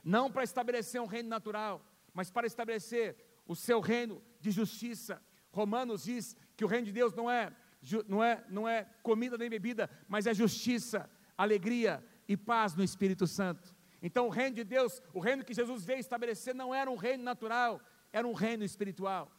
Não 0.04 0.30
para 0.30 0.44
estabelecer 0.44 1.00
um 1.00 1.06
reino 1.06 1.28
natural, 1.28 1.84
mas 2.12 2.30
para 2.30 2.46
estabelecer 2.46 3.16
o 3.46 3.54
seu 3.54 3.80
reino 3.80 4.22
de 4.40 4.50
justiça. 4.50 5.22
Romanos 5.50 6.04
diz 6.04 6.36
que 6.56 6.64
o 6.64 6.68
reino 6.68 6.86
de 6.86 6.92
Deus 6.92 7.14
não 7.14 7.30
é, 7.30 7.54
não 8.08 8.22
é, 8.22 8.44
não 8.48 8.68
é 8.68 8.88
comida 9.02 9.36
nem 9.36 9.50
bebida, 9.50 9.90
mas 10.08 10.26
é 10.26 10.34
justiça, 10.34 11.08
alegria 11.36 12.04
e 12.28 12.36
paz 12.36 12.74
no 12.74 12.82
Espírito 12.82 13.26
Santo. 13.26 13.74
Então, 14.02 14.26
o 14.26 14.30
reino 14.30 14.56
de 14.56 14.64
Deus, 14.64 15.02
o 15.12 15.20
reino 15.20 15.44
que 15.44 15.54
Jesus 15.54 15.84
veio 15.84 15.98
estabelecer, 15.98 16.54
não 16.54 16.74
era 16.74 16.90
um 16.90 16.96
reino 16.96 17.24
natural, 17.24 17.80
era 18.12 18.26
um 18.26 18.32
reino 18.32 18.62
espiritual. 18.62 19.30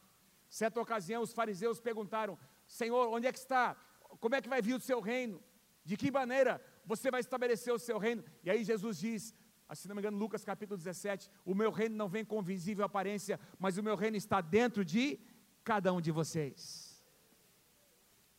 Certa 0.48 0.80
ocasião, 0.80 1.22
os 1.22 1.32
fariseus 1.32 1.80
perguntaram: 1.80 2.38
Senhor, 2.66 3.08
onde 3.08 3.26
é 3.26 3.32
que 3.32 3.38
está? 3.38 3.76
Como 4.20 4.34
é 4.34 4.40
que 4.40 4.48
vai 4.48 4.60
vir 4.62 4.74
o 4.74 4.80
seu 4.80 5.00
reino? 5.00 5.42
De 5.84 5.96
que 5.96 6.10
maneira 6.10 6.60
você 6.84 7.10
vai 7.10 7.20
estabelecer 7.20 7.72
o 7.72 7.78
seu 7.78 7.98
reino? 7.98 8.24
E 8.42 8.50
aí 8.50 8.64
Jesus 8.64 8.98
diz: 8.98 9.34
se 9.74 9.88
não 9.88 9.94
me 9.96 10.00
engano, 10.00 10.16
Lucas 10.16 10.44
capítulo 10.44 10.76
17: 10.78 11.30
O 11.44 11.54
meu 11.54 11.70
reino 11.70 11.96
não 11.96 12.08
vem 12.08 12.24
com 12.24 12.40
visível 12.42 12.84
aparência, 12.84 13.40
mas 13.58 13.76
o 13.76 13.82
meu 13.82 13.96
reino 13.96 14.16
está 14.16 14.40
dentro 14.40 14.84
de 14.84 15.18
cada 15.64 15.92
um 15.92 16.00
de 16.00 16.12
vocês. 16.12 17.04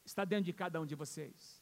Está 0.05 0.23
dentro 0.23 0.45
de 0.45 0.53
cada 0.53 0.79
um 0.79 0.85
de 0.85 0.95
vocês. 0.95 1.61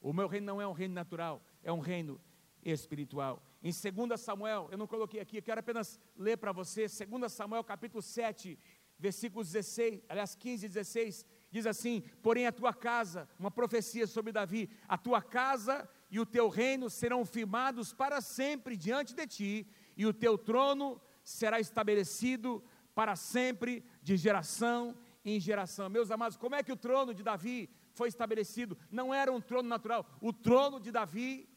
O 0.00 0.12
meu 0.12 0.26
reino 0.26 0.46
não 0.46 0.60
é 0.60 0.66
um 0.66 0.72
reino 0.72 0.94
natural, 0.94 1.44
é 1.62 1.72
um 1.72 1.78
reino 1.78 2.20
espiritual. 2.64 3.42
Em 3.62 3.70
2 3.70 4.20
Samuel, 4.20 4.68
eu 4.72 4.78
não 4.78 4.86
coloquei 4.86 5.20
aqui, 5.20 5.36
eu 5.36 5.42
quero 5.42 5.60
apenas 5.60 6.00
ler 6.16 6.36
para 6.38 6.50
você, 6.50 6.86
2 6.88 7.32
Samuel 7.32 7.62
capítulo 7.62 8.02
7, 8.02 8.58
versículos 8.98 9.52
16, 9.52 10.02
aliás 10.08 10.34
15 10.34 10.66
e 10.66 10.68
16, 10.68 11.26
diz 11.50 11.66
assim: 11.66 12.02
Porém 12.22 12.46
a 12.46 12.52
tua 12.52 12.72
casa, 12.72 13.28
uma 13.38 13.50
profecia 13.50 14.06
sobre 14.06 14.32
Davi, 14.32 14.70
a 14.88 14.98
tua 14.98 15.22
casa 15.22 15.88
e 16.10 16.18
o 16.18 16.26
teu 16.26 16.48
reino 16.48 16.90
serão 16.90 17.24
firmados 17.24 17.92
para 17.92 18.20
sempre 18.20 18.76
diante 18.76 19.14
de 19.14 19.26
ti, 19.26 19.66
e 19.96 20.04
o 20.06 20.12
teu 20.12 20.36
trono 20.36 21.00
será 21.22 21.60
estabelecido 21.60 22.62
para 22.94 23.14
sempre, 23.14 23.84
de 24.02 24.16
geração 24.16 24.96
em 25.24 25.38
geração. 25.38 25.88
Meus 25.88 26.10
amados, 26.10 26.36
como 26.36 26.54
é 26.54 26.62
que 26.62 26.72
o 26.72 26.76
trono 26.76 27.14
de 27.14 27.22
Davi 27.22 27.70
foi 27.92 28.08
estabelecido? 28.08 28.76
Não 28.90 29.14
era 29.14 29.30
um 29.30 29.40
trono 29.40 29.68
natural, 29.68 30.06
o 30.20 30.32
trono 30.32 30.80
de 30.80 30.90
Davi 30.90 31.48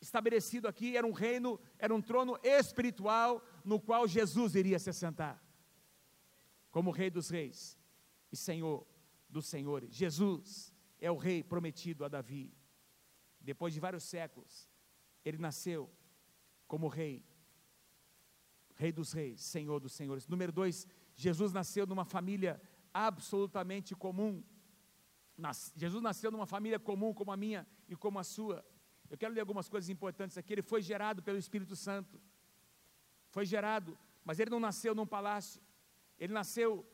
estabelecido 0.00 0.68
aqui 0.68 0.96
era 0.96 1.06
um 1.06 1.12
reino, 1.12 1.58
era 1.78 1.94
um 1.94 2.02
trono 2.02 2.38
espiritual 2.42 3.42
no 3.64 3.80
qual 3.80 4.06
Jesus 4.06 4.54
iria 4.54 4.78
se 4.78 4.92
sentar, 4.92 5.42
como 6.70 6.90
Rei 6.90 7.08
dos 7.08 7.30
Reis 7.30 7.78
e 8.30 8.36
Senhor 8.36 8.86
dos 9.30 9.46
Senhores. 9.46 9.94
Jesus 9.94 10.72
é 11.00 11.10
o 11.10 11.16
Rei 11.16 11.42
prometido 11.42 12.04
a 12.04 12.08
Davi. 12.08 12.52
Depois 13.44 13.74
de 13.74 13.80
vários 13.80 14.04
séculos, 14.04 14.68
ele 15.24 15.38
nasceu 15.38 15.90
como 16.66 16.88
rei, 16.88 17.24
rei 18.74 18.90
dos 18.90 19.12
reis, 19.12 19.40
senhor 19.42 19.78
dos 19.80 19.92
senhores. 19.92 20.26
Número 20.26 20.50
dois, 20.50 20.86
Jesus 21.14 21.52
nasceu 21.52 21.86
numa 21.86 22.04
família 22.04 22.60
absolutamente 22.92 23.94
comum. 23.94 24.42
Nas, 25.36 25.72
Jesus 25.76 26.02
nasceu 26.02 26.30
numa 26.30 26.46
família 26.46 26.78
comum 26.78 27.12
como 27.12 27.32
a 27.32 27.36
minha 27.36 27.66
e 27.88 27.94
como 27.94 28.18
a 28.18 28.24
sua. 28.24 28.64
Eu 29.10 29.18
quero 29.18 29.34
ler 29.34 29.40
algumas 29.40 29.68
coisas 29.68 29.90
importantes 29.90 30.38
aqui. 30.38 30.54
Ele 30.54 30.62
foi 30.62 30.80
gerado 30.80 31.22
pelo 31.22 31.38
Espírito 31.38 31.76
Santo. 31.76 32.20
Foi 33.30 33.44
gerado, 33.44 33.98
mas 34.24 34.38
ele 34.38 34.50
não 34.50 34.60
nasceu 34.60 34.94
num 34.94 35.06
palácio. 35.06 35.60
Ele 36.18 36.32
nasceu 36.32 36.86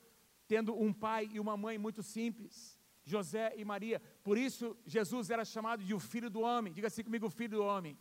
tendo 0.49 0.75
um 0.75 0.93
pai 0.93 1.29
e 1.33 1.39
uma 1.39 1.57
mãe 1.57 1.79
muito 1.79 2.03
simples. 2.03 2.80
José 3.05 3.53
e 3.57 3.65
Maria. 3.65 4.01
Por 4.23 4.37
isso, 4.37 4.77
Jesus 4.87 5.31
era 5.31 5.45
chamado 5.45 5.83
de 5.83 5.95
o 5.95 6.01
Filho 6.01 6.31
do 6.31 6.41
Homem. 6.41 6.73
Diga 6.73 6.89
assim 6.89 7.05
comigo, 7.05 7.27
o 7.27 7.31
Filho 7.31 7.59
do 7.59 7.65
Homem. 7.65 7.99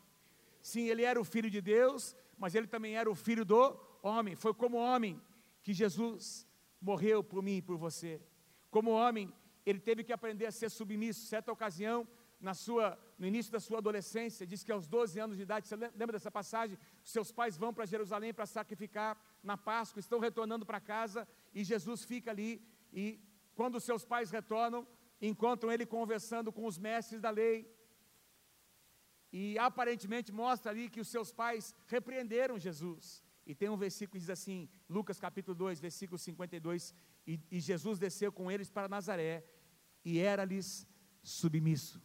Sim, 0.62 0.88
ele 0.88 1.04
era 1.04 1.20
o 1.20 1.24
Filho 1.24 1.50
de 1.50 1.62
Deus, 1.62 2.16
mas 2.38 2.56
ele 2.56 2.68
também 2.68 2.96
era 2.96 3.10
o 3.10 3.16
Filho 3.16 3.46
do 3.46 3.80
Homem. 4.04 4.36
Foi 4.36 4.54
como 4.54 4.78
homem 4.78 5.22
que 5.64 5.74
Jesus 5.74 6.48
morreu 6.82 7.24
por 7.24 7.42
mim 7.42 7.58
e 7.58 7.62
por 7.62 7.78
você. 7.78 8.22
Como 8.70 8.92
homem, 8.92 9.34
ele 9.66 9.80
teve 9.80 10.04
que 10.04 10.14
aprender 10.14 10.46
a 10.46 10.52
ser 10.52 10.70
submisso. 10.70 11.26
Certa 11.26 11.52
ocasião, 11.52 12.08
na 12.40 12.54
sua, 12.54 12.98
no 13.18 13.28
início 13.28 13.52
da 13.52 13.60
sua 13.60 13.80
adolescência, 13.80 14.48
diz 14.48 14.64
que 14.64 14.72
aos 14.72 14.88
12 14.88 15.20
anos 15.20 15.38
de 15.38 15.44
idade, 15.44 15.68
você 15.68 15.76
lembra 15.76 16.14
dessa 16.14 16.32
passagem? 16.32 16.78
Seus 17.04 17.32
pais 17.32 17.58
vão 17.58 17.74
para 17.74 17.86
Jerusalém 17.86 18.34
para 18.34 18.46
sacrificar 18.46 19.18
na 19.44 19.58
Páscoa, 19.58 20.00
estão 20.00 20.20
retornando 20.20 20.66
para 20.66 20.80
casa 20.80 21.28
e 21.54 21.64
Jesus 21.64 22.04
fica 22.04 22.32
ali. 22.32 22.62
E 22.92 23.20
quando 23.60 23.78
seus 23.82 24.04
pais 24.12 24.32
retornam, 24.32 24.88
encontram 25.30 25.70
ele 25.74 25.86
conversando 25.86 26.50
com 26.58 26.66
os 26.66 26.78
mestres 26.86 27.20
da 27.26 27.30
lei. 27.30 27.58
E 29.40 29.60
aparentemente 29.60 30.32
mostra 30.32 30.72
ali 30.72 30.86
que 30.94 31.02
os 31.02 31.10
seus 31.10 31.30
pais 31.42 31.76
repreenderam 31.86 32.58
Jesus. 32.58 33.22
E 33.46 33.54
tem 33.54 33.68
um 33.68 33.82
versículo 33.86 34.14
que 34.14 34.20
diz 34.20 34.30
assim, 34.30 34.70
Lucas 34.88 35.20
capítulo 35.20 35.56
2, 35.56 35.82
versículo 35.82 36.18
52, 36.18 36.96
e, 37.28 37.38
e 37.52 37.60
Jesus 37.60 38.00
desceu 38.00 38.32
com 38.32 38.50
eles 38.50 38.70
para 38.70 38.88
Nazaré 38.88 39.44
e 40.06 40.20
era-lhes 40.20 40.88
submisso. 41.22 42.02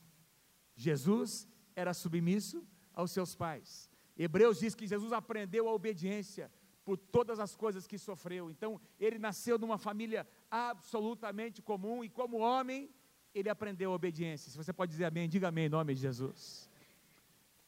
Jesus 0.74 1.46
era 1.76 1.94
submisso 1.94 2.66
aos 2.92 3.12
seus 3.12 3.32
pais. 3.36 3.88
Hebreus 4.16 4.58
diz 4.58 4.74
que 4.74 4.88
Jesus 4.88 5.12
aprendeu 5.12 5.68
a 5.68 5.72
obediência 5.72 6.50
por 6.84 6.98
todas 6.98 7.40
as 7.40 7.56
coisas 7.56 7.86
que 7.86 7.98
sofreu. 7.98 8.50
Então, 8.50 8.80
ele 9.00 9.18
nasceu 9.18 9.58
numa 9.58 9.78
família 9.78 10.26
absolutamente 10.50 11.62
comum 11.62 12.04
e 12.04 12.08
como 12.08 12.36
homem, 12.38 12.90
ele 13.34 13.48
aprendeu 13.48 13.90
a 13.90 13.94
obediência. 13.94 14.50
Se 14.50 14.56
você 14.56 14.72
pode 14.72 14.92
dizer 14.92 15.06
amém, 15.06 15.28
diga 15.28 15.48
amém 15.48 15.66
em 15.66 15.70
nome 15.70 15.94
de 15.94 16.00
Jesus. 16.02 16.70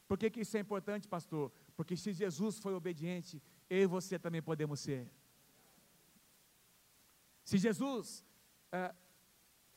Por 0.06 0.16
que, 0.18 0.30
que 0.30 0.40
isso 0.40 0.56
é 0.56 0.60
importante, 0.60 1.08
pastor? 1.08 1.50
Porque 1.74 1.96
se 1.96 2.12
Jesus 2.12 2.58
foi 2.58 2.74
obediente, 2.74 3.42
eu 3.68 3.82
e 3.82 3.86
você 3.86 4.18
também 4.18 4.42
podemos 4.42 4.78
ser. 4.80 5.10
Se 7.42 7.58
Jesus, 7.58 8.24
é, 8.70 8.94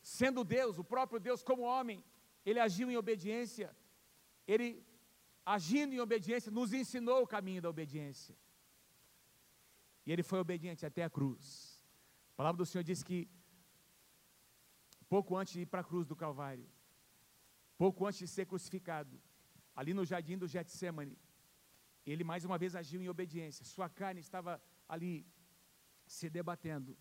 sendo 0.01 0.43
Deus, 0.43 0.77
o 0.77 0.83
próprio 0.83 1.19
Deus 1.19 1.41
como 1.41 1.63
homem, 1.63 2.03
ele 2.45 2.59
agiu 2.59 2.91
em 2.91 2.97
obediência, 2.97 3.75
ele 4.47 4.83
agindo 5.45 5.93
em 5.93 5.99
obediência, 5.99 6.51
nos 6.51 6.73
ensinou 6.73 7.23
o 7.23 7.27
caminho 7.27 7.61
da 7.61 7.69
obediência. 7.69 8.35
E 10.09 10.11
ele 10.11 10.23
foi 10.23 10.39
obediente 10.39 10.87
até 10.87 11.03
a 11.03 11.09
cruz. 11.17 11.43
A 12.33 12.37
palavra 12.37 12.57
do 12.57 12.65
Senhor 12.65 12.83
diz 12.83 13.03
que 13.03 13.29
pouco 15.07 15.37
antes 15.37 15.53
de 15.53 15.61
ir 15.61 15.67
para 15.67 15.81
a 15.81 15.83
cruz 15.83 16.07
do 16.07 16.15
Calvário, 16.15 16.67
pouco 17.77 18.07
antes 18.07 18.17
de 18.17 18.27
ser 18.27 18.47
crucificado, 18.47 19.21
ali 19.75 19.93
no 19.93 20.03
jardim 20.03 20.35
do 20.35 20.47
Getsemane, 20.47 21.15
ele 22.07 22.23
mais 22.23 22.43
uma 22.43 22.57
vez 22.57 22.75
agiu 22.75 22.99
em 23.03 23.07
obediência. 23.07 23.63
Sua 23.63 23.87
carne 23.87 24.19
estava 24.19 24.59
ali 24.87 25.27
se 26.07 26.27
debatendo. 26.27 26.97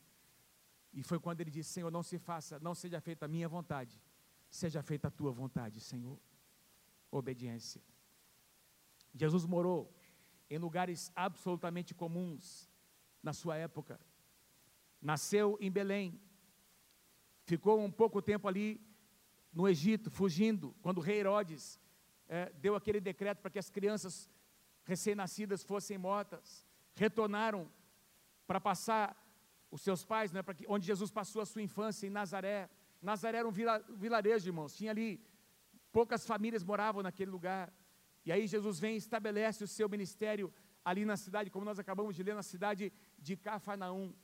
E 0.92 1.02
foi 1.02 1.18
quando 1.18 1.40
ele 1.40 1.50
disse: 1.50 1.70
Senhor, 1.70 1.90
não 1.90 2.02
se 2.02 2.18
faça, 2.18 2.60
não 2.60 2.74
seja 2.74 3.00
feita 3.00 3.24
a 3.24 3.28
minha 3.36 3.48
vontade, 3.48 3.98
seja 4.50 4.82
feita 4.82 5.08
a 5.08 5.10
tua 5.10 5.32
vontade, 5.32 5.80
Senhor. 5.80 6.20
Obediência. 7.10 7.82
Jesus 9.14 9.46
morou 9.46 9.90
em 10.50 10.58
lugares 10.58 11.10
absolutamente 11.16 11.94
comuns 11.94 12.67
na 13.22 13.32
sua 13.32 13.56
época. 13.56 14.00
Nasceu 15.00 15.56
em 15.60 15.70
Belém, 15.70 16.20
ficou 17.44 17.80
um 17.80 17.90
pouco 17.90 18.20
tempo 18.20 18.48
ali 18.48 18.80
no 19.52 19.68
Egito, 19.68 20.10
fugindo, 20.10 20.74
quando 20.82 20.98
o 20.98 21.00
rei 21.00 21.20
Herodes 21.20 21.80
é, 22.28 22.52
deu 22.52 22.74
aquele 22.76 23.00
decreto 23.00 23.40
para 23.40 23.50
que 23.50 23.58
as 23.58 23.70
crianças 23.70 24.28
recém-nascidas 24.84 25.64
fossem 25.64 25.98
mortas, 25.98 26.66
retornaram 26.94 27.70
para 28.46 28.60
passar 28.60 29.16
os 29.70 29.82
seus 29.82 30.04
pais, 30.04 30.32
né, 30.32 30.42
que, 30.42 30.64
onde 30.68 30.86
Jesus 30.86 31.10
passou 31.10 31.42
a 31.42 31.46
sua 31.46 31.62
infância, 31.62 32.06
em 32.06 32.10
Nazaré. 32.10 32.70
Nazaré 33.00 33.38
era 33.38 33.48
um 33.48 33.50
vila, 33.50 33.78
vilarejo, 33.90 34.48
irmãos, 34.48 34.74
tinha 34.74 34.90
ali, 34.90 35.20
poucas 35.92 36.26
famílias 36.26 36.64
moravam 36.64 37.02
naquele 37.02 37.30
lugar. 37.30 37.72
E 38.24 38.32
aí 38.32 38.46
Jesus 38.46 38.78
vem 38.78 38.94
e 38.94 38.98
estabelece 38.98 39.62
o 39.64 39.68
seu 39.68 39.88
ministério 39.88 40.52
ali 40.84 41.04
na 41.04 41.16
cidade, 41.16 41.50
como 41.50 41.64
nós 41.64 41.78
acabamos 41.78 42.16
de 42.16 42.22
ler, 42.22 42.34
na 42.34 42.42
cidade 42.42 42.92
de 43.18 43.36
Cafarnaum. 43.36 44.14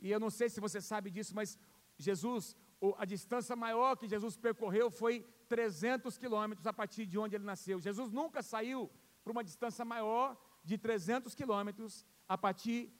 E 0.00 0.10
eu 0.10 0.20
não 0.20 0.30
sei 0.30 0.48
se 0.48 0.60
você 0.60 0.80
sabe 0.80 1.10
disso, 1.10 1.34
mas 1.34 1.58
Jesus, 1.96 2.56
a 2.98 3.04
distância 3.04 3.54
maior 3.54 3.96
que 3.96 4.08
Jesus 4.08 4.36
percorreu 4.36 4.90
foi 4.90 5.20
300 5.48 6.18
quilômetros 6.18 6.66
a 6.66 6.72
partir 6.72 7.06
de 7.06 7.18
onde 7.18 7.36
ele 7.36 7.44
nasceu. 7.44 7.80
Jesus 7.80 8.10
nunca 8.10 8.42
saiu 8.42 8.90
para 9.22 9.32
uma 9.32 9.44
distância 9.44 9.84
maior 9.84 10.36
de 10.62 10.76
300 10.76 11.34
quilômetros 11.34 12.04
a 12.28 12.36
partir 12.36 12.92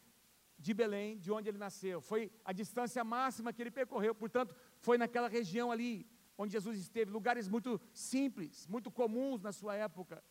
de 0.59 0.73
Belém, 0.73 1.18
de 1.18 1.33
onde 1.33 1.49
ele 1.49 1.59
nasceu. 1.59 2.01
Foi 2.01 2.33
a 2.44 2.53
distância 2.53 3.03
máxima 3.03 3.53
que 3.53 3.61
ele 3.61 3.70
percorreu, 3.70 4.14
portanto, 4.14 4.55
foi 4.79 4.97
naquela 4.97 5.29
região 5.29 5.70
ali 5.70 6.09
onde 6.38 6.53
Jesus 6.53 6.79
esteve, 6.79 7.11
lugares 7.11 7.49
muito 7.49 7.81
simples, 7.92 8.66
muito 8.66 8.90
comuns 8.90 9.40
na 9.40 9.53
sua 9.53 9.77
época. 9.77 10.23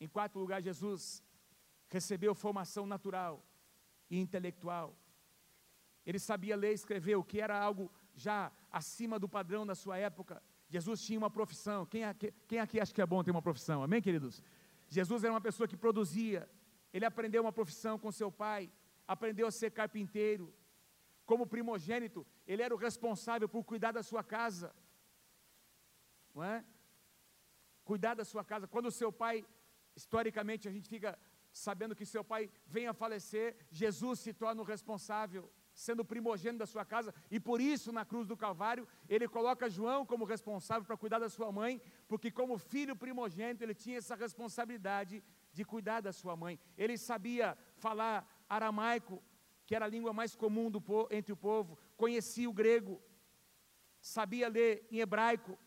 Em 0.00 0.08
quarto 0.08 0.38
lugar, 0.38 0.62
Jesus 0.62 1.22
recebeu 1.88 2.34
formação 2.34 2.86
natural 2.86 3.44
e 4.10 4.18
intelectual. 4.18 4.96
Ele 6.04 6.18
sabia 6.18 6.56
ler 6.56 6.72
e 6.72 6.74
escrever, 6.74 7.16
o 7.16 7.24
que 7.24 7.40
era 7.40 7.58
algo 7.58 7.90
já 8.14 8.50
acima 8.70 9.18
do 9.18 9.28
padrão 9.28 9.64
da 9.64 9.74
sua 9.74 9.96
época. 9.96 10.42
Jesus 10.68 11.02
tinha 11.02 11.18
uma 11.18 11.30
profissão. 11.30 11.86
Quem 11.86 12.04
aqui, 12.04 12.32
quem 12.46 12.58
aqui 12.58 12.80
acha 12.80 12.92
que 12.92 13.02
é 13.02 13.06
bom 13.06 13.22
ter 13.22 13.30
uma 13.30 13.42
profissão? 13.42 13.82
Amém, 13.82 14.00
queridos? 14.00 14.42
Jesus 14.88 15.22
era 15.24 15.32
uma 15.32 15.40
pessoa 15.40 15.68
que 15.68 15.76
produzia. 15.76 16.48
Ele 16.92 17.04
aprendeu 17.04 17.42
uma 17.42 17.52
profissão 17.52 17.98
com 17.98 18.10
seu 18.10 18.30
pai. 18.30 18.70
aprendeu 19.06 19.46
a 19.46 19.50
ser 19.50 19.70
carpinteiro. 19.70 20.52
Como 21.24 21.46
primogênito, 21.46 22.26
ele 22.46 22.62
era 22.62 22.74
o 22.74 22.78
responsável 22.78 23.48
por 23.48 23.62
cuidar 23.64 23.92
da 23.92 24.02
sua 24.02 24.22
casa. 24.22 24.74
Não 26.34 26.42
é? 26.42 26.64
Cuidar 27.84 28.14
da 28.14 28.24
sua 28.24 28.44
casa. 28.44 28.66
Quando 28.66 28.90
seu 28.90 29.12
pai, 29.12 29.44
historicamente, 29.94 30.68
a 30.68 30.72
gente 30.72 30.88
fica 30.88 31.18
sabendo 31.52 31.96
que 31.96 32.06
seu 32.06 32.24
pai 32.24 32.50
vem 32.66 32.86
a 32.86 32.92
falecer, 32.92 33.56
Jesus 33.70 34.20
se 34.20 34.32
torna 34.32 34.62
o 34.62 34.64
responsável 34.64 35.50
sendo 35.72 36.04
primogênito 36.04 36.58
da 36.58 36.66
sua 36.66 36.84
casa, 36.84 37.14
e 37.30 37.40
por 37.40 37.60
isso 37.60 37.92
na 37.92 38.04
cruz 38.04 38.26
do 38.26 38.36
Calvário 38.36 38.86
ele 39.08 39.26
coloca 39.26 39.70
João 39.70 40.04
como 40.04 40.24
responsável 40.24 40.84
para 40.84 40.96
cuidar 40.96 41.18
da 41.18 41.28
sua 41.28 41.50
mãe, 41.50 41.80
porque 42.06 42.30
como 42.30 42.58
filho 42.58 42.94
primogênito 42.94 43.62
ele 43.62 43.74
tinha 43.74 43.98
essa 43.98 44.14
responsabilidade 44.14 45.22
de 45.52 45.64
cuidar 45.64 46.00
da 46.00 46.12
sua 46.12 46.36
mãe. 46.36 46.58
Ele 46.76 46.98
sabia 46.98 47.56
falar 47.76 48.28
aramaico, 48.48 49.22
que 49.64 49.74
era 49.74 49.86
a 49.86 49.88
língua 49.88 50.12
mais 50.12 50.34
comum 50.34 50.70
do, 50.70 50.82
entre 51.10 51.32
o 51.32 51.36
povo, 51.36 51.78
conhecia 51.96 52.50
o 52.50 52.52
grego, 52.52 53.00
sabia 54.00 54.48
ler 54.48 54.86
em 54.90 54.98
hebraico, 54.98 55.58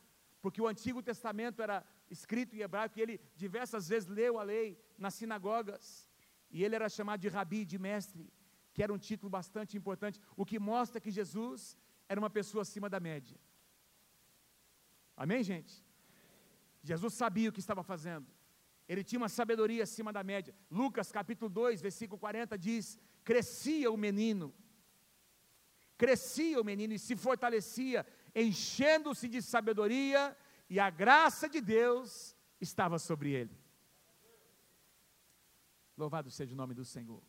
porque 0.42 0.62
o 0.62 0.68
Antigo 0.68 1.02
Testamento 1.02 1.62
era 1.62 1.86
escrito 2.10 2.56
em 2.56 2.60
hebraico 2.60 2.98
e 2.98 3.02
ele 3.02 3.22
diversas 3.36 3.88
vezes 3.88 4.10
leu 4.10 4.40
a 4.40 4.44
lei 4.44 4.80
nas 4.98 5.14
sinagogas. 5.16 6.10
E 6.52 6.64
ele 6.64 6.76
era 6.76 6.88
chamado 6.88 7.20
de 7.20 7.28
rabi, 7.28 7.66
de 7.66 7.80
mestre 7.80 8.32
que 8.74 8.82
era 8.82 8.92
um 8.92 8.98
título 8.98 9.30
bastante 9.30 9.78
importante, 9.78 10.20
o 10.36 10.46
que 10.46 10.58
mostra 10.58 11.00
que 11.00 11.12
Jesus 11.12 11.78
era 12.10 12.20
uma 12.20 12.30
pessoa 12.30 12.64
acima 12.64 12.90
da 12.90 13.00
média. 13.00 13.38
Amém, 15.16 15.44
gente? 15.44 15.86
Jesus 16.82 17.14
sabia 17.14 17.50
o 17.50 17.54
que 17.54 17.60
estava 17.60 17.84
fazendo. 17.84 18.28
Ele 18.90 19.04
tinha 19.04 19.20
uma 19.20 19.30
sabedoria 19.30 19.84
acima 19.84 20.12
da 20.12 20.24
média. 20.24 20.54
Lucas 20.70 21.12
capítulo 21.12 21.50
2, 21.50 21.82
versículo 21.82 22.20
40 22.20 22.58
diz: 22.58 23.00
Crescia 23.24 23.92
o 23.92 23.96
menino, 23.96 24.54
crescia 25.98 26.60
o 26.60 26.66
menino 26.66 26.94
e 26.94 27.00
se 27.00 27.16
fortalecia, 27.16 28.06
enchendo-se 28.36 29.30
de 29.30 29.42
sabedoria, 29.42 30.36
e 30.74 30.80
a 30.80 30.90
graça 30.90 31.48
de 31.48 31.62
Deus 31.62 32.36
estava 32.60 32.98
sobre 32.98 33.30
ele. 33.30 33.56
Louvado 35.96 36.32
seja 36.32 36.52
o 36.52 36.58
nome 36.58 36.74
do 36.74 36.84
Senhor. 36.84 37.22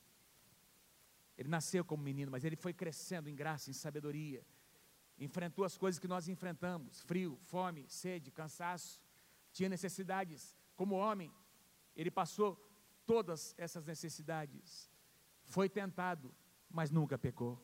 Ele 1.36 1.50
nasceu 1.50 1.84
como 1.84 2.02
menino, 2.02 2.30
mas 2.30 2.42
ele 2.42 2.56
foi 2.56 2.72
crescendo 2.72 3.28
em 3.28 3.34
graça, 3.34 3.68
em 3.68 3.74
sabedoria. 3.74 4.42
Enfrentou 5.18 5.62
as 5.62 5.76
coisas 5.76 5.98
que 5.98 6.08
nós 6.08 6.26
enfrentamos: 6.26 7.02
frio, 7.02 7.38
fome, 7.42 7.84
sede, 7.86 8.30
cansaço. 8.30 9.02
Tinha 9.52 9.68
necessidades. 9.68 10.56
Como 10.74 10.94
homem, 10.94 11.30
ele 11.94 12.10
passou 12.10 12.58
todas 13.04 13.54
essas 13.58 13.84
necessidades. 13.84 14.90
Foi 15.42 15.68
tentado, 15.68 16.34
mas 16.70 16.90
nunca 16.90 17.18
pecou. 17.18 17.62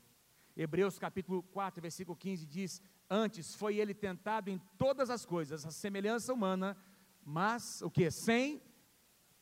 Hebreus 0.55 0.99
capítulo 0.99 1.43
4, 1.43 1.81
versículo 1.81 2.14
15 2.14 2.45
diz: 2.45 2.83
Antes 3.11 3.57
foi 3.57 3.77
ele 3.77 3.92
tentado 3.92 4.51
em 4.51 4.59
todas 4.79 5.11
as 5.11 5.27
coisas, 5.27 5.66
a 5.66 5.73
semelhança 5.73 6.33
humana, 6.33 6.77
mas 7.25 7.83
o 7.83 7.90
que? 7.90 8.09
Sem 8.09 8.62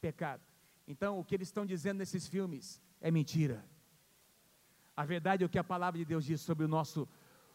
pecado. 0.00 0.42
Então, 0.86 1.18
o 1.18 1.24
que 1.24 1.34
eles 1.34 1.48
estão 1.48 1.66
dizendo 1.66 1.98
nesses 1.98 2.26
filmes 2.26 2.80
é 2.98 3.10
mentira. 3.10 3.62
A 4.96 5.04
verdade 5.04 5.44
é 5.44 5.46
o 5.46 5.50
que 5.50 5.58
a 5.58 5.64
palavra 5.64 5.98
de 5.98 6.04
Deus 6.06 6.24
diz 6.24 6.40
sobre 6.40 6.64
o 6.64 6.68
nosso, 6.68 7.06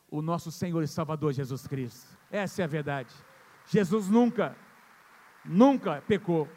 o 0.08 0.22
nosso 0.22 0.52
Senhor 0.52 0.84
e 0.84 0.88
Salvador 0.88 1.34
Jesus 1.34 1.66
Cristo. 1.66 2.16
Essa 2.30 2.62
é 2.62 2.66
a 2.66 2.68
verdade. 2.68 3.14
Jesus 3.66 4.08
nunca, 4.08 4.56
nunca 5.44 6.02
pecou. 6.04 6.48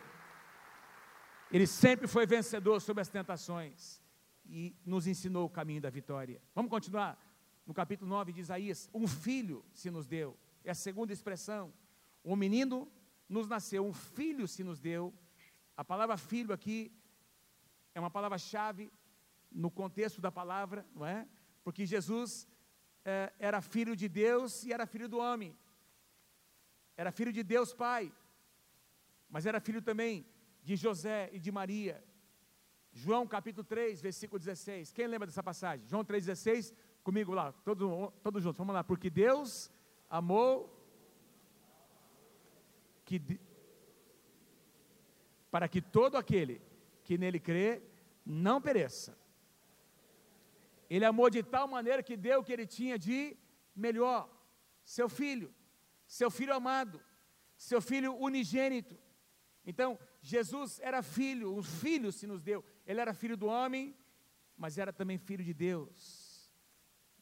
Ele 1.50 1.66
sempre 1.66 2.06
foi 2.06 2.26
vencedor 2.26 2.80
sobre 2.80 3.00
as 3.00 3.08
tentações 3.08 4.02
e 4.44 4.76
nos 4.84 5.06
ensinou 5.06 5.46
o 5.46 5.50
caminho 5.50 5.80
da 5.80 5.88
vitória. 5.88 6.42
Vamos 6.54 6.70
continuar? 6.70 7.18
No 7.66 7.74
capítulo 7.74 8.08
9 8.08 8.32
de 8.32 8.40
Isaías, 8.40 8.88
um 8.94 9.08
filho 9.08 9.64
se 9.72 9.90
nos 9.90 10.06
deu. 10.06 10.38
É 10.62 10.70
a 10.70 10.74
segunda 10.74 11.12
expressão. 11.12 11.72
Um 12.24 12.36
menino 12.36 12.90
nos 13.28 13.48
nasceu, 13.48 13.84
um 13.84 13.92
filho 13.92 14.46
se 14.46 14.62
nos 14.62 14.78
deu. 14.78 15.12
A 15.76 15.84
palavra 15.84 16.16
filho 16.16 16.52
aqui 16.52 16.92
é 17.92 17.98
uma 17.98 18.10
palavra-chave 18.10 18.92
no 19.50 19.70
contexto 19.70 20.20
da 20.20 20.30
palavra, 20.30 20.86
não 20.94 21.04
é? 21.04 21.26
Porque 21.64 21.84
Jesus 21.84 22.48
é, 23.04 23.32
era 23.38 23.60
filho 23.60 23.96
de 23.96 24.08
Deus 24.08 24.62
e 24.64 24.72
era 24.72 24.86
filho 24.86 25.08
do 25.08 25.18
homem. 25.18 25.56
Era 26.96 27.10
filho 27.10 27.32
de 27.32 27.42
Deus 27.42 27.74
Pai, 27.74 28.12
mas 29.28 29.44
era 29.44 29.60
filho 29.60 29.82
também 29.82 30.24
de 30.62 30.76
José 30.76 31.30
e 31.32 31.38
de 31.40 31.50
Maria. 31.50 32.02
João 32.92 33.26
capítulo 33.26 33.62
3, 33.62 34.00
versículo 34.00 34.38
16. 34.38 34.92
Quem 34.92 35.06
lembra 35.06 35.26
dessa 35.26 35.42
passagem? 35.42 35.86
João 35.86 36.04
3,16, 36.04 36.72
comigo 37.06 37.32
lá, 37.32 37.52
todos, 37.52 37.88
todos 38.20 38.42
juntos, 38.42 38.58
vamos 38.58 38.74
lá. 38.74 38.82
Porque 38.82 39.08
Deus 39.08 39.70
amou 40.10 40.52
que, 43.04 43.22
para 45.48 45.68
que 45.68 45.80
todo 45.80 46.16
aquele 46.16 46.60
que 47.04 47.16
nele 47.16 47.38
crê 47.38 47.80
não 48.24 48.60
pereça, 48.60 49.16
ele 50.90 51.04
amou 51.04 51.30
de 51.30 51.44
tal 51.44 51.68
maneira 51.68 52.02
que 52.02 52.16
deu 52.16 52.40
o 52.40 52.44
que 52.44 52.52
ele 52.52 52.66
tinha 52.66 52.98
de 52.98 53.36
melhor, 53.74 54.28
seu 54.84 55.08
filho, 55.08 55.54
seu 56.08 56.28
filho 56.28 56.52
amado, 56.52 57.00
seu 57.56 57.80
filho 57.80 58.16
unigênito. 58.16 58.98
Então, 59.64 59.96
Jesus 60.20 60.80
era 60.80 61.04
filho, 61.04 61.54
um 61.54 61.62
filho 61.62 62.10
se 62.10 62.26
nos 62.26 62.42
deu. 62.42 62.64
Ele 62.84 63.00
era 63.00 63.14
filho 63.14 63.36
do 63.36 63.46
homem, 63.46 63.96
mas 64.56 64.76
era 64.76 64.92
também 64.92 65.18
filho 65.18 65.44
de 65.44 65.54
Deus. 65.54 66.25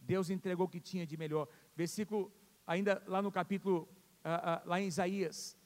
Deus 0.05 0.31
entregou 0.31 0.67
o 0.67 0.69
que 0.69 0.81
tinha 0.81 1.07
de 1.07 1.17
melhor. 1.17 1.49
Versículo, 1.75 2.33
ainda 2.67 3.03
lá 3.07 3.21
no 3.21 3.33
capítulo, 3.33 3.89
uh, 4.25 4.67
uh, 4.67 4.69
lá 4.69 4.81
em 4.81 4.87
Isaías, 4.87 5.57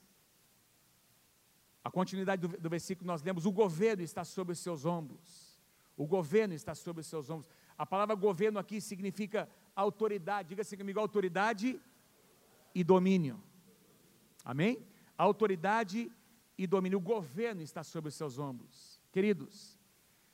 a 1.83 1.91
continuidade 1.91 2.47
do, 2.47 2.57
do 2.57 2.69
versículo 2.69 3.07
nós 3.07 3.21
lemos: 3.21 3.45
o 3.45 3.51
governo 3.51 4.03
está 4.03 4.23
sobre 4.23 4.53
os 4.53 4.59
seus 4.59 4.85
ombros. 4.85 5.49
O 5.95 6.07
governo 6.07 6.53
está 6.53 6.73
sobre 6.73 7.01
os 7.01 7.07
seus 7.07 7.29
ombros. 7.29 7.51
A 7.77 7.85
palavra 7.85 8.15
governo 8.15 8.59
aqui 8.59 8.79
significa 8.79 9.49
autoridade. 9.75 10.49
Diga 10.49 10.61
assim 10.61 10.77
comigo: 10.77 10.99
autoridade 10.99 11.79
e 12.73 12.83
domínio. 12.83 13.41
Amém? 14.43 14.85
Autoridade 15.17 16.11
e 16.57 16.65
domínio. 16.65 16.97
O 16.97 17.01
governo 17.01 17.61
está 17.61 17.83
sobre 17.83 18.09
os 18.09 18.15
seus 18.15 18.37
ombros. 18.37 19.01
Queridos, 19.11 19.79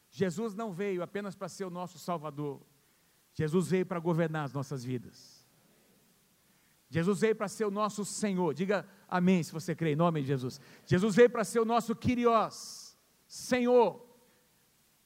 Jesus 0.09 0.53
não 0.53 0.71
veio 0.71 1.01
apenas 1.01 1.35
para 1.35 1.49
ser 1.49 1.65
o 1.65 1.69
nosso 1.69 1.97
Salvador. 1.97 2.61
Jesus 3.35 3.67
veio 3.67 3.85
para 3.85 3.99
governar 3.99 4.45
as 4.45 4.53
nossas 4.53 4.83
vidas. 4.83 5.45
Jesus 6.89 7.19
veio 7.19 7.35
para 7.35 7.49
ser 7.49 7.65
o 7.65 7.71
nosso 7.71 8.05
Senhor. 8.05 8.53
Diga 8.53 8.87
amém 9.07 9.43
se 9.43 9.51
você 9.51 9.75
crê 9.75 9.91
em 9.91 9.95
nome 9.95 10.21
de 10.21 10.27
Jesus. 10.27 10.59
Jesus 10.85 11.13
veio 11.13 11.29
para 11.29 11.43
ser 11.43 11.59
o 11.59 11.65
nosso 11.65 11.93
Kyrios, 11.93 12.97
Senhor. 13.27 14.03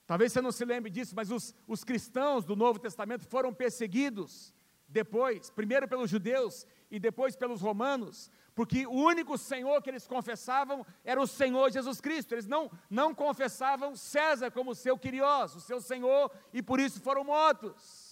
Talvez 0.06 0.32
você 0.32 0.42
não 0.42 0.52
se 0.52 0.64
lembre 0.64 0.92
disso, 0.92 1.16
mas 1.16 1.32
os, 1.32 1.56
os 1.68 1.84
cristãos 1.84 2.46
do 2.46 2.56
Novo 2.56 2.78
Testamento 2.78 3.28
foram 3.28 3.52
perseguidos 3.52 4.54
depois, 4.88 5.50
primeiro 5.50 5.88
pelos 5.88 6.10
judeus 6.10 6.68
e 6.92 7.00
depois 7.00 7.36
pelos 7.36 7.62
romanos, 7.62 8.32
porque 8.54 8.86
o 8.86 8.92
único 8.92 9.38
Senhor 9.38 9.82
que 9.82 9.90
eles 9.90 10.08
confessavam 10.08 10.86
era 11.04 11.22
o 11.22 11.28
Senhor 11.28 11.72
Jesus 11.72 12.02
Cristo. 12.02 12.34
Eles 12.34 12.48
não, 12.48 12.70
não 12.90 13.16
confessavam 13.16 13.96
César 13.96 14.52
como 14.52 14.76
seu 14.76 14.98
Quiriós, 14.98 15.56
o 15.56 15.62
seu 15.62 15.82
Senhor, 15.82 16.32
e 16.54 16.62
por 16.62 16.80
isso 16.80 17.00
foram 17.02 17.24
mortos. 17.24 18.09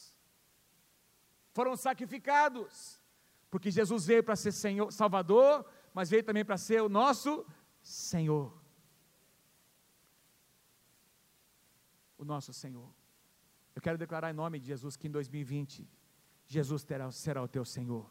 Foram 1.57 1.75
sacrificados. 1.75 3.01
Porque 3.51 3.69
Jesus 3.79 4.05
veio 4.05 4.23
para 4.23 4.35
ser 4.35 4.51
Senhor, 4.51 4.91
Salvador, 4.91 5.65
mas 5.93 6.09
veio 6.09 6.23
também 6.23 6.45
para 6.45 6.57
ser 6.57 6.81
o 6.81 6.89
nosso 6.89 7.31
Senhor. 7.81 8.47
o 12.17 12.25
nosso 12.25 12.51
Senhor. 12.51 12.89
Eu 13.75 13.81
quero 13.81 13.97
declarar 13.97 14.31
em 14.31 14.33
nome 14.33 14.59
de 14.59 14.65
Jesus 14.65 14.95
que 14.97 15.07
em 15.07 15.11
2020, 15.11 15.87
Jesus 16.47 16.83
terá, 16.83 17.09
será 17.11 17.43
o 17.43 17.47
teu 17.47 17.63
Senhor. 17.63 18.09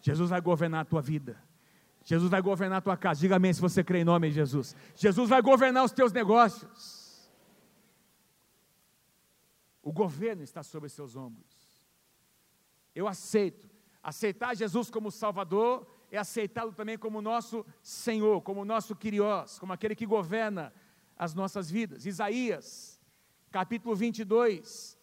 Jesus 0.00 0.30
vai 0.30 0.40
governar 0.40 0.80
a 0.80 0.84
tua 0.84 1.02
vida. 1.02 1.42
Jesus 2.02 2.30
vai 2.30 2.40
governar 2.40 2.78
a 2.78 2.80
tua 2.80 2.96
casa. 2.96 3.20
Diga 3.20 3.36
amém 3.36 3.52
se 3.52 3.60
você 3.60 3.84
crê 3.84 4.00
em 4.00 4.04
nome 4.04 4.28
de 4.30 4.34
Jesus. 4.34 4.74
Jesus 4.96 5.28
vai 5.28 5.42
governar 5.42 5.84
os 5.84 5.92
teus 5.92 6.12
negócios. 6.12 7.30
O 9.82 9.92
governo 9.92 10.42
está 10.42 10.62
sobre 10.62 10.86
os 10.86 10.92
seus 10.92 11.14
ombros. 11.14 11.61
Eu 12.94 13.08
aceito. 13.08 13.68
Aceitar 14.02 14.56
Jesus 14.56 14.90
como 14.90 15.10
Salvador 15.10 15.86
é 16.10 16.18
aceitá-lo 16.18 16.72
também 16.72 16.98
como 16.98 17.22
nosso 17.22 17.64
Senhor, 17.82 18.42
como 18.42 18.64
nosso 18.64 18.96
Quiriós, 18.96 19.58
como 19.58 19.72
aquele 19.72 19.94
que 19.94 20.04
governa 20.04 20.72
as 21.16 21.34
nossas 21.34 21.70
vidas. 21.70 22.04
Isaías 22.04 23.00
capítulo 23.50 23.94
22, 23.94 24.98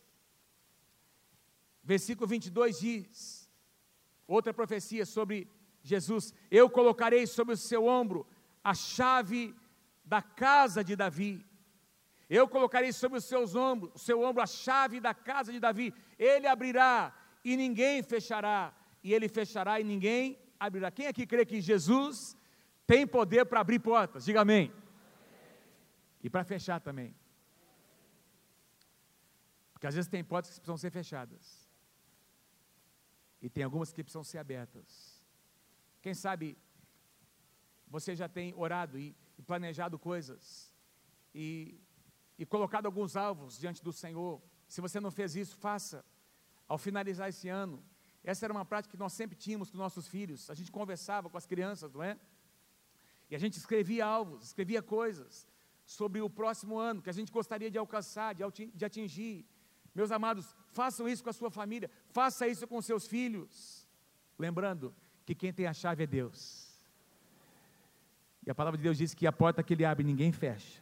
versículo 1.83 2.27
22 2.27 2.79
diz: 2.79 3.49
outra 4.27 4.53
profecia 4.53 5.05
sobre 5.05 5.47
Jesus: 5.81 6.33
Eu 6.51 6.69
colocarei 6.69 7.25
sobre 7.25 7.53
o 7.53 7.57
seu 7.57 7.85
ombro 7.85 8.27
a 8.63 8.73
chave 8.73 9.55
da 10.03 10.21
casa 10.21 10.83
de 10.83 10.95
Davi, 10.95 11.45
Eu 12.29 12.47
colocarei 12.47 12.91
sobre 12.91 13.17
os 13.17 13.25
seus 13.25 13.55
ombros, 13.55 13.91
o 13.95 13.99
seu 13.99 14.21
ombro 14.21 14.43
a 14.43 14.47
chave 14.47 14.99
da 14.99 15.13
casa 15.13 15.51
de 15.51 15.59
Davi. 15.59 15.93
Ele 16.17 16.45
abrirá 16.45 17.11
e 17.51 17.57
ninguém 17.57 18.03
fechará, 18.03 18.73
e 19.03 19.13
ele 19.13 19.27
fechará 19.27 19.79
e 19.79 19.83
ninguém 19.83 20.37
abrirá. 20.59 20.91
Quem 20.91 21.07
aqui 21.07 21.25
crê 21.25 21.43
que 21.45 21.59
Jesus 21.59 22.37
tem 22.85 23.07
poder 23.07 23.45
para 23.45 23.61
abrir 23.61 23.79
portas? 23.79 24.25
Diga 24.25 24.41
amém. 24.41 24.71
E 26.21 26.29
para 26.29 26.43
fechar 26.43 26.79
também. 26.79 27.15
Porque 29.73 29.87
às 29.87 29.95
vezes 29.95 30.09
tem 30.09 30.23
portas 30.23 30.51
que 30.51 30.59
precisam 30.59 30.77
ser 30.77 30.91
fechadas. 30.91 31.67
E 33.41 33.49
tem 33.49 33.63
algumas 33.63 33.91
que 33.91 34.03
precisam 34.03 34.23
ser 34.23 34.37
abertas. 34.37 35.23
Quem 36.01 36.13
sabe 36.13 36.57
você 37.87 38.15
já 38.15 38.29
tem 38.29 38.53
orado 38.55 38.99
e, 38.99 39.15
e 39.39 39.41
planejado 39.41 39.97
coisas 39.97 40.71
e, 41.33 41.81
e 42.37 42.45
colocado 42.45 42.85
alguns 42.85 43.15
alvos 43.15 43.57
diante 43.57 43.83
do 43.83 43.91
Senhor. 43.91 44.39
Se 44.67 44.81
você 44.81 44.99
não 44.99 45.09
fez 45.09 45.35
isso, 45.35 45.57
faça. 45.57 46.05
Ao 46.69 46.77
finalizar 46.77 47.27
esse 47.27 47.49
ano, 47.49 47.83
essa 48.23 48.45
era 48.45 48.53
uma 48.53 48.63
prática 48.63 48.91
que 48.95 48.99
nós 48.99 49.11
sempre 49.11 49.35
tínhamos 49.35 49.71
com 49.71 49.77
nossos 49.77 50.07
filhos. 50.07 50.49
A 50.49 50.53
gente 50.53 50.71
conversava 50.71 51.29
com 51.29 51.37
as 51.37 51.47
crianças, 51.47 51.91
não 51.91 52.03
é? 52.03 52.15
E 53.29 53.35
a 53.35 53.39
gente 53.39 53.57
escrevia 53.57 54.05
alvos, 54.05 54.45
escrevia 54.45 54.81
coisas 54.81 55.47
sobre 55.85 56.21
o 56.21 56.29
próximo 56.29 56.77
ano 56.77 57.01
que 57.01 57.09
a 57.09 57.13
gente 57.13 57.31
gostaria 57.31 57.71
de 57.71 57.77
alcançar, 57.79 58.35
de 58.35 58.85
atingir. 58.85 59.45
Meus 59.95 60.11
amados, 60.11 60.55
façam 60.71 61.09
isso 61.09 61.23
com 61.23 61.31
a 61.31 61.33
sua 61.33 61.49
família, 61.49 61.89
faça 62.09 62.47
isso 62.47 62.67
com 62.67 62.79
seus 62.81 63.07
filhos. 63.07 63.87
Lembrando 64.37 64.93
que 65.25 65.33
quem 65.33 65.51
tem 65.51 65.65
a 65.65 65.73
chave 65.73 66.03
é 66.03 66.07
Deus. 66.07 66.69
E 68.45 68.51
a 68.51 68.55
palavra 68.55 68.77
de 68.77 68.83
Deus 68.83 68.97
diz 68.97 69.13
que 69.13 69.25
a 69.27 69.31
porta 69.31 69.63
que 69.63 69.73
ele 69.73 69.85
abre 69.85 70.03
ninguém 70.03 70.31
fecha. 70.31 70.81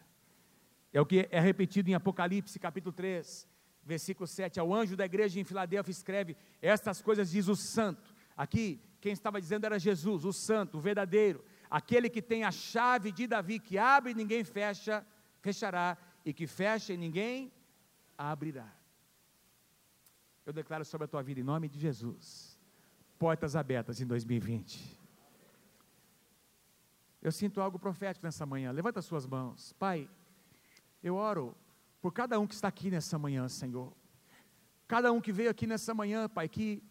É 0.92 1.02
o 1.02 1.06
que 1.06 1.28
é 1.32 1.40
repetido 1.40 1.90
em 1.90 1.94
Apocalipse 1.94 2.60
capítulo 2.60 2.94
3, 2.94 3.48
versículo 3.88 4.28
7. 4.28 4.60
Ao 4.60 4.74
anjo 4.74 4.96
da 4.96 5.06
igreja 5.06 5.40
em 5.40 5.44
Filadélfia 5.44 5.92
escreve: 5.92 6.36
Estas 6.62 7.02
coisas 7.02 7.32
diz 7.32 7.48
o 7.48 7.56
santo. 7.56 8.14
Aqui, 8.36 8.80
quem 9.00 9.14
estava 9.14 9.42
dizendo 9.42 9.66
era 9.66 9.80
Jesus, 9.80 10.26
o 10.26 10.34
santo, 10.34 10.78
o 10.78 10.82
verdadeiro, 10.82 11.44
aquele 11.70 12.10
que 12.10 12.22
tem 12.22 12.44
a 12.44 12.52
chave 12.52 13.12
de 13.12 13.26
Davi, 13.26 13.60
que 13.60 13.78
abre 13.78 14.12
e 14.12 14.16
ninguém 14.16 14.44
fecha, 14.44 15.06
fechará, 15.40 15.98
e 16.24 16.34
que 16.34 16.46
fecha 16.46 16.94
e 16.94 16.98
ninguém 16.98 17.52
abrirá. 18.16 18.72
Eu 20.46 20.54
declaro 20.54 20.86
sobre 20.86 21.06
a 21.06 21.08
tua 21.08 21.24
vida, 21.24 21.40
em 21.40 21.44
nome 21.44 21.68
de 21.68 21.80
Jesus, 21.80 22.60
portas 23.18 23.56
abertas 23.56 24.00
em 24.00 24.06
2020. 24.06 24.98
Eu 27.22 27.32
sinto 27.32 27.60
algo 27.60 27.80
profético 27.80 28.26
nessa 28.26 28.46
manhã. 28.46 28.72
Levanta 28.72 29.00
as 29.00 29.06
suas 29.06 29.26
mãos. 29.26 29.74
Pai, 29.74 30.08
eu 31.04 31.16
oro 31.16 31.56
por 32.08 32.14
cada 32.14 32.40
um 32.40 32.48
que 32.48 32.54
está 32.54 32.70
aqui 32.70 32.90
nessa 32.90 33.20
manhã, 33.20 33.50
Senhor. 33.50 33.92
Cada 34.88 35.12
um 35.12 35.20
que 35.20 35.30
veio 35.30 35.50
aqui 35.50 35.68
nessa 35.68 35.94
manhã, 35.94 36.30
Pai, 36.30 36.48
que, 36.48 36.82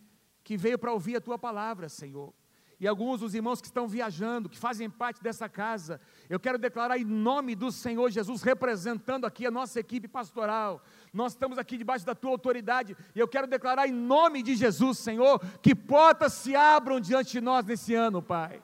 que 0.45 0.59
veio 0.59 0.79
para 0.79 0.93
ouvir 0.93 1.17
a 1.17 1.23
tua 1.23 1.39
palavra, 1.39 1.89
Senhor 1.89 2.35
e 2.79 2.87
alguns 2.87 3.21
dos 3.21 3.35
irmãos 3.35 3.59
que 3.59 3.67
estão 3.67 3.89
viajando, 3.89 4.51
que 4.51 4.59
fazem 4.59 4.91
parte 4.91 5.23
dessa 5.23 5.49
casa, 5.49 5.99
eu 6.29 6.39
quero 6.39 6.59
declarar 6.59 6.99
em 6.99 7.05
nome 7.05 7.55
do 7.55 7.73
Senhor 7.73 8.11
Jesus, 8.11 8.43
representando 8.43 9.25
aqui 9.25 9.47
a 9.47 9.51
nossa 9.51 9.81
equipe 9.81 10.07
pastoral. 10.07 10.83
Nós 11.11 11.33
estamos 11.33 11.57
aqui 11.57 11.79
debaixo 11.79 12.05
da 12.05 12.15
tua 12.15 12.33
autoridade, 12.33 12.95
e 13.15 13.19
eu 13.19 13.27
quero 13.27 13.47
declarar 13.47 13.89
em 13.89 13.93
nome 13.93 14.43
de 14.43 14.55
Jesus, 14.55 14.99
Senhor, 14.99 15.41
que 15.63 15.75
portas 15.75 16.35
se 16.35 16.55
abram 16.55 17.01
diante 17.01 17.33
de 17.33 17.41
nós 17.41 17.65
nesse 17.65 17.95
ano, 17.95 18.21
Pai. 18.21 18.61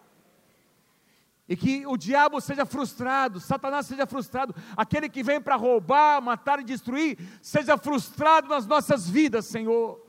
E 1.52 1.56
que 1.56 1.86
o 1.86 1.96
diabo 1.96 2.40
seja 2.40 2.64
frustrado, 2.64 3.38
Satanás 3.38 3.86
seja 3.86 4.06
frustrado, 4.06 4.54
aquele 4.76 5.08
que 5.08 5.22
vem 5.22 5.40
para 5.40 5.56
roubar, 5.56 6.22
matar 6.22 6.60
e 6.60 6.64
destruir, 6.64 7.18
seja 7.42 7.76
frustrado 7.76 8.48
nas 8.48 8.66
nossas 8.66 9.08
vidas, 9.08 9.46
Senhor 9.46 10.00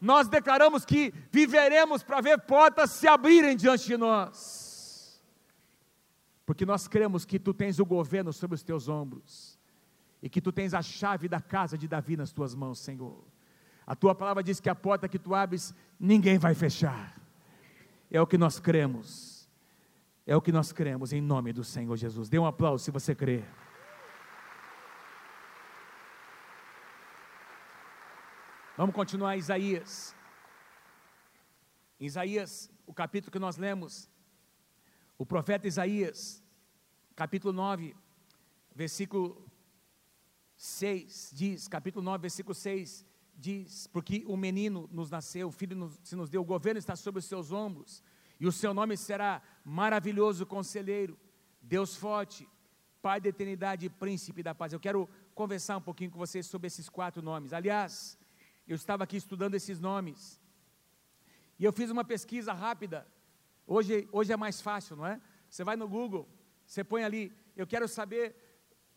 nós 0.00 0.28
declaramos 0.28 0.84
que 0.84 1.12
viveremos 1.30 2.02
para 2.02 2.22
ver 2.22 2.38
portas 2.40 2.90
se 2.90 3.06
abrirem 3.06 3.54
diante 3.54 3.86
de 3.86 3.96
nós. 3.98 5.22
Porque 6.46 6.64
nós 6.64 6.88
cremos 6.88 7.26
que 7.26 7.38
tu 7.38 7.52
tens 7.52 7.78
o 7.78 7.84
governo 7.84 8.32
sobre 8.32 8.54
os 8.54 8.62
teus 8.62 8.88
ombros 8.88 9.58
e 10.22 10.28
que 10.28 10.40
tu 10.40 10.50
tens 10.50 10.72
a 10.72 10.80
chave 10.80 11.28
da 11.28 11.40
casa 11.40 11.76
de 11.76 11.86
Davi 11.86 12.16
nas 12.16 12.32
tuas 12.32 12.54
mãos, 12.54 12.78
Senhor. 12.78 13.22
A 13.86 13.94
tua 13.94 14.14
palavra 14.14 14.42
diz 14.42 14.58
que 14.58 14.70
a 14.70 14.74
porta 14.74 15.08
que 15.08 15.18
tu 15.18 15.34
abres, 15.34 15.74
ninguém 15.98 16.38
vai 16.38 16.54
fechar. 16.54 17.20
É 18.10 18.20
o 18.20 18.26
que 18.26 18.38
nós 18.38 18.58
cremos. 18.58 19.29
É 20.30 20.36
o 20.36 20.40
que 20.40 20.52
nós 20.52 20.70
cremos 20.70 21.12
em 21.12 21.20
nome 21.20 21.52
do 21.52 21.64
Senhor 21.64 21.96
Jesus. 21.96 22.28
Dê 22.28 22.38
um 22.38 22.46
aplauso 22.46 22.84
se 22.84 22.92
você 22.92 23.16
crê. 23.16 23.42
Vamos 28.76 28.94
continuar 28.94 29.36
Isaías. 29.36 30.14
Isaías, 31.98 32.70
o 32.86 32.94
capítulo 32.94 33.32
que 33.32 33.40
nós 33.40 33.56
lemos, 33.56 34.08
o 35.18 35.26
profeta 35.26 35.66
Isaías, 35.66 36.40
capítulo 37.16 37.52
9, 37.52 37.96
versículo 38.72 39.50
6, 40.56 41.32
diz, 41.34 41.66
capítulo 41.66 42.04
9, 42.04 42.22
versículo 42.22 42.54
6, 42.54 43.04
diz, 43.34 43.88
porque 43.88 44.22
o 44.28 44.36
menino 44.36 44.88
nos 44.92 45.10
nasceu, 45.10 45.48
o 45.48 45.50
filho 45.50 45.76
nos, 45.76 45.98
se 46.04 46.14
nos 46.14 46.30
deu, 46.30 46.40
o 46.40 46.44
governo 46.44 46.78
está 46.78 46.94
sobre 46.94 47.18
os 47.18 47.24
seus 47.24 47.50
ombros, 47.50 48.00
e 48.40 48.46
o 48.46 48.52
seu 48.52 48.72
nome 48.72 48.96
será 48.96 49.42
maravilhoso 49.62 50.46
conselheiro, 50.46 51.18
Deus 51.60 51.94
forte, 51.94 52.48
Pai 53.02 53.18
da 53.18 53.30
eternidade 53.30 53.86
e 53.86 53.88
príncipe 53.88 54.42
da 54.42 54.54
paz. 54.54 54.74
Eu 54.74 54.80
quero 54.80 55.08
conversar 55.34 55.78
um 55.78 55.80
pouquinho 55.80 56.10
com 56.10 56.18
vocês 56.18 56.44
sobre 56.46 56.66
esses 56.66 56.86
quatro 56.86 57.22
nomes. 57.22 57.54
Aliás, 57.54 58.18
eu 58.68 58.76
estava 58.76 59.04
aqui 59.04 59.16
estudando 59.16 59.54
esses 59.54 59.80
nomes. 59.80 60.38
E 61.58 61.64
eu 61.64 61.72
fiz 61.72 61.90
uma 61.90 62.04
pesquisa 62.04 62.52
rápida. 62.52 63.06
Hoje, 63.66 64.06
hoje 64.12 64.32
é 64.32 64.36
mais 64.36 64.60
fácil, 64.60 64.96
não 64.96 65.06
é? 65.06 65.18
Você 65.48 65.64
vai 65.64 65.76
no 65.76 65.88
Google, 65.88 66.28
você 66.66 66.84
põe 66.84 67.02
ali, 67.02 67.32
eu 67.56 67.66
quero 67.66 67.88
saber 67.88 68.36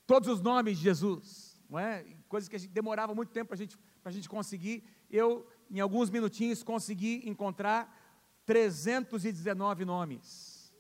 todos 0.06 0.27
os 0.27 0.41
nomes 0.41 0.77
de 0.77 0.84
Jesus, 0.84 1.62
não 1.69 1.79
é? 1.79 2.06
Coisas 2.27 2.49
que 2.49 2.58
gente 2.58 2.71
demorava 2.71 3.15
muito 3.15 3.32
tempo 3.32 3.49
para 3.49 3.58
gente, 3.58 3.77
a 4.03 4.12
gente 4.12 4.27
conseguir. 4.27 4.84
Eu, 5.10 5.47
em 5.71 5.79
alguns 5.79 6.10
minutinhos, 6.10 6.62
consegui 6.62 7.21
encontrar 7.25 8.03
319 8.45 9.86
nomes. 9.86 10.73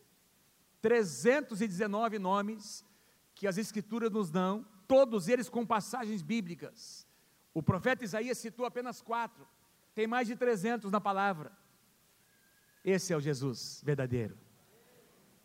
319 0.81 2.19
nomes 2.19 2.85
que 3.33 3.47
as 3.47 3.57
Escrituras 3.57 4.11
nos 4.11 4.29
dão, 4.29 4.65
todos 4.87 5.27
eles 5.27 5.49
com 5.49 5.65
passagens 5.65 6.21
bíblicas. 6.21 7.07
O 7.53 7.63
profeta 7.63 8.03
Isaías 8.03 8.37
citou 8.37 8.65
apenas 8.65 9.01
quatro, 9.01 9.47
tem 9.95 10.07
mais 10.07 10.27
de 10.27 10.35
300 10.35 10.91
na 10.91 10.99
palavra. 10.99 11.51
Esse 12.83 13.13
é 13.13 13.17
o 13.17 13.21
Jesus 13.21 13.81
verdadeiro. 13.83 14.37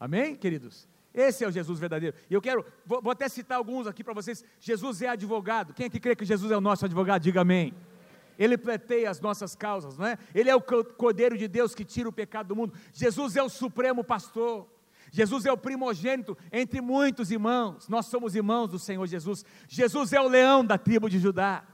Amém, 0.01 0.35
queridos? 0.35 0.89
Esse 1.15 1.45
é 1.45 1.49
o 1.49 1.51
Jesus 1.53 1.79
verdadeiro. 1.79 2.17
E 2.29 2.35
eu 2.35 2.41
quero, 2.41 2.65
vou, 2.85 3.01
vou 3.01 3.13
até 3.13 3.29
citar 3.29 3.59
alguns 3.59 3.87
aqui 3.87 4.05
para 4.05 4.15
vocês. 4.15 4.45
Jesus 4.61 5.03
é 5.03 5.09
advogado. 5.09 5.73
Quem 5.73 5.87
é 5.87 5.91
que 5.91 6.01
crê 6.01 6.15
que 6.15 6.25
Jesus 6.25 6.51
é 6.51 6.57
o 6.57 6.61
nosso 6.61 6.85
advogado? 6.85 7.23
Diga 7.23 7.41
amém. 7.41 7.75
Ele 8.39 8.57
pleiteia 8.57 9.11
as 9.11 9.21
nossas 9.21 9.57
causas, 9.57 9.99
não 9.99 10.07
é? 10.07 10.17
Ele 10.35 10.49
é 10.49 10.55
o 10.55 10.63
Cordeiro 10.63 11.37
de 11.37 11.49
Deus 11.49 11.75
que 11.75 11.85
tira 11.85 12.09
o 12.09 12.13
pecado 12.13 12.49
do 12.49 12.57
mundo. 12.57 12.73
Jesus 12.93 13.35
é 13.35 13.43
o 13.43 13.49
supremo 13.49 14.05
pastor. 14.05 14.69
Jesus 15.11 15.47
é 15.47 15.53
o 15.53 15.57
primogênito 15.57 16.37
entre 16.53 16.81
muitos 16.81 17.31
irmãos. 17.31 17.89
Nós 17.89 18.07
somos 18.07 18.37
irmãos 18.37 18.69
do 18.69 18.79
Senhor 18.79 19.07
Jesus. 19.07 19.45
Jesus 19.67 20.13
é 20.13 20.21
o 20.21 20.29
leão 20.29 20.65
da 20.65 20.79
tribo 20.79 21.09
de 21.09 21.19
Judá. 21.19 21.65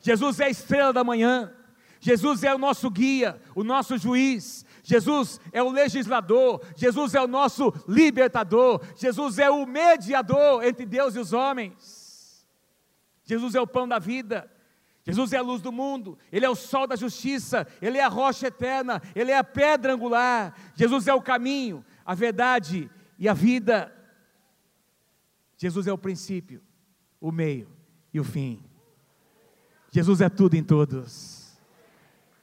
Jesus 0.00 0.38
é 0.38 0.44
a 0.44 0.50
estrela 0.50 0.92
da 0.92 1.02
manhã. 1.02 1.52
Jesus 1.98 2.42
é 2.42 2.54
o 2.54 2.58
nosso 2.58 2.90
guia, 2.90 3.40
o 3.54 3.64
nosso 3.64 3.96
juiz. 3.96 4.66
Jesus 4.82 5.40
é 5.52 5.62
o 5.62 5.70
legislador. 5.70 6.60
Jesus 6.76 7.14
é 7.14 7.22
o 7.22 7.28
nosso 7.28 7.72
libertador. 7.88 8.80
Jesus 8.96 9.38
é 9.38 9.48
o 9.48 9.64
mediador 9.64 10.62
entre 10.64 10.84
Deus 10.84 11.14
e 11.16 11.18
os 11.18 11.32
homens. 11.32 12.46
Jesus 13.24 13.54
é 13.54 13.60
o 13.60 13.66
pão 13.66 13.88
da 13.88 13.98
vida. 13.98 14.51
Jesus 15.04 15.32
é 15.32 15.36
a 15.36 15.42
luz 15.42 15.60
do 15.60 15.72
mundo, 15.72 16.16
Ele 16.30 16.46
é 16.46 16.50
o 16.50 16.54
sol 16.54 16.86
da 16.86 16.94
justiça, 16.94 17.66
Ele 17.80 17.98
é 17.98 18.04
a 18.04 18.08
rocha 18.08 18.46
eterna, 18.46 19.02
Ele 19.14 19.32
é 19.32 19.38
a 19.38 19.44
pedra 19.44 19.92
angular. 19.94 20.54
Jesus 20.74 21.08
é 21.08 21.14
o 21.14 21.20
caminho, 21.20 21.84
a 22.04 22.14
verdade 22.14 22.88
e 23.18 23.28
a 23.28 23.34
vida. 23.34 23.92
Jesus 25.56 25.86
é 25.86 25.92
o 25.92 25.98
princípio, 25.98 26.62
o 27.20 27.32
meio 27.32 27.68
e 28.14 28.20
o 28.20 28.24
fim. 28.24 28.62
Jesus 29.90 30.20
é 30.20 30.28
tudo 30.28 30.54
em 30.54 30.62
todos. 30.62 31.60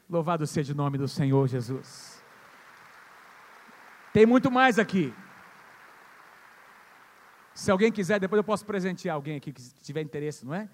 Louvado 0.09 0.45
seja 0.45 0.73
o 0.73 0.75
nome 0.75 0.97
do 0.97 1.07
Senhor 1.07 1.47
Jesus. 1.47 2.21
Tem 4.11 4.25
muito 4.25 4.51
mais 4.51 4.77
aqui. 4.77 5.13
Se 7.53 7.71
alguém 7.71 7.91
quiser, 7.91 8.19
depois 8.19 8.37
eu 8.37 8.43
posso 8.43 8.65
presentear 8.65 9.15
alguém 9.15 9.37
aqui 9.37 9.51
que 9.53 9.61
tiver 9.81 10.01
interesse, 10.01 10.45
não 10.45 10.53
é? 10.53 10.69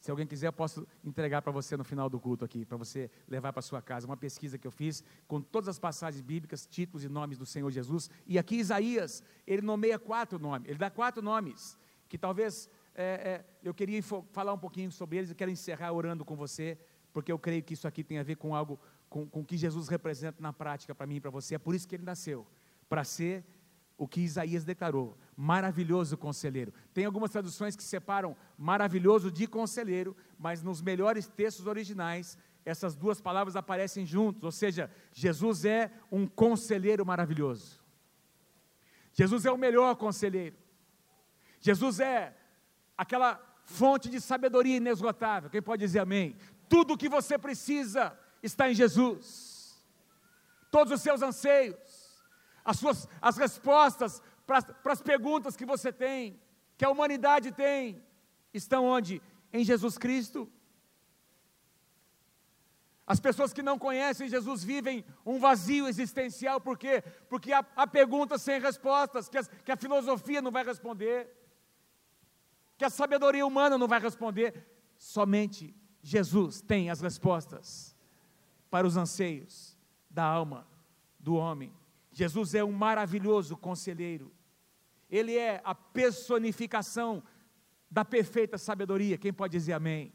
Se 0.00 0.10
alguém 0.10 0.26
quiser, 0.26 0.46
eu 0.46 0.52
posso 0.52 0.86
entregar 1.04 1.42
para 1.42 1.50
você 1.50 1.76
no 1.76 1.82
final 1.82 2.08
do 2.08 2.20
culto 2.20 2.44
aqui, 2.44 2.64
para 2.64 2.76
você 2.76 3.10
levar 3.26 3.52
para 3.52 3.60
sua 3.62 3.82
casa. 3.82 4.06
Uma 4.06 4.16
pesquisa 4.16 4.56
que 4.56 4.66
eu 4.66 4.70
fiz 4.70 5.02
com 5.26 5.40
todas 5.40 5.68
as 5.68 5.78
passagens 5.78 6.20
bíblicas, 6.20 6.66
títulos 6.66 7.04
e 7.04 7.08
nomes 7.08 7.36
do 7.36 7.44
Senhor 7.44 7.70
Jesus. 7.70 8.08
E 8.26 8.38
aqui 8.38 8.56
Isaías, 8.56 9.22
ele 9.46 9.62
nomeia 9.62 9.98
quatro 9.98 10.38
nomes, 10.38 10.68
ele 10.68 10.78
dá 10.78 10.90
quatro 10.90 11.20
nomes, 11.20 11.76
que 12.08 12.16
talvez 12.16 12.70
é, 12.94 13.04
é, 13.04 13.44
eu 13.62 13.74
queria 13.74 14.00
falar 14.02 14.52
um 14.52 14.58
pouquinho 14.58 14.90
sobre 14.90 15.18
eles, 15.18 15.30
eu 15.30 15.36
quero 15.36 15.50
encerrar 15.50 15.92
orando 15.92 16.24
com 16.24 16.36
você, 16.36 16.78
porque 17.12 17.30
eu 17.30 17.38
creio 17.38 17.62
que 17.62 17.74
isso 17.74 17.86
aqui 17.88 18.04
tem 18.04 18.18
a 18.18 18.22
ver 18.22 18.36
com 18.36 18.54
algo, 18.54 18.78
com, 19.08 19.28
o 19.32 19.44
que 19.44 19.56
Jesus 19.56 19.88
representa 19.88 20.40
na 20.40 20.52
prática 20.52 20.94
para 20.94 21.06
mim 21.06 21.16
e 21.16 21.20
para 21.20 21.30
você, 21.30 21.56
é 21.56 21.58
por 21.58 21.74
isso 21.74 21.86
que 21.86 21.96
ele 21.96 22.04
nasceu, 22.04 22.46
para 22.88 23.04
ser 23.04 23.44
o 23.98 24.06
que 24.06 24.20
Isaías 24.20 24.64
declarou: 24.64 25.18
maravilhoso 25.36 26.16
conselheiro. 26.16 26.72
Tem 26.94 27.04
algumas 27.04 27.30
traduções 27.30 27.76
que 27.76 27.82
separam 27.82 28.36
maravilhoso 28.56 29.30
de 29.30 29.46
conselheiro, 29.46 30.16
mas 30.38 30.62
nos 30.62 30.80
melhores 30.80 31.26
textos 31.26 31.66
originais, 31.66 32.38
essas 32.64 32.94
duas 32.94 33.20
palavras 33.20 33.56
aparecem 33.56 34.06
juntos, 34.06 34.44
ou 34.44 34.52
seja, 34.52 34.90
Jesus 35.12 35.64
é 35.64 35.90
um 36.10 36.26
conselheiro 36.26 37.04
maravilhoso. 37.04 37.82
Jesus 39.12 39.44
é 39.44 39.50
o 39.50 39.58
melhor 39.58 39.96
conselheiro. 39.96 40.56
Jesus 41.60 41.98
é 41.98 42.36
aquela 42.96 43.40
fonte 43.64 44.08
de 44.08 44.20
sabedoria 44.20 44.76
inesgotável. 44.76 45.50
Quem 45.50 45.60
pode 45.60 45.84
dizer 45.84 45.98
amém? 45.98 46.36
Tudo 46.68 46.94
o 46.94 46.96
que 46.96 47.08
você 47.08 47.36
precisa 47.36 48.16
está 48.42 48.70
em 48.70 48.74
Jesus. 48.74 49.82
Todos 50.70 50.92
os 50.92 51.00
seus 51.00 51.20
anseios, 51.22 51.76
as, 52.68 52.78
suas, 52.78 53.08
as 53.18 53.38
respostas 53.38 54.22
para, 54.46 54.62
as 54.92 55.00
perguntas 55.00 55.56
que 55.56 55.64
você 55.64 55.90
tem, 55.90 56.38
que 56.76 56.84
a 56.84 56.90
humanidade 56.90 57.50
tem, 57.50 58.04
estão 58.52 58.84
onde? 58.84 59.22
Em 59.50 59.64
Jesus 59.64 59.96
Cristo. 59.96 60.46
As 63.06 63.18
pessoas 63.18 63.54
que 63.54 63.62
não 63.62 63.78
conhecem 63.78 64.28
Jesus 64.28 64.62
vivem 64.62 65.02
um 65.24 65.38
vazio 65.38 65.88
existencial, 65.88 66.60
por 66.60 66.76
quê? 66.76 67.02
Porque 67.30 67.54
há, 67.54 67.64
há 67.74 67.86
perguntas 67.86 68.42
sem 68.42 68.60
respostas, 68.60 69.30
que, 69.30 69.38
as, 69.38 69.48
que 69.64 69.72
a 69.72 69.76
filosofia 69.76 70.42
não 70.42 70.50
vai 70.50 70.62
responder, 70.62 71.26
que 72.76 72.84
a 72.84 72.90
sabedoria 72.90 73.46
humana 73.46 73.78
não 73.78 73.88
vai 73.88 73.98
responder. 73.98 74.68
Somente 74.98 75.74
Jesus 76.02 76.60
tem 76.60 76.90
as 76.90 77.00
respostas 77.00 77.96
para 78.70 78.86
os 78.86 78.98
anseios 78.98 79.74
da 80.10 80.24
alma 80.24 80.68
do 81.18 81.34
homem. 81.34 81.77
Jesus 82.18 82.52
é 82.52 82.64
um 82.64 82.72
maravilhoso 82.72 83.56
conselheiro. 83.56 84.34
Ele 85.08 85.36
é 85.36 85.62
a 85.64 85.72
personificação 85.72 87.22
da 87.88 88.04
perfeita 88.04 88.58
sabedoria. 88.58 89.16
Quem 89.16 89.32
pode 89.32 89.52
dizer 89.52 89.72
amém? 89.72 90.12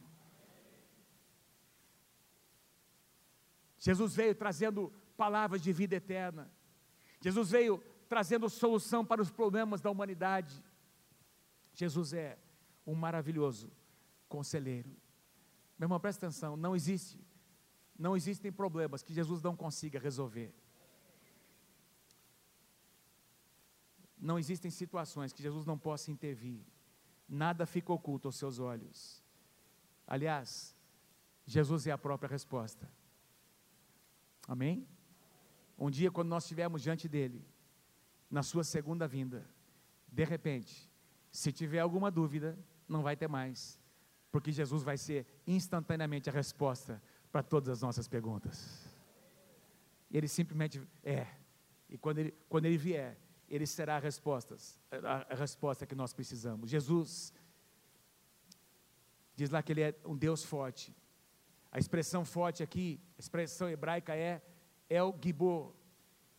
Jesus 3.80 4.14
veio 4.14 4.36
trazendo 4.36 4.91
palavras 5.16 5.62
de 5.62 5.72
vida 5.72 5.95
eterna. 5.95 6.51
Jesus 7.22 7.51
veio 7.51 7.82
trazendo 8.10 8.49
solução 8.49 9.06
para 9.06 9.22
os 9.22 9.32
problemas 9.32 9.80
da 9.80 9.89
humanidade. 9.89 10.62
Jesus 11.74 12.12
é 12.12 12.38
um 12.86 12.95
maravilhoso 12.95 13.72
conselheiro. 14.28 14.89
Meu 15.80 15.86
irmão, 15.86 16.01
presta 16.01 16.26
atenção, 16.26 16.58
não 16.58 16.76
existe, 16.76 17.18
não 17.97 18.14
existem 18.14 18.51
problemas 18.51 19.01
que 19.01 19.14
Jesus 19.14 19.41
não 19.41 19.56
consiga 19.56 19.97
resolver. 19.97 20.54
Não 24.24 24.40
existem 24.40 24.72
situações 24.72 25.34
que 25.34 25.44
Jesus 25.44 25.66
não 25.66 25.78
possa 25.78 26.10
intervir. 26.10 26.62
Nada 27.28 27.66
fica 27.66 27.92
oculto 27.92 28.30
aos 28.30 28.38
seus 28.38 28.58
olhos. 28.58 29.22
Aliás, 30.08 30.74
Jesus 31.46 31.86
é 31.88 31.92
a 31.92 31.98
própria 31.98 32.30
resposta. 32.30 32.90
Amém? 34.48 34.88
Um 35.78 35.92
dia, 35.92 36.10
quando 36.10 36.30
nós 36.30 36.46
estivermos 36.46 36.82
diante 36.82 37.10
dele, 37.10 37.46
na 38.32 38.42
sua 38.42 38.64
segunda 38.64 39.06
vinda, 39.10 39.46
de 40.08 40.24
repente, 40.24 40.90
se 41.30 41.52
tiver 41.52 41.80
alguma 41.80 42.10
dúvida, 42.10 42.58
não 42.88 43.04
vai 43.04 43.18
ter 43.18 43.28
mais, 43.28 43.78
porque 44.32 44.54
Jesus 44.54 44.84
vai 44.84 44.98
ser 44.98 45.28
instantaneamente 45.46 46.30
a 46.30 46.34
resposta 46.34 47.04
para 47.30 47.44
todas 47.44 47.68
as 47.68 47.82
nossas 47.82 48.08
perguntas. 48.08 48.88
Ele 50.10 50.30
simplesmente 50.30 50.82
é. 51.04 51.28
E 51.90 51.98
quando 51.98 52.20
ele, 52.20 52.34
quando 52.48 52.66
ele 52.68 52.78
vier, 52.78 53.18
ele 53.56 53.68
será 53.68 53.97
a 53.97 53.99
resposta, 53.99 54.58
a 55.30 55.36
resposta 55.36 55.86
que 55.86 55.93
nós 55.93 56.12
precisamos. 56.12 56.72
Jesus 56.72 57.32
diz 59.36 59.51
lá 59.51 59.62
que 59.62 59.72
ele 59.72 59.82
é 59.82 59.95
um 60.04 60.18
Deus 60.18 60.43
forte. 60.43 60.95
A 61.72 61.78
expressão 61.78 62.26
forte 62.26 62.64
aqui, 62.64 62.99
a 63.16 63.20
expressão 63.20 63.70
hebraica 63.70 64.16
é 64.16 64.41
El 64.89 65.16
Gibor, 65.24 65.72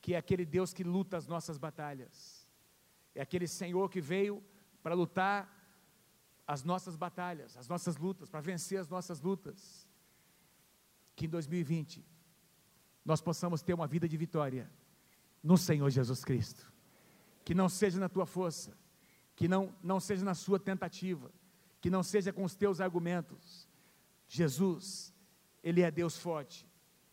que 0.00 0.14
é 0.14 0.16
aquele 0.16 0.44
Deus 0.44 0.74
que 0.74 0.82
luta 0.82 1.16
as 1.16 1.28
nossas 1.28 1.56
batalhas. 1.56 2.48
É 3.14 3.22
aquele 3.22 3.46
Senhor 3.46 3.88
que 3.88 4.00
veio 4.00 4.42
para 4.82 4.96
lutar 4.96 5.48
as 6.44 6.64
nossas 6.64 6.96
batalhas, 6.96 7.56
as 7.56 7.68
nossas 7.68 7.96
lutas, 7.96 8.28
para 8.28 8.40
vencer 8.40 8.80
as 8.80 8.88
nossas 8.88 9.20
lutas. 9.20 9.88
Que 11.14 11.26
em 11.26 11.28
2020 11.28 12.04
nós 13.04 13.20
possamos 13.20 13.62
ter 13.62 13.72
uma 13.72 13.86
vida 13.86 14.08
de 14.08 14.16
vitória 14.16 14.68
no 15.44 15.56
Senhor 15.56 15.88
Jesus 15.90 16.24
Cristo 16.24 16.73
que 17.44 17.54
não 17.54 17.68
seja 17.68 18.00
na 18.00 18.08
tua 18.08 18.26
força, 18.26 18.76
que 19.36 19.46
não, 19.46 19.74
não 19.82 20.00
seja 20.00 20.24
na 20.24 20.34
sua 20.34 20.58
tentativa, 20.58 21.30
que 21.80 21.90
não 21.90 22.02
seja 22.02 22.32
com 22.32 22.44
os 22.44 22.54
teus 22.54 22.80
argumentos. 22.80 23.68
Jesus, 24.26 25.12
Ele 25.62 25.82
é 25.82 25.90
Deus 25.90 26.16
forte, 26.16 26.66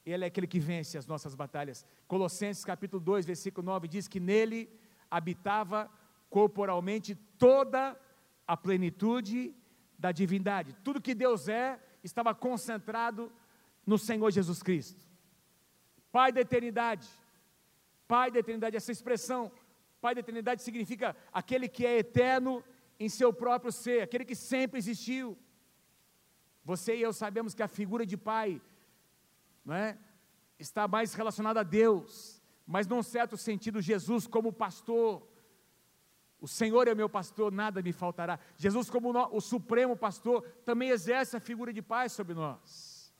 Ele 0.06 0.24
é 0.24 0.28
aquele 0.28 0.48
que 0.48 0.60
vence 0.60 0.98
as 0.98 1.06
nossas 1.06 1.36
batalhas. 1.36 1.86
Colossenses 2.08 2.64
capítulo 2.64 3.04
2, 3.04 3.26
versículo 3.26 3.66
9 3.66 3.88
diz 3.88 4.08
que 4.08 4.20
nele 4.20 4.70
habitava 5.10 5.92
corporalmente 6.30 7.16
toda 7.38 8.00
a 8.48 8.56
plenitude 8.56 9.54
da 10.00 10.12
divindade. 10.12 10.76
Tudo 10.84 11.02
que 11.02 11.14
Deus 11.14 11.50
é 11.50 11.80
estava 12.02 12.34
concentrado 12.34 13.32
no 13.86 13.98
Senhor 13.98 14.32
Jesus 14.32 14.64
Cristo. 14.64 15.02
Pai 16.12 16.32
da 16.32 16.42
eternidade. 16.42 17.08
Pai 18.08 18.32
da 18.32 18.40
eternidade, 18.40 18.76
essa 18.76 18.92
expressão 18.92 19.52
Pai 20.02 20.16
da 20.16 20.22
eternidade 20.22 20.64
significa 20.64 21.16
aquele 21.32 21.68
que 21.70 21.86
é 21.86 22.00
eterno 22.00 22.64
em 23.00 23.08
seu 23.08 23.32
próprio 23.32 23.72
ser, 23.72 24.02
aquele 24.02 24.26
que 24.26 24.36
sempre 24.36 24.80
existiu. 24.80 25.38
Você 26.64 26.96
e 26.96 27.02
eu 27.02 27.14
sabemos 27.14 27.54
que 27.54 27.64
a 27.64 27.68
figura 27.68 28.06
de 28.06 28.18
pai 28.18 28.62
não 29.64 29.76
é, 29.76 29.98
está 30.60 30.88
mais 30.88 31.14
relacionada 31.14 31.60
a 31.60 31.64
Deus, 31.64 32.42
mas 32.66 32.88
num 32.88 33.04
certo 33.04 33.38
sentido, 33.38 33.82
Jesus 33.82 34.28
como 34.28 34.52
pastor, 34.52 35.28
o 36.40 36.48
Senhor 36.48 36.88
é 36.88 36.96
meu 36.96 37.08
pastor, 37.08 37.52
nada 37.52 37.82
me 37.82 37.94
faltará. 37.94 38.40
Jesus, 38.58 38.90
como 38.90 39.14
o 39.32 39.40
supremo 39.40 39.96
pastor, 39.96 40.42
também 40.66 40.90
exerce 40.90 41.38
a 41.38 41.40
figura 41.40 41.72
de 41.72 41.82
pai 41.82 42.10
sobre 42.10 42.34
nós. 42.34 43.14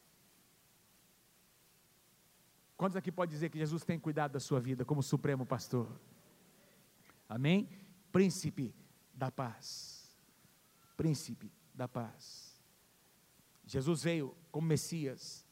Quantos 2.76 2.96
aqui 2.96 3.12
pode 3.12 3.30
dizer 3.30 3.50
que 3.50 3.60
Jesus 3.60 3.86
tem 3.86 4.00
cuidado 4.00 4.32
da 4.32 4.40
sua 4.40 4.60
vida 4.60 4.84
como 4.84 5.04
supremo 5.04 5.46
pastor? 5.46 5.88
Amém? 7.32 7.70
Príncipe 8.12 8.76
da 9.14 9.32
paz. 9.32 10.14
Príncipe 10.98 11.50
da 11.74 11.88
paz. 11.88 12.62
Jesus 13.66 14.04
veio 14.04 14.36
como 14.52 14.68
Messias 14.68 15.48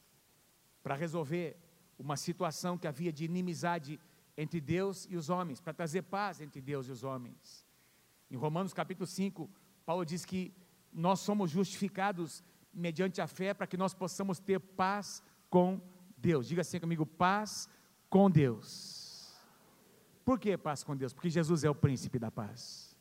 para 0.83 0.93
resolver 0.93 1.57
uma 1.97 2.17
situação 2.17 2.77
que 2.77 2.85
havia 2.85 3.13
de 3.13 3.23
inimizade 3.23 3.97
entre 4.35 4.59
Deus 4.59 5.07
e 5.09 5.15
os 5.15 5.29
homens, 5.29 5.61
para 5.61 5.71
trazer 5.73 6.01
paz 6.01 6.41
entre 6.41 6.59
Deus 6.59 6.85
e 6.89 6.91
os 6.91 7.05
homens. 7.05 7.65
Em 8.29 8.35
Romanos 8.35 8.73
capítulo 8.73 9.07
5, 9.07 9.49
Paulo 9.85 10.03
diz 10.05 10.25
que 10.25 10.53
nós 10.91 11.21
somos 11.21 11.49
justificados 11.49 12.43
mediante 12.73 13.21
a 13.21 13.27
fé 13.27 13.53
para 13.53 13.65
que 13.67 13.77
nós 13.77 13.93
possamos 13.93 14.37
ter 14.37 14.59
paz 14.59 15.23
com 15.49 15.81
Deus. 16.17 16.45
Diga 16.45 16.59
assim 16.59 16.77
comigo: 16.77 17.05
paz 17.05 17.69
com 18.09 18.29
Deus. 18.29 18.98
Por 20.29 20.37
que 20.37 20.55
paz 20.55 20.83
com 20.83 20.95
Deus? 20.95 21.11
Porque 21.11 21.27
Jesus 21.27 21.63
é 21.63 21.69
o 21.71 21.73
príncipe 21.73 22.19
da 22.19 22.29
paz. 22.29 22.95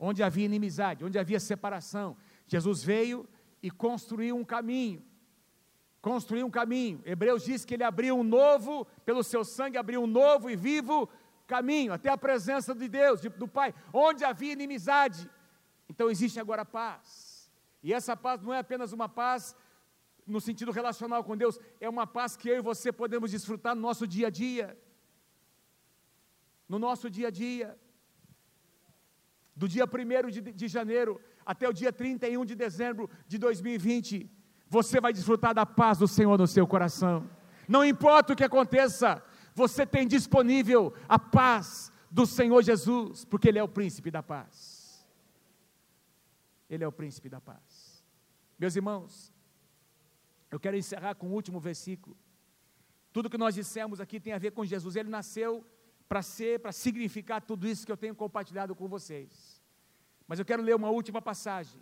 Onde 0.00 0.20
havia 0.20 0.46
inimizade, 0.46 1.04
onde 1.04 1.16
havia 1.16 1.38
separação, 1.38 2.16
Jesus 2.44 2.82
veio 2.82 3.24
e 3.62 3.70
construiu 3.70 4.36
um 4.36 4.44
caminho. 4.44 5.00
Construiu 6.02 6.44
um 6.44 6.50
caminho. 6.50 7.00
Hebreus 7.04 7.44
diz 7.44 7.64
que 7.64 7.74
ele 7.74 7.84
abriu 7.84 8.18
um 8.18 8.24
novo, 8.24 8.84
pelo 9.04 9.22
seu 9.22 9.44
sangue 9.44 9.78
abriu 9.78 10.02
um 10.02 10.08
novo 10.08 10.50
e 10.50 10.56
vivo 10.56 11.08
caminho, 11.46 11.92
até 11.92 12.10
a 12.10 12.18
presença 12.18 12.74
de 12.74 12.88
Deus, 12.88 13.20
do 13.20 13.46
Pai, 13.46 13.72
onde 13.92 14.24
havia 14.24 14.52
inimizade. 14.52 15.30
Então 15.88 16.10
existe 16.10 16.40
agora 16.40 16.64
paz. 16.64 17.48
E 17.80 17.94
essa 17.94 18.16
paz 18.16 18.42
não 18.42 18.52
é 18.52 18.58
apenas 18.58 18.92
uma 18.92 19.08
paz 19.08 19.54
no 20.26 20.40
sentido 20.40 20.72
relacional 20.72 21.22
com 21.22 21.36
Deus, 21.36 21.60
é 21.80 21.88
uma 21.88 22.08
paz 22.08 22.36
que 22.36 22.48
eu 22.48 22.56
e 22.56 22.60
você 22.60 22.90
podemos 22.90 23.30
desfrutar 23.30 23.76
no 23.76 23.80
nosso 23.80 24.04
dia 24.04 24.26
a 24.26 24.30
dia 24.30 24.76
no 26.70 26.78
nosso 26.78 27.10
dia 27.10 27.28
a 27.28 27.30
dia. 27.32 27.76
Do 29.56 29.66
dia 29.68 29.84
1 29.84 30.30
de, 30.30 30.40
de 30.40 30.68
janeiro 30.68 31.20
até 31.44 31.68
o 31.68 31.72
dia 31.72 31.92
31 31.92 32.44
de 32.44 32.54
dezembro 32.54 33.10
de 33.26 33.38
2020, 33.38 34.30
você 34.68 35.00
vai 35.00 35.12
desfrutar 35.12 35.52
da 35.52 35.66
paz 35.66 35.98
do 35.98 36.06
Senhor 36.06 36.38
no 36.38 36.46
seu 36.46 36.66
coração. 36.68 37.28
Não 37.68 37.84
importa 37.84 38.32
o 38.32 38.36
que 38.36 38.44
aconteça, 38.44 39.20
você 39.52 39.84
tem 39.84 40.06
disponível 40.06 40.94
a 41.08 41.18
paz 41.18 41.92
do 42.08 42.24
Senhor 42.24 42.62
Jesus, 42.62 43.24
porque 43.24 43.48
Ele 43.48 43.58
é 43.58 43.62
o 43.64 43.68
príncipe 43.68 44.08
da 44.08 44.22
paz. 44.22 45.04
Ele 46.68 46.84
é 46.84 46.86
o 46.86 46.92
príncipe 46.92 47.28
da 47.28 47.40
paz. 47.40 48.04
Meus 48.56 48.76
irmãos, 48.76 49.32
eu 50.52 50.60
quero 50.60 50.76
encerrar 50.76 51.16
com 51.16 51.26
o 51.30 51.32
último 51.32 51.58
versículo. 51.58 52.16
Tudo 53.12 53.28
que 53.28 53.38
nós 53.44 53.56
dissemos 53.56 54.00
aqui 54.00 54.20
tem 54.20 54.32
a 54.32 54.38
ver 54.38 54.52
com 54.52 54.64
Jesus. 54.64 54.94
Ele 54.94 55.10
nasceu 55.10 55.66
para 56.10 56.22
ser, 56.22 56.58
para 56.58 56.72
significar 56.72 57.40
tudo 57.40 57.68
isso 57.68 57.86
que 57.86 57.92
eu 57.92 57.96
tenho 57.96 58.16
compartilhado 58.16 58.74
com 58.74 58.88
vocês. 58.88 59.62
Mas 60.26 60.40
eu 60.40 60.44
quero 60.44 60.60
ler 60.60 60.74
uma 60.74 60.90
última 60.90 61.22
passagem. 61.22 61.80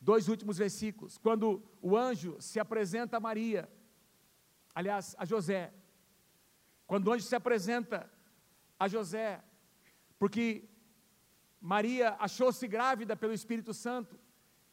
Dois 0.00 0.28
últimos 0.28 0.58
versículos. 0.58 1.18
Quando 1.18 1.60
o 1.82 1.96
anjo 1.96 2.36
se 2.38 2.60
apresenta 2.60 3.16
a 3.16 3.20
Maria, 3.28 3.68
aliás, 4.72 5.16
a 5.18 5.24
José. 5.24 5.74
Quando 6.86 7.08
o 7.08 7.12
anjo 7.14 7.24
se 7.24 7.34
apresenta 7.34 8.08
a 8.78 8.86
José, 8.86 9.42
porque 10.20 10.68
Maria 11.60 12.14
achou-se 12.20 12.64
grávida 12.68 13.16
pelo 13.16 13.32
Espírito 13.32 13.74
Santo, 13.74 14.16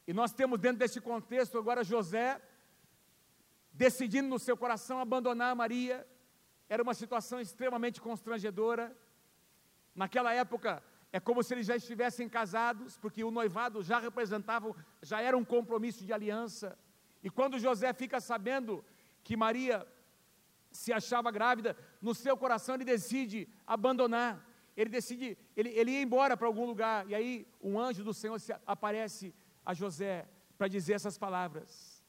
e 0.05 0.13
nós 0.13 0.31
temos 0.31 0.59
dentro 0.59 0.77
desse 0.77 1.01
contexto 1.01 1.57
agora 1.57 1.83
José 1.83 2.39
decidindo 3.71 4.29
no 4.29 4.37
seu 4.37 4.55
coração 4.55 4.99
abandonar 4.99 5.55
Maria, 5.55 6.07
era 6.73 6.83
uma 6.87 6.95
situação 7.01 7.39
extremamente 7.45 7.99
constrangedora. 8.07 8.85
Naquela 10.01 10.31
época, 10.43 10.71
é 11.17 11.19
como 11.27 11.43
se 11.43 11.53
eles 11.53 11.67
já 11.71 11.75
estivessem 11.75 12.27
casados, 12.37 12.97
porque 12.97 13.23
o 13.23 13.35
noivado 13.37 13.83
já 13.89 13.99
representava, 14.07 14.75
já 15.01 15.19
era 15.21 15.37
um 15.37 15.45
compromisso 15.55 16.01
de 16.07 16.13
aliança. 16.17 16.77
E 17.25 17.29
quando 17.29 17.63
José 17.65 17.93
fica 17.93 18.19
sabendo 18.31 18.83
que 19.23 19.37
Maria 19.37 19.77
se 20.71 20.91
achava 20.91 21.29
grávida, 21.31 21.77
no 22.01 22.13
seu 22.23 22.35
coração 22.35 22.75
ele 22.75 22.85
decide 22.95 23.47
abandonar 23.75 24.31
ele 24.75 24.89
decide, 24.89 25.37
ele, 25.55 25.69
ele 25.69 25.91
ia 25.91 26.01
embora 26.01 26.35
para 26.35 26.47
algum 26.47 26.65
lugar, 26.65 27.07
e 27.07 27.13
aí 27.13 27.47
um 27.61 27.79
anjo 27.79 28.03
do 28.03 28.13
Senhor 28.13 28.39
aparece 28.65 29.33
a 29.65 29.73
José 29.73 30.27
para 30.57 30.67
dizer 30.67 30.93
essas 30.93 31.17
palavras, 31.17 32.03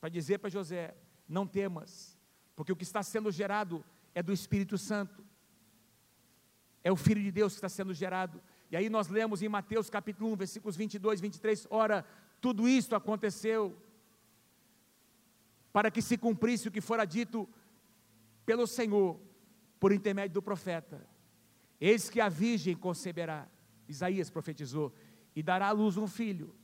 para 0.00 0.08
dizer 0.08 0.38
para 0.38 0.48
José: 0.48 0.96
não 1.28 1.46
temas, 1.46 2.15
porque 2.56 2.72
o 2.72 2.76
que 2.76 2.82
está 2.82 3.02
sendo 3.02 3.30
gerado 3.30 3.84
é 4.14 4.22
do 4.22 4.32
Espírito 4.32 4.78
Santo, 4.78 5.22
é 6.82 6.90
o 6.90 6.96
Filho 6.96 7.22
de 7.22 7.30
Deus 7.30 7.52
que 7.52 7.58
está 7.58 7.68
sendo 7.68 7.92
gerado. 7.92 8.40
E 8.70 8.76
aí 8.76 8.88
nós 8.88 9.08
lemos 9.08 9.42
em 9.42 9.48
Mateus 9.48 9.90
capítulo 9.90 10.32
1, 10.32 10.36
versículos 10.36 10.76
22, 10.76 11.20
23, 11.20 11.66
ora, 11.70 12.04
tudo 12.40 12.66
isto 12.66 12.96
aconteceu 12.96 13.76
para 15.72 15.90
que 15.90 16.00
se 16.00 16.16
cumprisse 16.16 16.68
o 16.68 16.70
que 16.70 16.80
fora 16.80 17.04
dito 17.04 17.46
pelo 18.46 18.66
Senhor 18.66 19.20
por 19.78 19.92
intermédio 19.92 20.34
do 20.34 20.42
profeta. 20.42 21.06
Eis 21.78 22.08
que 22.08 22.20
a 22.20 22.28
virgem 22.28 22.74
conceberá, 22.74 23.46
Isaías 23.86 24.30
profetizou, 24.30 24.94
e 25.34 25.42
dará 25.42 25.68
à 25.68 25.72
luz 25.72 25.98
um 25.98 26.06
filho. 26.06 26.54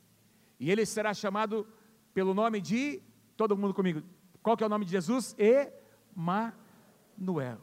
E 0.59 0.71
ele 0.71 0.87
será 0.87 1.13
chamado 1.13 1.67
pelo 2.15 2.33
nome 2.33 2.61
de, 2.61 3.03
todo 3.37 3.57
mundo 3.57 3.75
comigo, 3.75 4.03
qual 4.43 4.57
que 4.57 4.65
é 4.65 4.67
o 4.67 4.71
nome 4.71 4.85
de 4.85 4.93
Jesus? 4.93 5.35
Emanuel. 6.17 7.61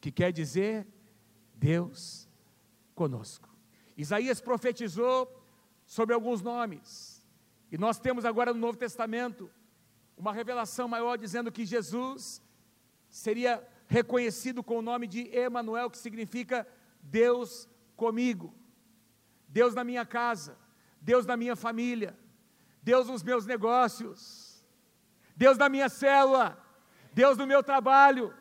Que 0.00 0.10
quer 0.10 0.32
dizer 0.32 0.86
Deus 1.54 2.28
conosco. 2.94 3.48
Isaías 3.96 4.40
profetizou 4.40 5.30
sobre 5.84 6.14
alguns 6.14 6.40
nomes. 6.40 7.26
E 7.70 7.76
nós 7.76 7.98
temos 7.98 8.24
agora 8.24 8.52
no 8.52 8.60
Novo 8.60 8.78
Testamento 8.78 9.50
uma 10.16 10.32
revelação 10.32 10.88
maior 10.88 11.16
dizendo 11.16 11.52
que 11.52 11.64
Jesus 11.64 12.42
seria 13.08 13.66
reconhecido 13.86 14.62
com 14.62 14.78
o 14.78 14.82
nome 14.82 15.06
de 15.06 15.28
Emanuel, 15.36 15.90
que 15.90 15.98
significa 15.98 16.66
Deus 17.02 17.68
comigo. 17.96 18.54
Deus 19.48 19.74
na 19.74 19.82
minha 19.82 20.06
casa, 20.06 20.56
Deus 21.00 21.26
na 21.26 21.36
minha 21.36 21.56
família, 21.56 22.16
Deus 22.82 23.08
nos 23.08 23.22
meus 23.22 23.44
negócios, 23.46 24.64
Deus 25.34 25.58
na 25.58 25.68
minha 25.68 25.88
célula, 25.88 26.56
Deus 27.12 27.36
no 27.36 27.46
meu 27.46 27.62
trabalho, 27.62 28.34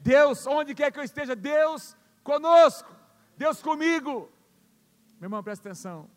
Deus 0.00 0.46
onde 0.46 0.74
quer 0.74 0.92
que 0.92 0.98
eu 0.98 1.04
esteja, 1.04 1.34
Deus 1.34 1.96
conosco, 2.22 2.94
Deus 3.36 3.62
comigo. 3.62 4.30
Meu 5.20 5.26
irmão, 5.26 5.42
presta 5.42 5.68
atenção. 5.68 6.10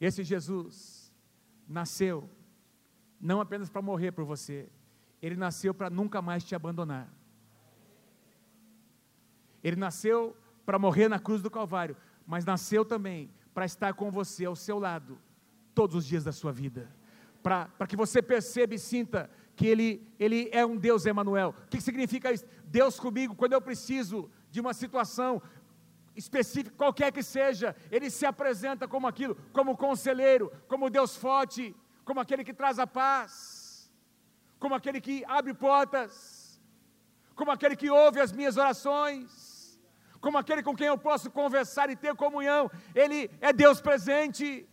Esse 0.00 0.22
Jesus 0.22 1.12
nasceu 1.66 2.28
não 3.20 3.40
apenas 3.40 3.68
para 3.68 3.82
morrer 3.82 4.12
por 4.12 4.24
você, 4.24 4.68
ele 5.20 5.36
nasceu 5.36 5.74
para 5.74 5.90
nunca 5.90 6.22
mais 6.22 6.44
te 6.44 6.54
abandonar. 6.54 7.12
Ele 9.62 9.76
nasceu 9.76 10.36
para 10.64 10.78
morrer 10.78 11.08
na 11.08 11.18
cruz 11.18 11.42
do 11.42 11.50
Calvário, 11.50 11.96
mas 12.26 12.44
nasceu 12.44 12.84
também 12.84 13.30
para 13.52 13.64
estar 13.64 13.94
com 13.94 14.10
você 14.10 14.44
ao 14.44 14.54
seu 14.54 14.78
lado 14.78 15.18
todos 15.74 15.96
os 15.96 16.06
dias 16.06 16.22
da 16.22 16.30
sua 16.30 16.52
vida. 16.52 16.88
Para 17.42 17.86
que 17.88 17.96
você 17.96 18.22
perceba 18.22 18.74
e 18.74 18.78
sinta 18.78 19.28
que 19.58 19.66
ele, 19.66 19.88
ele 20.24 20.48
é 20.52 20.64
um 20.64 20.76
Deus 20.86 21.04
Emanuel. 21.12 21.50
O 21.66 21.68
que 21.68 21.80
significa 21.88 22.32
isso? 22.32 22.46
Deus 22.64 22.98
comigo, 23.04 23.34
quando 23.40 23.54
eu 23.54 23.60
preciso 23.68 24.30
de 24.50 24.60
uma 24.60 24.72
situação 24.72 25.42
específica, 26.22 26.74
qualquer 26.82 27.10
que 27.12 27.22
seja, 27.22 27.76
ele 27.90 28.08
se 28.08 28.24
apresenta 28.32 28.88
como 28.88 29.06
aquilo, 29.06 29.36
como 29.52 29.76
conselheiro, 29.76 30.50
como 30.66 30.94
Deus 30.98 31.16
forte, 31.16 31.64
como 32.04 32.20
aquele 32.20 32.44
que 32.48 32.54
traz 32.54 32.78
a 32.78 32.86
paz 32.86 33.58
como 34.58 34.74
aquele 34.74 35.00
que 35.00 35.24
abre 35.26 35.54
portas, 35.54 36.60
como 37.34 37.50
aquele 37.50 37.76
que 37.76 37.90
ouve 37.90 38.20
as 38.20 38.32
minhas 38.32 38.56
orações, 38.56 39.78
como 40.20 40.36
aquele 40.36 40.62
com 40.62 40.74
quem 40.74 40.88
eu 40.88 40.98
posso 40.98 41.30
conversar 41.30 41.88
e 41.90 41.96
ter 41.96 42.14
comunhão. 42.14 42.70
Ele 42.94 43.30
é 43.40 43.52
Deus 43.52 43.80
presente. 43.80 44.68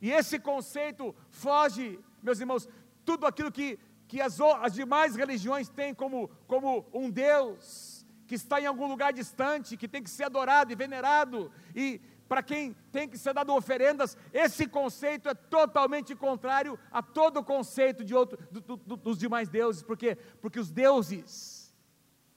E 0.00 0.10
esse 0.10 0.38
conceito 0.38 1.14
foge, 1.30 1.98
meus 2.22 2.40
irmãos, 2.40 2.68
tudo 3.04 3.26
aquilo 3.26 3.52
que, 3.52 3.78
que 4.08 4.20
as, 4.20 4.40
as 4.40 4.72
demais 4.72 5.16
religiões 5.16 5.68
têm 5.68 5.94
como, 5.94 6.28
como 6.46 6.86
um 6.92 7.10
Deus 7.10 8.04
que 8.26 8.34
está 8.34 8.60
em 8.60 8.66
algum 8.66 8.86
lugar 8.86 9.12
distante, 9.12 9.76
que 9.76 9.86
tem 9.86 10.02
que 10.02 10.10
ser 10.10 10.24
adorado 10.24 10.72
e 10.72 10.74
venerado, 10.74 11.50
e 11.74 12.00
para 12.28 12.42
quem 12.42 12.74
tem 12.90 13.08
que 13.08 13.18
ser 13.18 13.34
dado 13.34 13.52
oferendas, 13.54 14.16
esse 14.32 14.66
conceito 14.66 15.28
é 15.28 15.34
totalmente 15.34 16.14
contrário 16.14 16.78
a 16.90 17.02
todo 17.02 17.38
o 17.38 17.44
conceito 17.44 18.02
de 18.02 18.14
outro, 18.14 18.38
do, 18.50 18.76
do, 18.76 18.96
dos 18.96 19.18
demais 19.18 19.48
deuses, 19.48 19.82
porque 19.82 20.16
porque 20.40 20.58
os 20.58 20.70
deuses, 20.70 21.72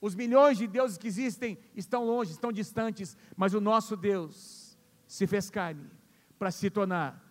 os 0.01 0.13
milhões 0.13 0.57
de 0.57 0.67
deuses 0.67 0.97
que 0.97 1.07
existem 1.07 1.57
estão 1.73 2.05
longe, 2.05 2.31
estão 2.31 2.51
distantes, 2.51 3.15
mas 3.35 3.53
o 3.53 3.61
nosso 3.61 3.95
Deus 3.95 4.77
se 5.07 5.25
fez 5.25 5.49
carne 5.49 5.89
para 6.37 6.51
se 6.51 6.69
tornar 6.69 7.23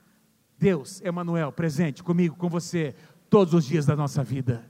Deus, 0.58 1.02
Emanuel, 1.02 1.52
presente 1.52 2.02
comigo, 2.02 2.34
com 2.36 2.48
você, 2.48 2.94
todos 3.28 3.54
os 3.54 3.64
dias 3.64 3.86
da 3.86 3.96
nossa 3.96 4.22
vida, 4.22 4.68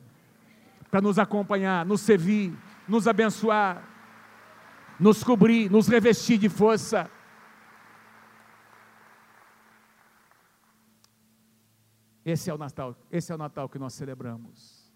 para 0.91 1.01
nos 1.01 1.19
acompanhar, 1.19 1.85
nos 1.85 2.01
servir, 2.01 2.57
nos 2.89 3.07
abençoar, 3.07 3.83
nos 4.99 5.23
cobrir, 5.23 5.71
nos 5.71 5.89
revestir 5.89 6.39
de 6.39 6.49
força 6.49 7.11
Esse 12.27 12.51
é 12.51 12.55
o 12.55 12.59
Natal, 12.59 12.97
esse 13.09 13.31
é 13.31 13.35
o 13.37 13.39
Natal 13.39 13.69
que 13.69 13.79
nós 13.79 13.95
celebramos. 13.95 14.93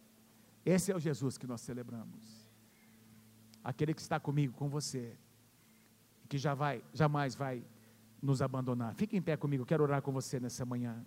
Esse 0.66 0.90
é 0.90 0.96
o 0.96 0.98
Jesus 0.98 1.38
que 1.38 1.46
nós 1.46 1.60
celebramos. 1.60 2.50
Aquele 3.62 3.94
que 3.94 4.00
está 4.00 4.18
comigo, 4.18 4.52
com 4.54 4.68
você, 4.68 5.16
que 6.28 6.36
já 6.36 6.54
vai, 6.54 6.82
jamais 6.92 7.36
vai 7.36 7.64
nos 8.20 8.42
abandonar. 8.42 8.96
Fique 8.96 9.16
em 9.16 9.22
pé 9.22 9.36
comigo, 9.36 9.64
quero 9.64 9.84
orar 9.84 10.02
com 10.02 10.10
você 10.10 10.40
nessa 10.40 10.64
manhã. 10.64 11.06